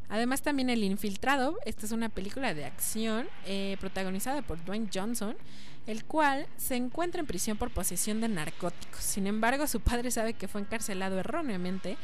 Además 0.09 0.41
también 0.41 0.71
El 0.71 0.83
Infiltrado, 0.83 1.59
esta 1.67 1.85
es 1.85 1.93
una 1.93 2.09
película 2.09 2.55
de 2.55 2.65
acción 2.65 3.29
eh, 3.45 3.77
protagonizada 3.81 4.41
por 4.41 4.65
Dwayne 4.65 4.89
Johnson, 4.91 5.37
el 5.87 6.05
cual 6.05 6.47
se 6.57 6.77
encuentra 6.77 7.21
en 7.21 7.27
prisión 7.27 7.59
por 7.59 7.71
posesión 7.71 8.23
de 8.23 8.29
narcóticos. 8.29 9.03
Sin 9.03 9.27
embargo, 9.27 9.67
su 9.67 9.81
padre 9.81 10.11
sabe 10.11 10.33
que 10.33 10.49
fue 10.49 10.63
encarcelado 10.63 11.19
erróneamente 11.19 11.99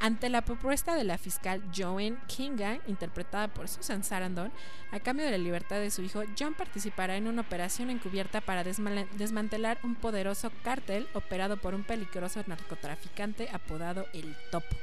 ante 0.00 0.28
la 0.28 0.42
propuesta 0.42 0.94
de 0.94 1.04
la 1.04 1.18
fiscal 1.18 1.62
Joanne 1.76 2.16
Kinga, 2.26 2.78
interpretada 2.86 3.48
por 3.48 3.68
Susan 3.68 4.04
Sarandon, 4.04 4.52
a 4.92 5.00
cambio 5.00 5.24
de 5.24 5.32
la 5.32 5.38
libertad 5.38 5.76
de 5.76 5.90
su 5.90 6.02
hijo, 6.02 6.22
John 6.38 6.54
participará 6.54 7.16
en 7.16 7.26
una 7.26 7.42
operación 7.42 7.90
encubierta 7.90 8.40
para 8.40 8.64
desma- 8.64 9.08
desmantelar 9.12 9.78
un 9.82 9.94
poderoso 9.94 10.52
cártel 10.62 11.08
operado 11.14 11.56
por 11.56 11.74
un 11.74 11.84
peligroso 11.84 12.42
narcotraficante 12.46 13.48
apodado 13.52 14.06
El 14.14 14.36
Topo. 14.50 14.76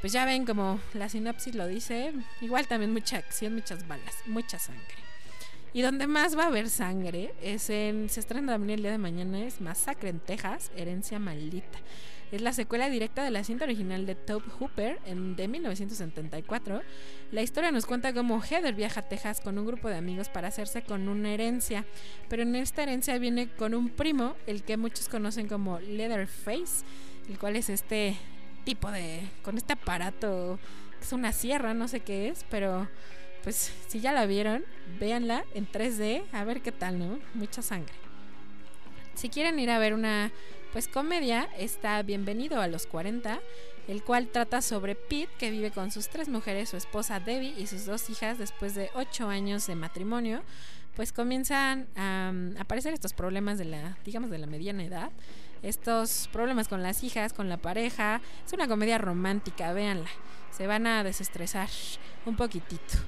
Pues 0.00 0.12
ya 0.12 0.24
ven 0.24 0.44
como 0.44 0.78
la 0.94 1.08
sinopsis 1.08 1.54
lo 1.54 1.66
dice, 1.66 2.12
igual 2.40 2.68
también 2.68 2.92
mucha 2.92 3.16
acción, 3.16 3.54
muchas 3.54 3.88
balas, 3.88 4.14
mucha 4.26 4.58
sangre. 4.58 4.94
Y 5.72 5.82
donde 5.82 6.06
más 6.06 6.38
va 6.38 6.44
a 6.44 6.46
haber 6.46 6.70
sangre 6.70 7.34
es 7.42 7.68
en. 7.68 8.08
Se 8.08 8.20
estrena 8.20 8.52
también 8.52 8.78
el 8.78 8.82
día 8.82 8.92
de 8.92 8.98
mañana, 8.98 9.42
es 9.44 9.60
Masacre 9.60 10.08
en 10.08 10.20
Texas, 10.20 10.70
Herencia 10.74 11.18
Maldita. 11.18 11.78
Es 12.32 12.40
la 12.40 12.52
secuela 12.52 12.90
directa 12.90 13.22
de 13.22 13.30
la 13.30 13.44
cinta 13.44 13.64
original 13.64 14.04
de 14.04 14.16
Tobe 14.16 14.50
Hooper 14.58 14.98
en, 15.06 15.36
de 15.36 15.46
1974. 15.46 16.82
La 17.30 17.42
historia 17.42 17.70
nos 17.70 17.86
cuenta 17.86 18.12
cómo 18.12 18.40
Heather 18.40 18.74
viaja 18.74 19.00
a 19.00 19.08
Texas 19.08 19.40
con 19.40 19.58
un 19.58 19.66
grupo 19.66 19.88
de 19.88 19.96
amigos 19.96 20.28
para 20.28 20.48
hacerse 20.48 20.82
con 20.82 21.08
una 21.08 21.32
herencia. 21.32 21.84
Pero 22.28 22.42
en 22.42 22.56
esta 22.56 22.82
herencia 22.82 23.16
viene 23.18 23.48
con 23.48 23.74
un 23.74 23.90
primo, 23.90 24.34
el 24.48 24.64
que 24.64 24.76
muchos 24.76 25.08
conocen 25.08 25.46
como 25.46 25.78
Leatherface, 25.78 26.84
el 27.28 27.38
cual 27.38 27.54
es 27.54 27.70
este 27.70 28.16
tipo 28.64 28.90
de. 28.90 29.20
con 29.42 29.56
este 29.56 29.74
aparato, 29.74 30.58
que 30.98 31.04
es 31.04 31.12
una 31.12 31.32
sierra, 31.32 31.74
no 31.74 31.86
sé 31.86 32.00
qué 32.00 32.28
es, 32.28 32.44
pero 32.50 32.88
pues 33.44 33.72
si 33.86 34.00
ya 34.00 34.12
la 34.12 34.26
vieron, 34.26 34.64
véanla 34.98 35.44
en 35.54 35.70
3D, 35.70 36.24
a 36.32 36.42
ver 36.42 36.60
qué 36.60 36.72
tal, 36.72 36.98
¿no? 36.98 37.20
Mucha 37.34 37.62
sangre. 37.62 37.94
Si 39.14 39.28
quieren 39.28 39.58
ir 39.60 39.70
a 39.70 39.78
ver 39.78 39.94
una 39.94 40.32
pues 40.72 40.88
comedia, 40.88 41.48
está 41.56 42.02
Bienvenido 42.02 42.60
a 42.60 42.68
los 42.68 42.86
40, 42.86 43.40
el 43.88 44.02
cual 44.02 44.28
trata 44.28 44.62
sobre 44.62 44.94
Pete 44.94 45.28
que 45.38 45.50
vive 45.50 45.70
con 45.70 45.90
sus 45.90 46.08
tres 46.08 46.28
mujeres, 46.28 46.68
su 46.68 46.76
esposa 46.76 47.20
Debbie 47.20 47.54
y 47.58 47.66
sus 47.66 47.86
dos 47.86 48.10
hijas 48.10 48.38
después 48.38 48.74
de 48.74 48.90
ocho 48.94 49.28
años 49.28 49.66
de 49.66 49.74
matrimonio, 49.74 50.42
pues 50.94 51.12
comienzan 51.12 51.86
a 51.94 52.30
um, 52.32 52.56
aparecer 52.58 52.94
estos 52.94 53.12
problemas 53.12 53.58
de 53.58 53.66
la, 53.66 53.98
digamos, 54.04 54.30
de 54.30 54.38
la 54.38 54.46
mediana 54.46 54.84
edad, 54.84 55.10
estos 55.62 56.28
problemas 56.32 56.68
con 56.68 56.82
las 56.82 57.04
hijas, 57.04 57.32
con 57.32 57.48
la 57.48 57.58
pareja. 57.58 58.20
Es 58.44 58.52
una 58.52 58.66
comedia 58.66 58.98
romántica, 58.98 59.72
véanla, 59.72 60.08
se 60.50 60.66
van 60.66 60.86
a 60.86 61.04
desestresar 61.04 61.68
un 62.24 62.36
poquitito. 62.36 62.98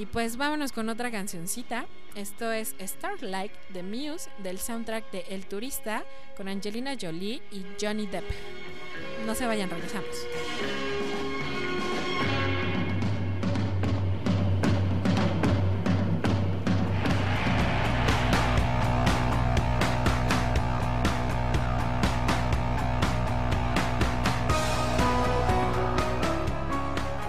Y 0.00 0.06
pues 0.06 0.38
vámonos 0.38 0.72
con 0.72 0.88
otra 0.88 1.10
cancioncita. 1.10 1.84
Esto 2.14 2.50
es 2.50 2.74
Starlight 2.80 3.52
de 3.68 3.82
Muse 3.82 4.30
del 4.38 4.58
soundtrack 4.58 5.10
de 5.10 5.26
El 5.28 5.44
Turista 5.44 6.04
con 6.38 6.48
Angelina 6.48 6.96
Jolie 6.98 7.42
y 7.52 7.66
Johnny 7.78 8.06
Depp. 8.06 8.24
No 9.26 9.34
se 9.34 9.44
vayan, 9.44 9.68
regresamos. 9.68 10.08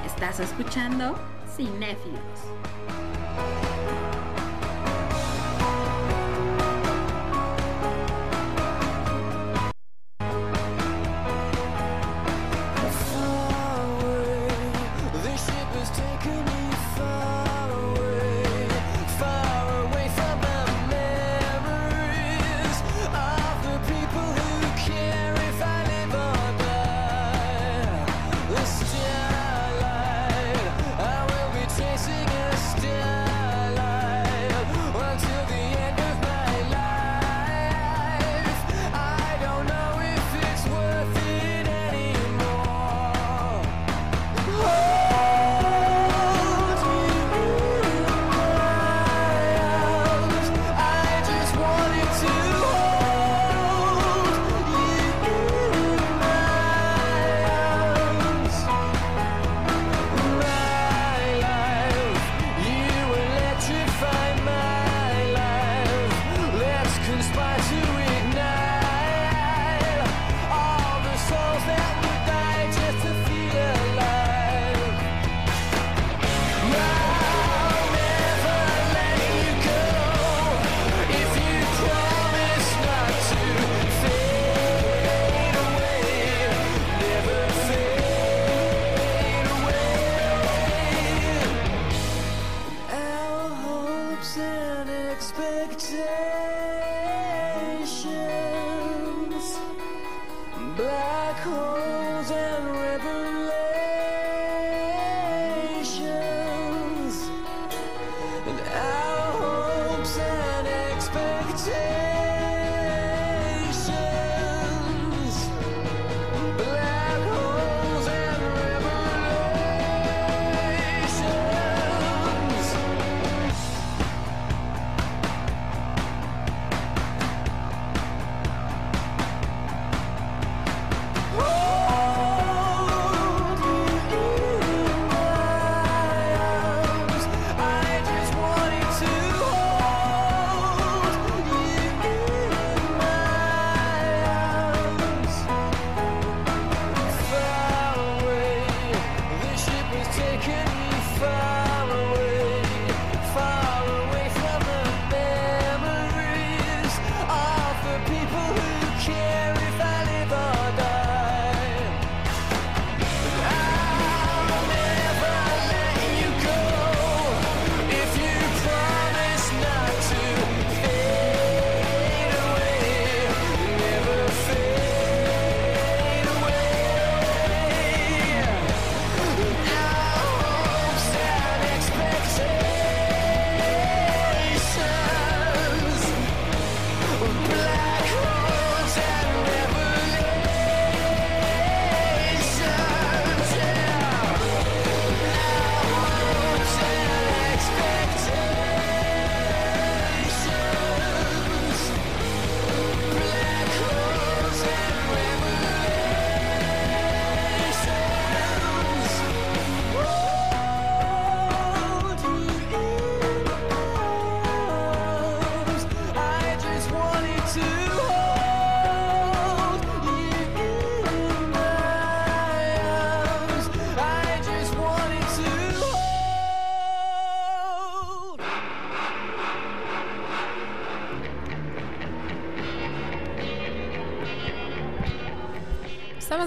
Estás 0.06 0.40
escuchando 0.40 1.41
Cinéfilos. 1.62 3.71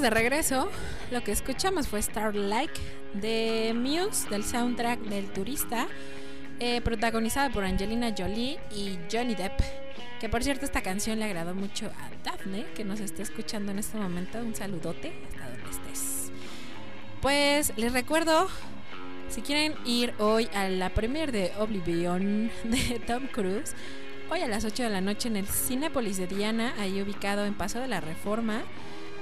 De 0.04 0.10
regreso. 0.10 0.68
Lo 1.10 1.24
que 1.24 1.32
escuchamos 1.32 1.88
fue 1.88 2.02
Starlight 2.02 2.70
de 3.14 3.72
Muse, 3.74 4.28
del 4.28 4.44
soundtrack 4.44 5.00
del 5.00 5.32
turista, 5.32 5.88
eh, 6.60 6.82
protagonizada 6.82 7.48
por 7.48 7.64
Angelina 7.64 8.14
Jolie 8.16 8.58
y 8.70 8.98
Johnny 9.10 9.34
Depp. 9.34 9.58
Que 10.20 10.28
por 10.28 10.44
cierto, 10.44 10.66
esta 10.66 10.82
canción 10.82 11.20
le 11.20 11.24
agradó 11.24 11.54
mucho 11.54 11.86
a 11.86 12.10
Daphne, 12.22 12.66
que 12.74 12.84
nos 12.84 13.00
está 13.00 13.22
escuchando 13.22 13.72
en 13.72 13.78
este 13.78 13.96
momento. 13.96 14.38
Un 14.40 14.54
saludote 14.54 15.14
hasta 15.30 15.48
donde 15.48 15.70
estés. 15.70 16.30
Pues 17.22 17.72
les 17.78 17.94
recuerdo, 17.94 18.48
si 19.30 19.40
quieren 19.40 19.72
ir 19.86 20.12
hoy 20.18 20.50
a 20.52 20.68
la 20.68 20.90
premiere 20.90 21.32
de 21.32 21.52
Oblivion 21.58 22.50
de 22.64 23.00
Tom 23.06 23.26
Cruise, 23.28 23.74
hoy 24.30 24.42
a 24.42 24.48
las 24.48 24.66
8 24.66 24.82
de 24.82 24.90
la 24.90 25.00
noche 25.00 25.28
en 25.28 25.36
el 25.36 25.46
Cinepolis 25.46 26.18
de 26.18 26.26
Diana, 26.26 26.74
ahí 26.78 27.00
ubicado 27.00 27.46
en 27.46 27.54
Paso 27.54 27.80
de 27.80 27.88
la 27.88 28.02
Reforma 28.02 28.64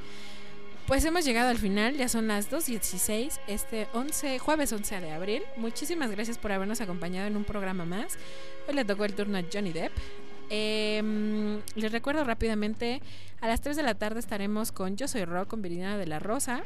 Pues 0.87 1.05
hemos 1.05 1.25
llegado 1.25 1.49
al 1.49 1.59
final, 1.59 1.97
ya 1.97 2.09
son 2.09 2.29
las 2.29 2.49
2.16, 2.49 3.41
este 3.49 3.89
11, 3.93 4.39
jueves 4.39 4.73
11 4.73 5.01
de 5.01 5.11
abril. 5.11 5.43
Muchísimas 5.57 6.13
gracias 6.13 6.39
por 6.39 6.53
habernos 6.53 6.81
acompañado 6.81 7.27
en 7.27 7.37
un 7.37 7.43
programa 7.43 7.85
más. 7.85 8.17
Hoy 8.69 8.75
le 8.75 8.85
tocó 8.85 9.05
el 9.05 9.15
turno 9.15 9.37
a 9.37 9.43
Johnny 9.53 9.73
Depp. 9.73 9.91
Eh, 10.49 11.61
les 11.75 11.91
recuerdo 11.91 12.23
rápidamente, 12.23 13.03
a 13.41 13.49
las 13.49 13.63
3 13.63 13.77
de 13.77 13.83
la 13.83 13.95
tarde 13.95 14.21
estaremos 14.21 14.71
con 14.71 14.97
Yo 14.97 15.09
Soy 15.09 15.25
Rock 15.25 15.49
con 15.49 15.61
Viridiana 15.61 15.99
de 15.99 16.07
la 16.07 16.21
Rosa. 16.21 16.63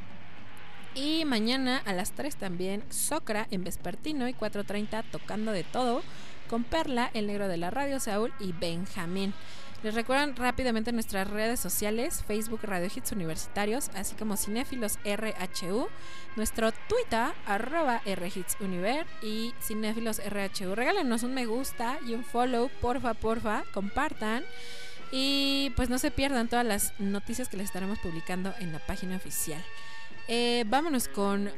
Y 0.95 1.25
mañana 1.25 1.81
a 1.87 1.95
las 1.95 2.13
3 2.13 2.37
también 2.37 2.85
Socra 2.91 3.47
en 3.51 3.65
Vespertino 3.65 4.29
y 4.29 4.35
4.30 4.35 5.03
tocando 5.11 5.51
de 5.51 5.65
todo 5.65 6.03
con 6.51 6.65
Perla, 6.65 7.11
el 7.15 7.27
negro 7.27 7.49
de 7.49 7.57
la 7.57 7.71
radio, 7.71 7.99
Saúl 8.01 8.35
y 8.39 8.53
Benjamín. 8.53 9.33
Les 9.83 9.95
recuerdan 9.95 10.37
rápidamente 10.37 10.93
nuestras 10.93 11.31
redes 11.31 11.59
sociales, 11.59 12.23
Facebook 12.27 12.61
Radio 12.65 12.91
Hits 12.95 13.13
Universitarios, 13.13 13.89
así 13.95 14.15
como 14.15 14.37
Cinéfilos 14.37 14.99
RHU, 15.07 15.89
nuestro 16.37 16.71
Twitter, 16.73 17.33
arroba 17.47 18.03
RHitsUniver 18.05 19.07
y 19.23 19.55
Cinéfilos 19.63 20.21
RHU. 20.23 20.75
Regálenos 20.75 21.23
un 21.23 21.33
me 21.33 21.47
gusta 21.47 21.99
y 22.07 22.13
un 22.13 22.25
follow, 22.25 22.71
porfa, 22.83 23.15
porfa, 23.15 23.65
compartan. 23.73 24.45
Y 25.13 25.73
pues 25.77 25.89
no 25.89 25.99
se 25.99 26.11
pierdan 26.11 26.49
todas 26.49 26.67
las 26.67 26.93
noticias 27.01 27.49
que 27.49 27.57
les 27.57 27.65
estaremos 27.65 27.99
publicando 28.01 28.53
en 28.61 28.73
la 28.73 28.81
página 28.81 29.17
oficial. 29.17 29.65
Eh, 30.33 30.63
vámonos 30.69 31.09
con 31.09 31.51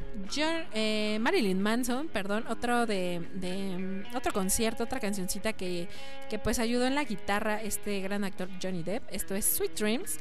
eh, 0.73 1.19
Marilyn 1.21 1.61
Manson, 1.61 2.07
perdón, 2.07 2.43
otro 2.49 2.87
de, 2.87 3.19
mm, 3.19 4.15
otro 4.15 4.33
concierto, 4.33 4.85
otra 4.85 4.99
cancioncita 4.99 5.53
que, 5.53 5.87
que 6.27 6.39
pues 6.39 6.57
ayudó 6.57 6.87
en 6.87 6.95
la 6.95 7.03
guitarra 7.03 7.61
este 7.61 8.01
gran 8.01 8.23
actor 8.23 8.49
Johnny 8.59 8.81
Depp. 8.81 9.03
Esto 9.11 9.35
es 9.35 9.45
Sweet 9.45 9.77
Dreams. 9.77 10.17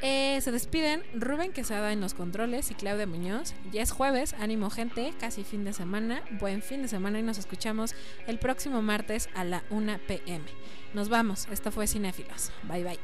Eh, 0.00 0.40
se 0.40 0.50
despiden 0.50 1.02
Rubén 1.12 1.52
Quesada 1.52 1.92
en 1.92 2.00
los 2.00 2.14
controles 2.14 2.70
y 2.70 2.74
Claudia 2.74 3.06
Muñoz. 3.06 3.52
Ya 3.72 3.82
es 3.82 3.90
jueves, 3.90 4.34
ánimo 4.40 4.70
gente, 4.70 5.12
casi 5.20 5.44
fin 5.44 5.64
de 5.64 5.74
semana. 5.74 6.22
Buen 6.40 6.62
fin 6.62 6.80
de 6.80 6.88
semana 6.88 7.18
y 7.18 7.22
nos 7.22 7.36
escuchamos 7.36 7.94
el 8.26 8.38
próximo 8.38 8.80
martes 8.80 9.28
a 9.34 9.44
la 9.44 9.64
1 9.68 9.98
pm. 10.08 10.46
Nos 10.94 11.10
vamos, 11.10 11.46
esto 11.52 11.70
fue 11.70 11.86
Cinéfilos. 11.86 12.52
Bye 12.62 12.84
bye. 12.84 12.98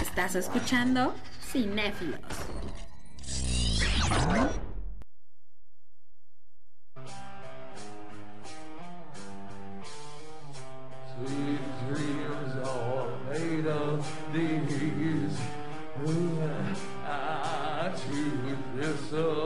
Estás 0.00 0.34
escuchando 0.34 1.14
Cinéfilos. 1.40 2.20
Sweet 11.16 11.60
dreams 11.88 12.54
are 12.64 13.08
made 13.30 13.66
of 13.66 14.32
these. 14.32 14.95
so 19.16 19.45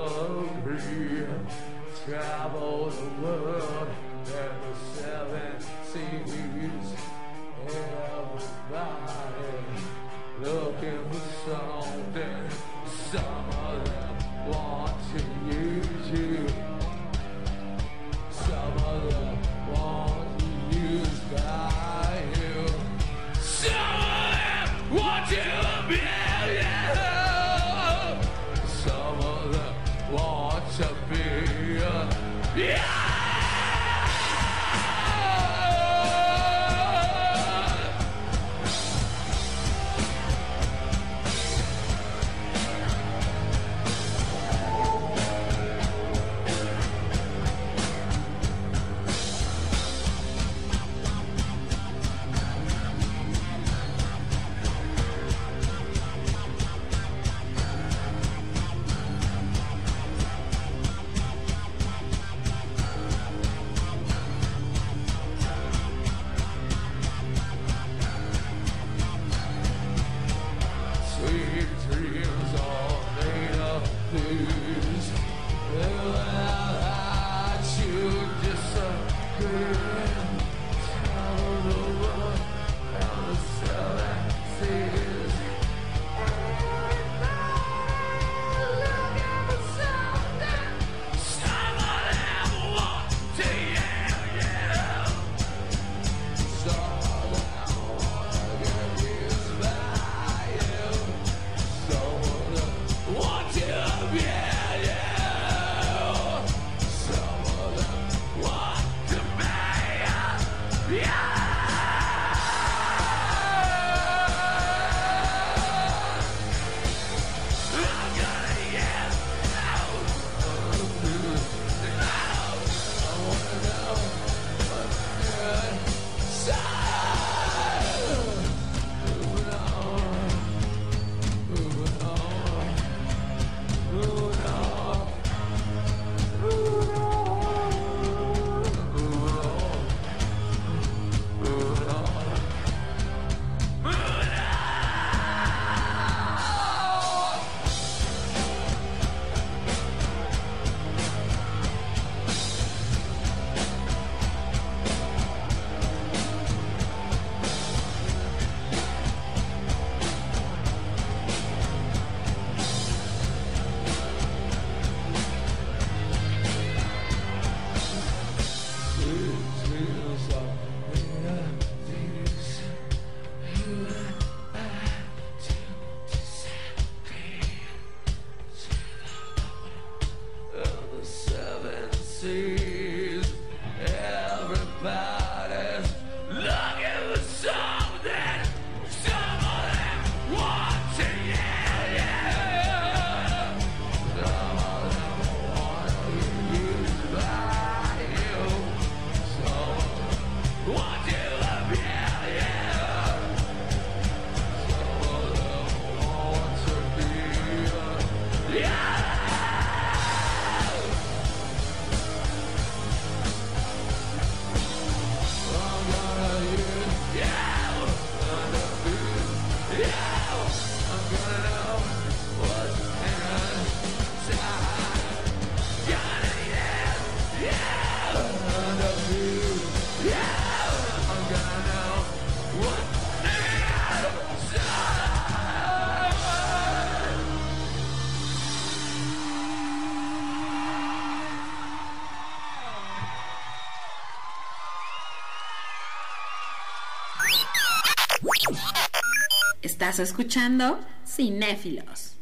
Estás 249.91 250.11
escuchando 250.11 250.79
Cinéfilos. 251.05 252.13